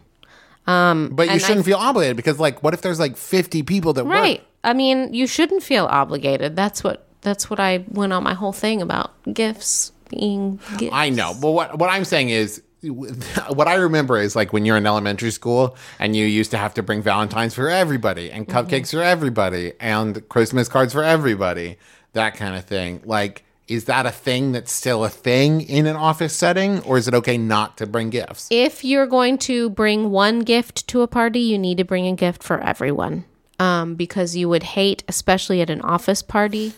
Um, 0.67 1.09
But 1.13 1.29
you 1.31 1.39
shouldn't 1.39 1.65
feel 1.65 1.77
obligated 1.77 2.15
because, 2.15 2.39
like, 2.39 2.63
what 2.63 2.73
if 2.73 2.81
there's 2.81 2.99
like 2.99 3.17
50 3.17 3.63
people 3.63 3.91
that 3.93 4.05
work? 4.05 4.13
right 4.13 4.43
i 4.63 4.73
mean 4.73 5.13
you 5.13 5.27
shouldn't 5.27 5.63
feel 5.63 5.85
obligated 5.85 6.55
that's 6.55 6.83
what 6.83 7.05
that's 7.21 7.49
what 7.49 7.59
i 7.59 7.83
went 7.89 8.13
on 8.13 8.23
my 8.23 8.33
whole 8.33 8.53
thing 8.53 8.81
about 8.81 9.11
gifts 9.33 9.91
being 10.09 10.59
gifts. 10.77 10.93
I 10.93 11.09
know, 11.09 11.33
but 11.41 11.51
what 11.51 11.77
what 11.77 11.89
I'm 11.89 12.05
saying 12.05 12.29
is, 12.29 12.61
what 13.49 13.67
I 13.67 13.75
remember 13.75 14.17
is 14.17 14.35
like 14.35 14.53
when 14.53 14.65
you're 14.65 14.77
in 14.77 14.85
elementary 14.85 15.31
school 15.31 15.75
and 15.99 16.15
you 16.15 16.25
used 16.25 16.51
to 16.51 16.57
have 16.57 16.73
to 16.75 16.83
bring 16.83 17.01
Valentines 17.01 17.53
for 17.53 17.69
everybody 17.69 18.31
and 18.31 18.47
cupcakes 18.47 18.91
for 18.91 19.01
everybody 19.01 19.73
and 19.79 20.27
Christmas 20.29 20.67
cards 20.67 20.93
for 20.93 21.03
everybody, 21.03 21.77
that 22.13 22.35
kind 22.35 22.55
of 22.55 22.65
thing. 22.65 23.01
Like, 23.05 23.43
is 23.67 23.85
that 23.85 24.05
a 24.05 24.11
thing 24.11 24.53
that's 24.53 24.71
still 24.71 25.03
a 25.03 25.09
thing 25.09 25.61
in 25.61 25.87
an 25.87 25.95
office 25.97 26.33
setting, 26.33 26.81
or 26.83 26.97
is 26.97 27.07
it 27.07 27.13
okay 27.13 27.37
not 27.37 27.77
to 27.77 27.85
bring 27.85 28.09
gifts? 28.09 28.47
if 28.49 28.85
you're 28.85 29.07
going 29.07 29.37
to 29.37 29.69
bring 29.69 30.09
one 30.09 30.39
gift 30.39 30.87
to 30.87 31.01
a 31.01 31.07
party, 31.07 31.41
you 31.41 31.57
need 31.57 31.77
to 31.77 31.83
bring 31.83 32.07
a 32.07 32.15
gift 32.15 32.43
for 32.43 32.59
everyone. 32.61 33.25
Um, 33.59 33.95
because 33.95 34.35
you 34.35 34.47
would 34.49 34.61
hate, 34.61 35.03
especially 35.07 35.61
at 35.61 35.69
an 35.71 35.81
office 35.81 36.21
party, 36.21 36.73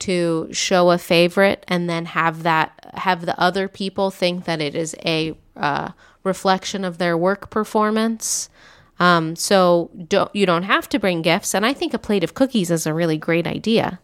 to 0.00 0.48
show 0.50 0.90
a 0.90 0.98
favorite 0.98 1.64
and 1.68 1.88
then 1.88 2.06
have 2.06 2.42
that 2.42 2.90
have 2.94 3.24
the 3.24 3.38
other 3.40 3.68
people 3.68 4.10
think 4.10 4.44
that 4.44 4.60
it 4.60 4.74
is 4.74 4.94
a 5.04 5.36
uh, 5.56 5.90
reflection 6.22 6.84
of 6.84 6.98
their 6.98 7.16
work 7.16 7.50
performance. 7.50 8.48
Um, 9.00 9.36
so 9.36 9.90
don't 10.08 10.34
you 10.34 10.46
don't 10.46 10.62
have 10.62 10.88
to 10.90 10.98
bring 10.98 11.22
gifts, 11.22 11.54
and 11.54 11.66
I 11.66 11.72
think 11.72 11.94
a 11.94 11.98
plate 11.98 12.24
of 12.24 12.34
cookies 12.34 12.70
is 12.70 12.86
a 12.86 12.94
really 12.94 13.18
great 13.18 13.46
idea, 13.46 13.98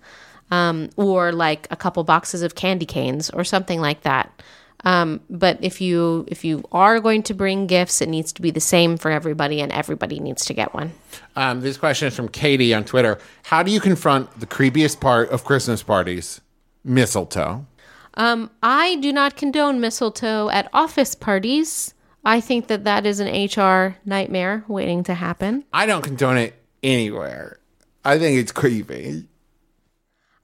um, 0.50 0.90
or 0.96 1.32
like 1.32 1.68
a 1.70 1.76
couple 1.76 2.02
boxes 2.02 2.42
of 2.42 2.54
candy 2.54 2.86
canes 2.86 3.30
or 3.30 3.44
something 3.44 3.80
like 3.80 4.02
that. 4.02 4.42
Um, 4.84 5.20
but 5.28 5.58
if 5.60 5.80
you 5.80 6.24
if 6.28 6.44
you 6.44 6.64
are 6.72 7.00
going 7.00 7.22
to 7.24 7.34
bring 7.34 7.66
gifts, 7.66 8.00
it 8.00 8.08
needs 8.08 8.32
to 8.32 8.42
be 8.42 8.50
the 8.50 8.60
same 8.60 8.96
for 8.96 9.10
everybody, 9.10 9.60
and 9.60 9.70
everybody 9.72 10.18
needs 10.18 10.44
to 10.46 10.54
get 10.54 10.74
one. 10.74 10.92
Um, 11.36 11.60
this 11.60 11.76
question 11.76 12.08
is 12.08 12.16
from 12.16 12.28
Katie 12.28 12.74
on 12.74 12.84
Twitter. 12.84 13.18
How 13.44 13.62
do 13.62 13.70
you 13.70 13.80
confront 13.80 14.40
the 14.40 14.46
creepiest 14.46 15.00
part 15.00 15.30
of 15.30 15.44
Christmas 15.44 15.82
parties? 15.82 16.40
Mistletoe. 16.82 17.66
I 18.14 18.96
do 19.00 19.12
not 19.12 19.36
condone 19.36 19.80
mistletoe 19.80 20.48
at 20.50 20.68
office 20.72 21.14
parties. 21.14 21.94
I 22.24 22.40
think 22.40 22.66
that 22.66 22.84
that 22.84 23.06
is 23.06 23.20
an 23.20 23.28
HR 23.28 23.96
nightmare 24.04 24.64
waiting 24.68 25.02
to 25.04 25.14
happen. 25.14 25.64
I 25.72 25.86
don't 25.86 26.02
condone 26.02 26.36
it 26.36 26.54
anywhere. 26.82 27.60
I 28.04 28.18
think 28.18 28.38
it's 28.38 28.52
creepy. 28.52 29.26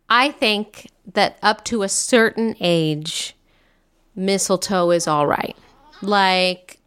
I 0.08 0.30
think 0.30 0.90
that 1.14 1.38
up 1.42 1.64
to 1.64 1.82
a 1.82 1.88
certain 1.88 2.54
age, 2.60 3.36
mistletoe 4.14 4.90
is 4.90 5.06
all 5.06 5.26
right. 5.26 5.56
Like 6.00 6.78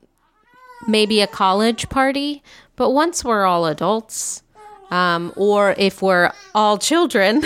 maybe 0.88 1.22
a 1.22 1.28
college 1.28 1.90
party, 1.90 2.42
but 2.76 2.92
once 2.92 3.24
we're 3.24 3.46
all 3.46 3.66
adults, 3.66 4.44
Um, 4.92 5.34
or 5.36 5.76
if 5.78 6.02
we're 6.02 6.32
all 6.56 6.80
children, 6.80 7.44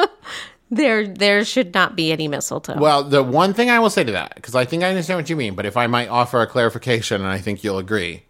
there 0.70 1.06
there 1.06 1.44
should 1.44 1.74
not 1.74 1.96
be 1.96 2.12
any 2.12 2.28
mistletoe. 2.28 2.78
Well, 2.78 3.04
the 3.04 3.22
one 3.22 3.54
thing 3.54 3.70
I 3.70 3.78
will 3.78 3.90
say 3.90 4.04
to 4.04 4.12
that, 4.12 4.34
because 4.34 4.54
I 4.54 4.64
think 4.64 4.82
I 4.82 4.88
understand 4.88 5.18
what 5.18 5.30
you 5.30 5.36
mean, 5.36 5.54
but 5.54 5.66
if 5.66 5.76
I 5.76 5.86
might 5.86 6.08
offer 6.08 6.40
a 6.40 6.46
clarification, 6.46 7.20
and 7.22 7.30
I 7.30 7.38
think 7.38 7.64
you'll 7.64 7.78
agree, 7.78 8.24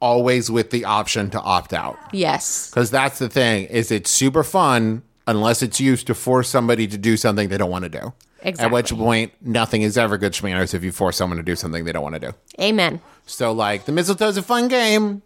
always 0.00 0.50
with 0.50 0.70
the 0.70 0.84
option 0.84 1.30
to 1.30 1.40
opt 1.40 1.72
out. 1.72 1.98
yes. 2.12 2.70
Because 2.70 2.90
that's 2.90 3.18
the 3.18 3.28
thing, 3.28 3.64
is 3.66 3.90
it's 3.90 4.10
super 4.10 4.42
fun 4.42 5.02
unless 5.26 5.62
it's 5.62 5.80
used 5.80 6.06
to 6.08 6.14
force 6.14 6.48
somebody 6.48 6.86
to 6.88 6.98
do 6.98 7.16
something 7.16 7.48
they 7.48 7.58
don't 7.58 7.70
want 7.70 7.84
to 7.84 7.90
do. 7.90 8.12
Exactly. 8.42 8.64
At 8.64 8.72
which 8.72 8.90
point, 8.98 9.32
nothing 9.42 9.82
is 9.82 9.98
ever 9.98 10.16
good 10.16 10.32
schmanners 10.32 10.72
if 10.72 10.82
you 10.82 10.92
force 10.92 11.18
someone 11.18 11.36
to 11.36 11.42
do 11.42 11.54
something 11.54 11.84
they 11.84 11.92
don't 11.92 12.02
want 12.02 12.14
to 12.14 12.20
do. 12.20 12.32
Amen. 12.58 13.00
So, 13.26 13.52
like, 13.52 13.84
the 13.84 13.92
mistletoe 13.92 14.28
is 14.28 14.38
a 14.38 14.42
fun 14.42 14.68
game. 14.68 15.20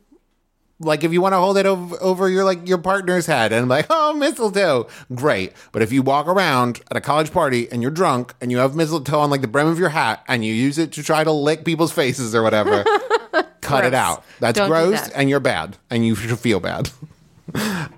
Like, 0.81 1.05
if 1.05 1.12
you 1.12 1.20
want 1.20 1.35
to 1.35 1.39
hold 1.39 1.57
it 1.57 1.66
over, 1.66 1.97
over 2.03 2.29
your 2.29 2.45
like 2.45 2.66
your 2.68 2.79
partner's 2.79 3.27
head 3.27 3.53
and 3.53 3.68
like, 3.68 3.87
oh, 3.91 4.12
mistletoe, 4.14 4.89
great. 5.14 5.53
But 5.72 5.83
if 5.83 5.93
you 5.93 6.03
walk 6.03 6.27
around 6.27 6.81
at 6.91 6.97
a 6.97 7.01
college 7.01 7.33
party 7.33 7.70
and 7.70 7.81
you're 7.81 7.93
drunk 7.93 8.35
and 8.41 8.51
you 8.51 8.59
have 8.59 8.75
mistletoe 8.75 9.20
on 9.20 9.31
like 9.31 9.41
the 9.41 9.47
brim 9.49 9.68
of 9.68 9.79
your 9.79 9.91
hat 9.91 10.25
and 10.27 10.45
you 10.45 10.53
use 10.53 10.77
it 10.77 10.91
to 10.93 11.03
try 11.05 11.22
to 11.22 11.31
lick 11.31 11.64
people's 11.64 11.93
faces 11.93 12.35
or 12.35 12.43
whatever, 12.43 12.83
cut 13.61 13.85
it 13.85 13.95
out. 13.95 14.25
That's 14.41 14.59
Don't 14.59 14.68
gross, 14.68 15.01
that. 15.01 15.12
and 15.14 15.31
you're 15.31 15.39
bad, 15.41 15.79
and 15.91 16.05
you 16.05 16.16
should 16.16 16.39
feel 16.39 16.61
bad. 16.61 16.91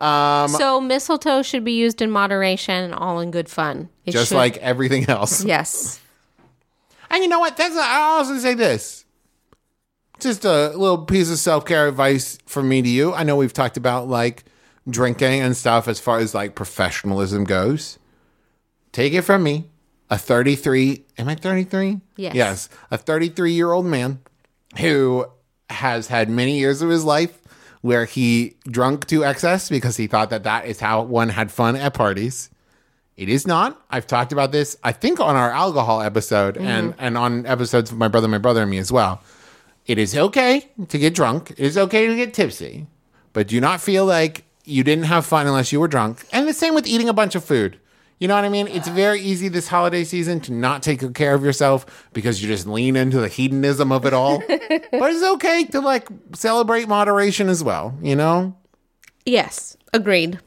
Um, 0.01 0.49
so 0.51 0.81
mistletoe 0.81 1.41
should 1.41 1.65
be 1.65 1.73
used 1.73 2.03
in 2.03 2.11
moderation 2.11 2.75
and 2.75 2.93
all 2.95 3.21
in 3.21 3.31
good 3.31 3.49
fun. 3.49 3.89
It 4.05 4.11
Just 4.11 4.29
should- 4.29 4.35
like 4.37 4.59
everything 4.59 5.09
else. 5.09 5.45
yes. 5.45 5.99
And 7.11 7.23
you 7.23 7.29
know 7.31 7.39
what? 7.39 7.57
That's 7.57 7.75
I'll 7.75 8.19
also 8.19 8.37
say 8.39 8.53
this. 8.53 9.06
Just 10.19 10.45
a 10.45 10.69
little 10.71 11.05
piece 11.05 11.31
of 11.31 11.39
self 11.39 11.65
care 11.65 11.89
advice 11.89 12.39
from 12.47 12.69
me 12.69 12.83
to 12.83 12.89
you. 12.89 13.13
I 13.13 13.23
know 13.23 13.37
we've 13.37 13.53
talked 13.53 13.77
about 13.77 14.09
like 14.09 14.45
drinking 14.89 15.41
and 15.41 15.57
stuff 15.57 15.89
as 15.89 16.01
far 16.01 16.19
as 16.19 16.35
like 16.35 16.55
professionalism 16.55 17.45
goes. 17.45 17.99
Take 18.93 19.13
it 19.13 19.23
from 19.23 19.43
me, 19.43 19.67
a 20.09 20.17
33, 20.17 21.05
am 21.19 21.29
I 21.29 21.35
33? 21.35 22.01
Yes. 22.17 22.35
Yes, 22.35 22.69
a 22.91 22.97
33 22.97 23.53
year 23.53 23.73
old 23.73 23.87
man 23.87 24.21
who 24.79 25.27
has 25.69 26.09
had 26.09 26.31
many 26.31 26.59
years 26.59 26.81
of 26.81 26.89
his 26.89 27.05
life 27.05 27.39
where 27.83 28.05
he 28.05 28.57
drunk 28.67 29.07
to 29.07 29.25
excess 29.25 29.69
because 29.69 29.97
he 29.97 30.07
thought 30.07 30.31
that 30.31 30.45
that 30.45 30.67
is 30.67 30.81
how 30.81 31.03
one 31.03 31.29
had 31.29 31.51
fun 31.51 31.77
at 31.77 31.95
parties. 31.95 32.51
It 33.17 33.29
is 33.29 33.47
not. 33.47 33.81
I've 33.91 34.07
talked 34.07 34.33
about 34.33 34.53
this, 34.53 34.77
I 34.85 34.93
think, 34.93 35.21
on 35.21 35.37
our 35.37 35.51
alcohol 35.51 36.03
episode 36.03 36.57
and, 36.57 36.93
mm-hmm. 36.93 37.01
and 37.01 37.17
on 37.17 37.47
episodes 37.47 37.91
of 37.91 37.97
My 37.97 38.09
Brother, 38.09 38.29
My 38.29 38.39
Brother, 38.39 38.63
and 38.63 38.71
Me 38.71 38.79
as 38.79 38.93
well. 38.93 39.23
It 39.87 39.99
is 39.99 40.17
okay 40.17 40.69
to 40.89 40.99
get 40.99 41.15
drunk. 41.15 41.53
It 41.53 41.61
is 41.61 41.79
okay 41.79 42.07
to 42.07 42.17
get 42.17 42.35
tipsy, 42.35 42.87
but 43.33 43.47
do 43.47 43.61
not 43.61 43.81
feel 43.81 44.05
like 44.05 44.45
you 44.65 44.83
didn't 44.83 45.05
have 45.05 45.25
fun 45.25 45.47
unless 45.47 45.71
you 45.73 45.79
were 45.79 45.89
drunk. 45.89 46.27
And 46.33 46.49
the 46.49 46.53
same 46.53 46.75
with 46.75 46.87
eating 46.87 47.09
a 47.09 47.13
bunch 47.13 47.35
of 47.35 47.45
food. 47.45 47.79
You 48.19 48.29
know 48.29 48.35
what 48.35 48.45
I 48.45 48.49
mean? 48.49 48.67
It's 48.67 48.89
very 48.89 49.21
easy 49.21 49.49
this 49.49 49.69
holiday 49.69 50.03
season 50.03 50.41
to 50.41 50.53
not 50.53 50.83
take 50.83 51.01
good 51.01 51.15
care 51.15 51.35
of 51.35 51.45
yourself 51.45 52.09
because 52.15 52.43
you 52.43 52.49
just 52.49 52.67
lean 52.67 52.97
into 52.97 53.21
the 53.21 53.29
hedonism 53.29 53.93
of 53.93 54.07
it 54.07 54.15
all. 54.15 54.39
but 54.49 54.59
it's 54.61 55.23
okay 55.23 55.65
to 55.67 55.81
like 55.81 56.09
celebrate 56.35 56.89
moderation 56.89 57.49
as 57.49 57.63
well, 57.63 57.97
you 58.03 58.17
know? 58.17 58.57
Yes. 59.27 59.77
Agreed. 59.93 60.41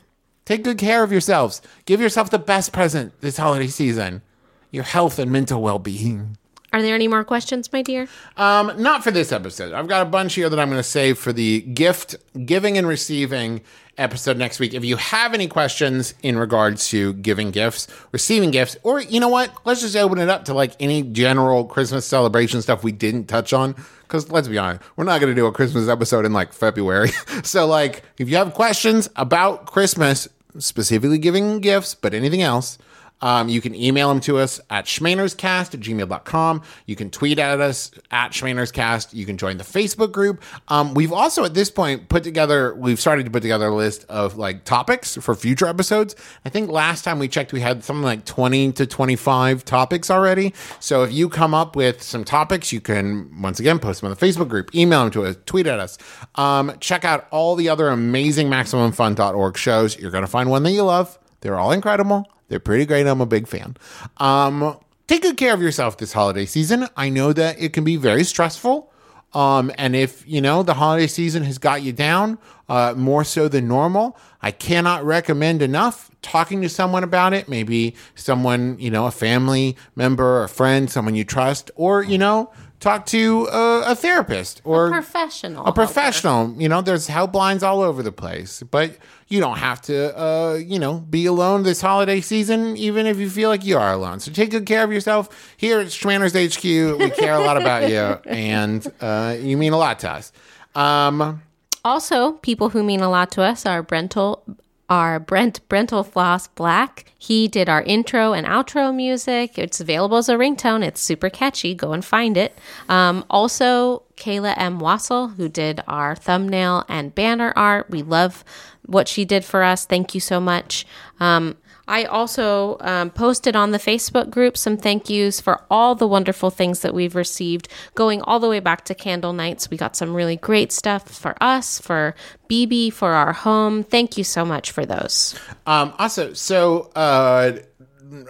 Take 0.45 0.63
good 0.63 0.79
care 0.79 1.03
of 1.03 1.11
yourselves. 1.11 1.61
Give 1.85 2.01
yourself 2.01 2.31
the 2.31 2.39
best 2.39 2.73
present 2.73 3.21
this 3.21 3.37
holiday 3.37 3.67
season 3.67 4.23
your 4.71 4.83
health 4.83 5.17
and 5.17 5.31
mental 5.31 5.61
well 5.61 5.79
being. 5.79 6.37
Are 6.71 6.81
there 6.81 6.93
any 6.93 7.07
more 7.07 7.23
questions, 7.23 7.71
my 7.73 7.81
dear? 7.81 8.07
Um, 8.37 8.73
not 8.81 9.03
for 9.03 9.09
this 9.11 9.31
episode. 9.31 9.73
I've 9.73 9.87
got 9.87 10.03
a 10.03 10.09
bunch 10.09 10.35
here 10.35 10.49
that 10.49 10.59
I'm 10.59 10.69
going 10.69 10.79
to 10.79 10.83
save 10.83 11.17
for 11.17 11.33
the 11.33 11.61
gift 11.61 12.15
giving 12.45 12.77
and 12.77 12.87
receiving 12.87 13.61
episode 13.97 14.37
next 14.37 14.59
week. 14.59 14.73
If 14.73 14.85
you 14.85 14.95
have 14.95 15.33
any 15.33 15.47
questions 15.47 16.13
in 16.21 16.37
regards 16.37 16.87
to 16.89 17.13
giving 17.13 17.51
gifts, 17.51 17.87
receiving 18.11 18.51
gifts, 18.51 18.77
or 18.83 19.01
you 19.01 19.19
know 19.19 19.27
what, 19.27 19.51
let's 19.65 19.81
just 19.81 19.95
open 19.95 20.19
it 20.19 20.29
up 20.29 20.45
to 20.45 20.53
like 20.53 20.73
any 20.79 21.01
general 21.01 21.65
Christmas 21.65 22.05
celebration 22.05 22.61
stuff 22.61 22.83
we 22.83 22.91
didn't 22.91 23.25
touch 23.25 23.51
on. 23.51 23.75
Because 24.03 24.31
let's 24.31 24.47
be 24.47 24.57
honest, 24.57 24.81
we're 24.95 25.03
not 25.05 25.21
going 25.21 25.33
to 25.33 25.39
do 25.39 25.47
a 25.47 25.51
Christmas 25.51 25.87
episode 25.87 26.25
in 26.25 26.33
like 26.33 26.53
February. 26.53 27.09
so, 27.43 27.67
like, 27.67 28.03
if 28.17 28.29
you 28.29 28.37
have 28.37 28.53
questions 28.53 29.09
about 29.15 29.65
Christmas, 29.65 30.27
specifically 30.57 31.17
giving 31.17 31.59
gifts, 31.59 31.93
but 31.93 32.13
anything 32.13 32.41
else, 32.41 32.77
um, 33.21 33.49
you 33.49 33.61
can 33.61 33.75
email 33.75 34.09
them 34.09 34.19
to 34.21 34.37
us 34.37 34.59
at 34.69 34.85
schmannerscast 34.85 35.73
at 35.73 35.79
gmail.com. 35.79 36.61
You 36.85 36.95
can 36.95 37.09
tweet 37.09 37.39
at 37.39 37.59
us 37.59 37.91
at 38.11 38.31
schmannerscast. 38.31 39.13
You 39.13 39.25
can 39.25 39.37
join 39.37 39.57
the 39.57 39.63
Facebook 39.63 40.11
group. 40.11 40.41
Um, 40.67 40.93
we've 40.93 41.11
also 41.11 41.43
at 41.43 41.53
this 41.53 41.69
point 41.69 42.09
put 42.09 42.23
together, 42.23 42.73
we've 42.75 42.99
started 42.99 43.25
to 43.25 43.31
put 43.31 43.41
together 43.41 43.67
a 43.67 43.75
list 43.75 44.05
of 44.09 44.37
like 44.37 44.65
topics 44.65 45.15
for 45.17 45.35
future 45.35 45.67
episodes. 45.67 46.15
I 46.45 46.49
think 46.49 46.69
last 46.69 47.03
time 47.03 47.19
we 47.19 47.27
checked, 47.27 47.53
we 47.53 47.61
had 47.61 47.83
something 47.83 48.03
like 48.03 48.25
20 48.25 48.71
to 48.73 48.85
25 48.85 49.65
topics 49.65 50.09
already. 50.09 50.53
So 50.79 51.03
if 51.03 51.11
you 51.11 51.29
come 51.29 51.53
up 51.53 51.75
with 51.75 52.01
some 52.01 52.23
topics, 52.23 52.71
you 52.71 52.81
can 52.81 53.41
once 53.41 53.59
again 53.59 53.79
post 53.79 54.01
them 54.01 54.11
on 54.11 54.17
the 54.17 54.25
Facebook 54.25 54.47
group, 54.47 54.73
email 54.73 55.01
them 55.01 55.11
to 55.11 55.25
us, 55.25 55.35
tweet 55.45 55.67
at 55.67 55.79
us. 55.79 55.97
Um, 56.35 56.73
check 56.79 57.03
out 57.03 57.27
all 57.31 57.55
the 57.55 57.69
other 57.69 57.89
amazing 57.89 58.49
MaximumFun.org 58.49 59.57
shows. 59.57 59.97
You're 59.97 60.11
going 60.11 60.23
to 60.23 60.27
find 60.31 60.49
one 60.49 60.63
that 60.63 60.71
you 60.71 60.83
love. 60.83 61.17
They're 61.41 61.59
all 61.59 61.71
incredible. 61.71 62.27
They're 62.49 62.59
pretty 62.59 62.85
great. 62.85 63.07
I'm 63.07 63.21
a 63.21 63.25
big 63.25 63.47
fan. 63.47 63.77
Um, 64.17 64.77
take 65.07 65.21
good 65.21 65.37
care 65.37 65.53
of 65.53 65.61
yourself 65.61 65.97
this 65.97 66.13
holiday 66.13 66.45
season. 66.45 66.87
I 66.97 67.09
know 67.09 67.31
that 67.33 67.59
it 67.61 67.73
can 67.73 67.83
be 67.83 67.95
very 67.95 68.23
stressful. 68.23 68.91
Um, 69.33 69.71
and 69.77 69.95
if 69.95 70.27
you 70.27 70.41
know 70.41 70.63
the 70.63 70.73
holiday 70.73 71.05
season 71.05 71.43
has 71.43 71.59
got 71.59 71.83
you 71.83 71.93
down 71.93 72.39
uh, 72.67 72.95
more 72.97 73.23
so 73.23 73.47
than 73.47 73.67
normal, 73.67 74.17
I 74.41 74.51
cannot 74.51 75.05
recommend 75.05 75.61
enough 75.61 76.09
talking 76.21 76.61
to 76.63 76.69
someone 76.69 77.03
about 77.03 77.33
it. 77.33 77.47
Maybe 77.47 77.95
someone 78.15 78.77
you 78.79 78.89
know, 78.89 79.05
a 79.05 79.11
family 79.11 79.77
member, 79.95 80.43
a 80.43 80.49
friend, 80.49 80.89
someone 80.89 81.13
you 81.13 81.23
trust, 81.23 81.69
or 81.75 82.01
you 82.03 82.17
know, 82.17 82.51
talk 82.79 83.05
to 83.07 83.47
a, 83.51 83.91
a 83.91 83.95
therapist 83.95 84.61
or 84.63 84.87
a 84.87 84.91
Professional. 84.91 85.65
a 85.65 85.71
professional. 85.73 86.53
You 86.61 86.69
know, 86.69 86.81
there's 86.81 87.07
helplines 87.07 87.61
all 87.63 87.81
over 87.81 88.01
the 88.03 88.11
place, 88.11 88.63
but 88.71 88.97
you 89.27 89.39
don't 89.39 89.57
have 89.57 89.81
to, 89.83 90.17
uh, 90.19 90.53
you 90.55 90.79
know, 90.79 90.99
be 90.99 91.25
alone 91.25 91.63
this 91.63 91.81
holiday 91.81 92.21
season, 92.21 92.77
even 92.77 93.05
if 93.05 93.17
you 93.17 93.29
feel 93.29 93.49
like 93.49 93.63
you 93.65 93.77
are 93.77 93.91
alone. 93.93 94.19
So 94.19 94.31
take 94.31 94.51
good 94.51 94.65
care 94.65 94.83
of 94.83 94.91
yourself. 94.91 95.53
Here 95.57 95.79
at 95.79 95.87
Schmanners 95.87 96.33
HQ, 96.33 96.63
we 96.99 97.09
care 97.11 97.35
a 97.35 97.39
lot 97.43 97.57
about 97.61 97.89
you, 97.89 98.17
and 98.31 98.85
uh, 99.01 99.35
you 99.39 99.57
mean 99.57 99.73
a 99.73 99.77
lot 99.77 99.99
to 99.99 100.09
us. 100.09 100.31
Um, 100.75 101.41
Also, 101.85 102.33
people 102.33 102.69
who 102.69 102.83
mean 102.83 103.01
a 103.01 103.09
lot 103.09 103.31
to 103.31 103.41
us 103.41 103.65
are 103.65 103.81
Brental, 103.83 104.43
are 104.89 105.19
Brent 105.19 105.67
Brentalfloss 105.69 106.49
Black. 106.55 107.11
He 107.17 107.47
did 107.47 107.69
our 107.69 107.83
intro 107.83 108.33
and 108.33 108.47
outro 108.47 108.93
music. 108.93 109.57
It's 109.57 109.79
available 109.79 110.17
as 110.17 110.29
a 110.29 110.35
ringtone. 110.35 110.83
It's 110.83 110.99
super 110.99 111.29
catchy. 111.29 111.75
Go 111.75 111.93
and 111.93 112.03
find 112.03 112.35
it. 112.35 112.57
Um, 112.89 113.23
also, 113.29 114.03
Kayla 114.17 114.55
M. 114.57 114.79
Wasil, 114.79 115.35
who 115.35 115.47
did 115.47 115.81
our 115.87 116.15
thumbnail 116.15 116.85
and 116.89 117.13
banner 117.13 117.53
art. 117.55 117.89
We 117.89 118.01
love 118.01 118.43
what 118.85 119.07
she 119.07 119.25
did 119.25 119.45
for 119.45 119.63
us. 119.63 119.85
Thank 119.85 120.15
you 120.15 120.21
so 120.21 120.39
much. 120.39 120.85
Um, 121.19 121.57
I 121.89 122.03
also 122.03 122.77
um, 122.81 123.09
posted 123.09 123.55
on 123.55 123.71
the 123.71 123.79
Facebook 123.79 124.29
group 124.29 124.55
some 124.55 124.77
thank 124.77 125.09
yous 125.09 125.41
for 125.41 125.65
all 125.71 125.95
the 125.95 126.07
wonderful 126.07 126.51
things 126.51 126.81
that 126.81 126.93
we've 126.93 127.15
received, 127.15 127.67
going 127.95 128.21
all 128.21 128.39
the 128.39 128.47
way 128.47 128.59
back 128.59 128.85
to 128.85 128.95
Candlenights. 128.95 129.71
We 129.71 129.77
got 129.77 129.95
some 129.95 130.13
really 130.13 130.35
great 130.35 130.71
stuff 130.71 131.09
for 131.09 131.35
us, 131.41 131.79
for 131.79 132.13
BB, 132.47 132.93
for 132.93 133.13
our 133.13 133.33
home. 133.33 133.83
Thank 133.83 134.19
you 134.19 134.23
so 134.23 134.45
much 134.45 134.69
for 134.69 134.85
those. 134.85 135.33
Um, 135.65 135.91
also, 135.97 136.33
so 136.33 136.91
uh, 136.95 137.57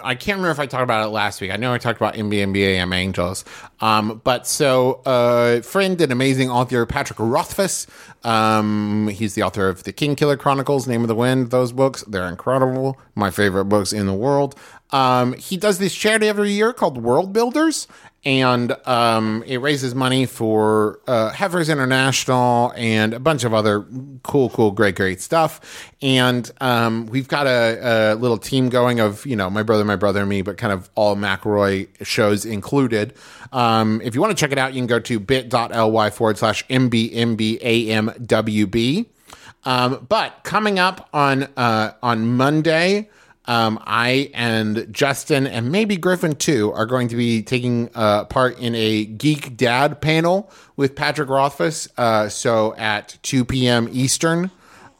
I 0.03 0.15
can't 0.15 0.37
remember 0.37 0.51
if 0.51 0.59
I 0.59 0.65
talked 0.65 0.83
about 0.83 1.05
it 1.05 1.09
last 1.09 1.41
week. 1.41 1.51
I 1.51 1.55
know 1.55 1.73
I 1.73 1.77
talked 1.77 1.99
about 1.99 2.15
MBMBAM 2.15 2.93
Angels. 2.93 3.45
Um, 3.79 4.21
but 4.23 4.47
so, 4.47 4.95
uh, 5.05 5.61
friend 5.61 5.99
and 6.01 6.11
amazing 6.11 6.49
author 6.49 6.85
Patrick 6.85 7.19
Rothfuss. 7.19 7.87
Um, 8.23 9.07
he's 9.07 9.35
the 9.35 9.43
author 9.43 9.69
of 9.69 9.83
the 9.83 9.93
Kingkiller 9.93 10.37
Chronicles, 10.37 10.87
Name 10.87 11.01
of 11.01 11.07
the 11.07 11.15
Wind. 11.15 11.51
Those 11.51 11.71
books, 11.71 12.03
they're 12.07 12.27
incredible. 12.27 12.97
My 13.15 13.31
favorite 13.31 13.65
books 13.65 13.93
in 13.93 14.05
the 14.05 14.13
world. 14.13 14.55
Um, 14.91 15.33
he 15.33 15.57
does 15.57 15.77
this 15.77 15.93
charity 15.93 16.27
every 16.27 16.51
year 16.51 16.73
called 16.73 17.01
Worldbuilders 17.01 17.87
and 18.25 18.75
um, 18.85 19.43
it 19.47 19.57
raises 19.57 19.95
money 19.95 20.25
for 20.25 20.99
uh, 21.07 21.31
Heifers 21.31 21.69
International 21.69 22.73
and 22.75 23.13
a 23.13 23.19
bunch 23.19 23.45
of 23.45 23.53
other 23.53 23.85
cool, 24.23 24.49
cool, 24.49 24.71
great, 24.71 24.97
great 24.97 25.21
stuff. 25.21 25.93
And 26.01 26.51
um, 26.59 27.05
we've 27.05 27.29
got 27.29 27.47
a, 27.47 28.13
a 28.13 28.15
little 28.15 28.37
team 28.37 28.67
going 28.69 28.99
of 28.99 29.25
you 29.25 29.37
know 29.37 29.49
my 29.49 29.63
brother, 29.63 29.85
my 29.85 29.95
brother, 29.95 30.19
and 30.21 30.29
me, 30.29 30.41
but 30.41 30.57
kind 30.57 30.73
of 30.73 30.89
all 30.95 31.15
McElroy 31.15 31.87
shows 32.05 32.45
included. 32.45 33.13
Um, 33.53 34.01
if 34.03 34.15
you 34.15 34.21
want 34.21 34.37
to 34.37 34.39
check 34.39 34.51
it 34.51 34.57
out, 34.57 34.73
you 34.73 34.79
can 34.79 34.87
go 34.87 34.99
to 34.99 35.19
bit.ly 35.19 36.09
forward 36.09 36.37
slash 36.37 36.67
mbmbamwb. 36.67 37.25
Um, 39.65 40.05
but 40.07 40.43
coming 40.43 40.79
up 40.79 41.09
on 41.13 41.43
uh, 41.55 41.93
on 42.03 42.35
Monday. 42.35 43.09
Um, 43.49 43.79
I 43.83 44.29
and 44.35 44.85
Justin 44.91 45.47
and 45.47 45.71
maybe 45.71 45.97
Griffin 45.97 46.35
too 46.35 46.71
are 46.73 46.85
going 46.85 47.07
to 47.07 47.15
be 47.15 47.41
taking 47.41 47.89
uh, 47.95 48.25
part 48.25 48.59
in 48.59 48.75
a 48.75 49.05
Geek 49.05 49.57
Dad 49.57 50.01
panel 50.01 50.51
with 50.75 50.95
Patrick 50.95 51.29
Rothfuss. 51.29 51.87
Uh, 51.97 52.29
so 52.29 52.75
at 52.75 53.17
2 53.23 53.45
p.m. 53.45 53.89
Eastern. 53.91 54.51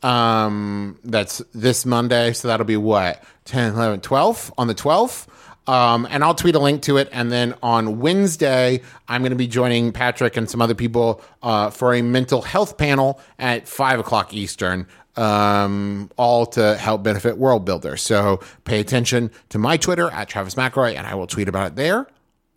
Um, 0.01 0.97
that's 1.03 1.43
this 1.53 1.85
Monday. 1.85 2.33
So 2.33 2.47
that'll 2.47 2.65
be 2.65 2.75
what? 2.75 3.23
10, 3.45 3.75
11, 3.75 4.01
12 4.01 4.53
on 4.57 4.65
the 4.65 4.73
12th. 4.73 5.27
Um, 5.67 6.07
and 6.09 6.23
I'll 6.23 6.33
tweet 6.33 6.55
a 6.55 6.59
link 6.59 6.81
to 6.83 6.97
it. 6.97 7.07
And 7.11 7.31
then 7.31 7.53
on 7.61 7.99
Wednesday, 7.99 8.81
I'm 9.07 9.21
going 9.21 9.29
to 9.29 9.35
be 9.35 9.45
joining 9.45 9.91
Patrick 9.91 10.35
and 10.37 10.49
some 10.49 10.59
other 10.59 10.73
people 10.73 11.21
uh, 11.43 11.69
for 11.69 11.93
a 11.93 12.01
mental 12.01 12.41
health 12.41 12.79
panel 12.79 13.21
at 13.37 13.67
5 13.67 13.99
o'clock 13.99 14.33
Eastern, 14.33 14.87
um, 15.15 16.09
all 16.17 16.45
to 16.47 16.75
help 16.75 17.03
benefit 17.03 17.37
Worldbuilder. 17.37 17.99
So 17.99 18.39
pay 18.63 18.79
attention 18.79 19.31
to 19.49 19.57
my 19.57 19.77
Twitter 19.77 20.09
at 20.11 20.29
Travis 20.29 20.55
McElroy, 20.55 20.95
and 20.95 21.05
I 21.05 21.15
will 21.15 21.27
tweet 21.27 21.47
about 21.47 21.67
it 21.67 21.75
there. 21.75 22.07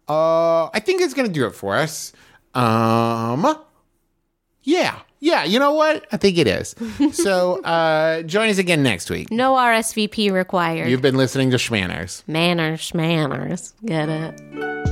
Uh, 0.09 0.67
I 0.67 0.81
think 0.81 1.01
it's 1.03 1.15
going 1.15 1.29
to 1.29 1.33
do 1.33 1.47
it 1.47 1.55
for 1.55 1.77
us. 1.77 2.13
Um, 2.55 3.57
yeah. 4.63 5.01
Yeah, 5.21 5.45
you 5.45 5.61
know 5.61 5.73
what? 5.75 6.05
I 6.11 6.17
think 6.17 6.37
it 6.37 6.49
is. 6.49 6.75
so 7.13 7.61
uh, 7.65 8.23
join 8.23 8.49
us 8.51 8.59
again 8.59 8.83
next 8.83 9.09
week. 9.09 9.31
No 9.31 9.55
RSVP 9.55 10.33
required. 10.33 10.91
You've 10.91 11.01
been 11.01 11.17
listening 11.17 11.53
to 11.53 11.59
Schmanners. 11.59 12.27
manners, 12.27 12.93
manners. 12.93 13.73
Get 13.85 14.09
it? 14.09 14.92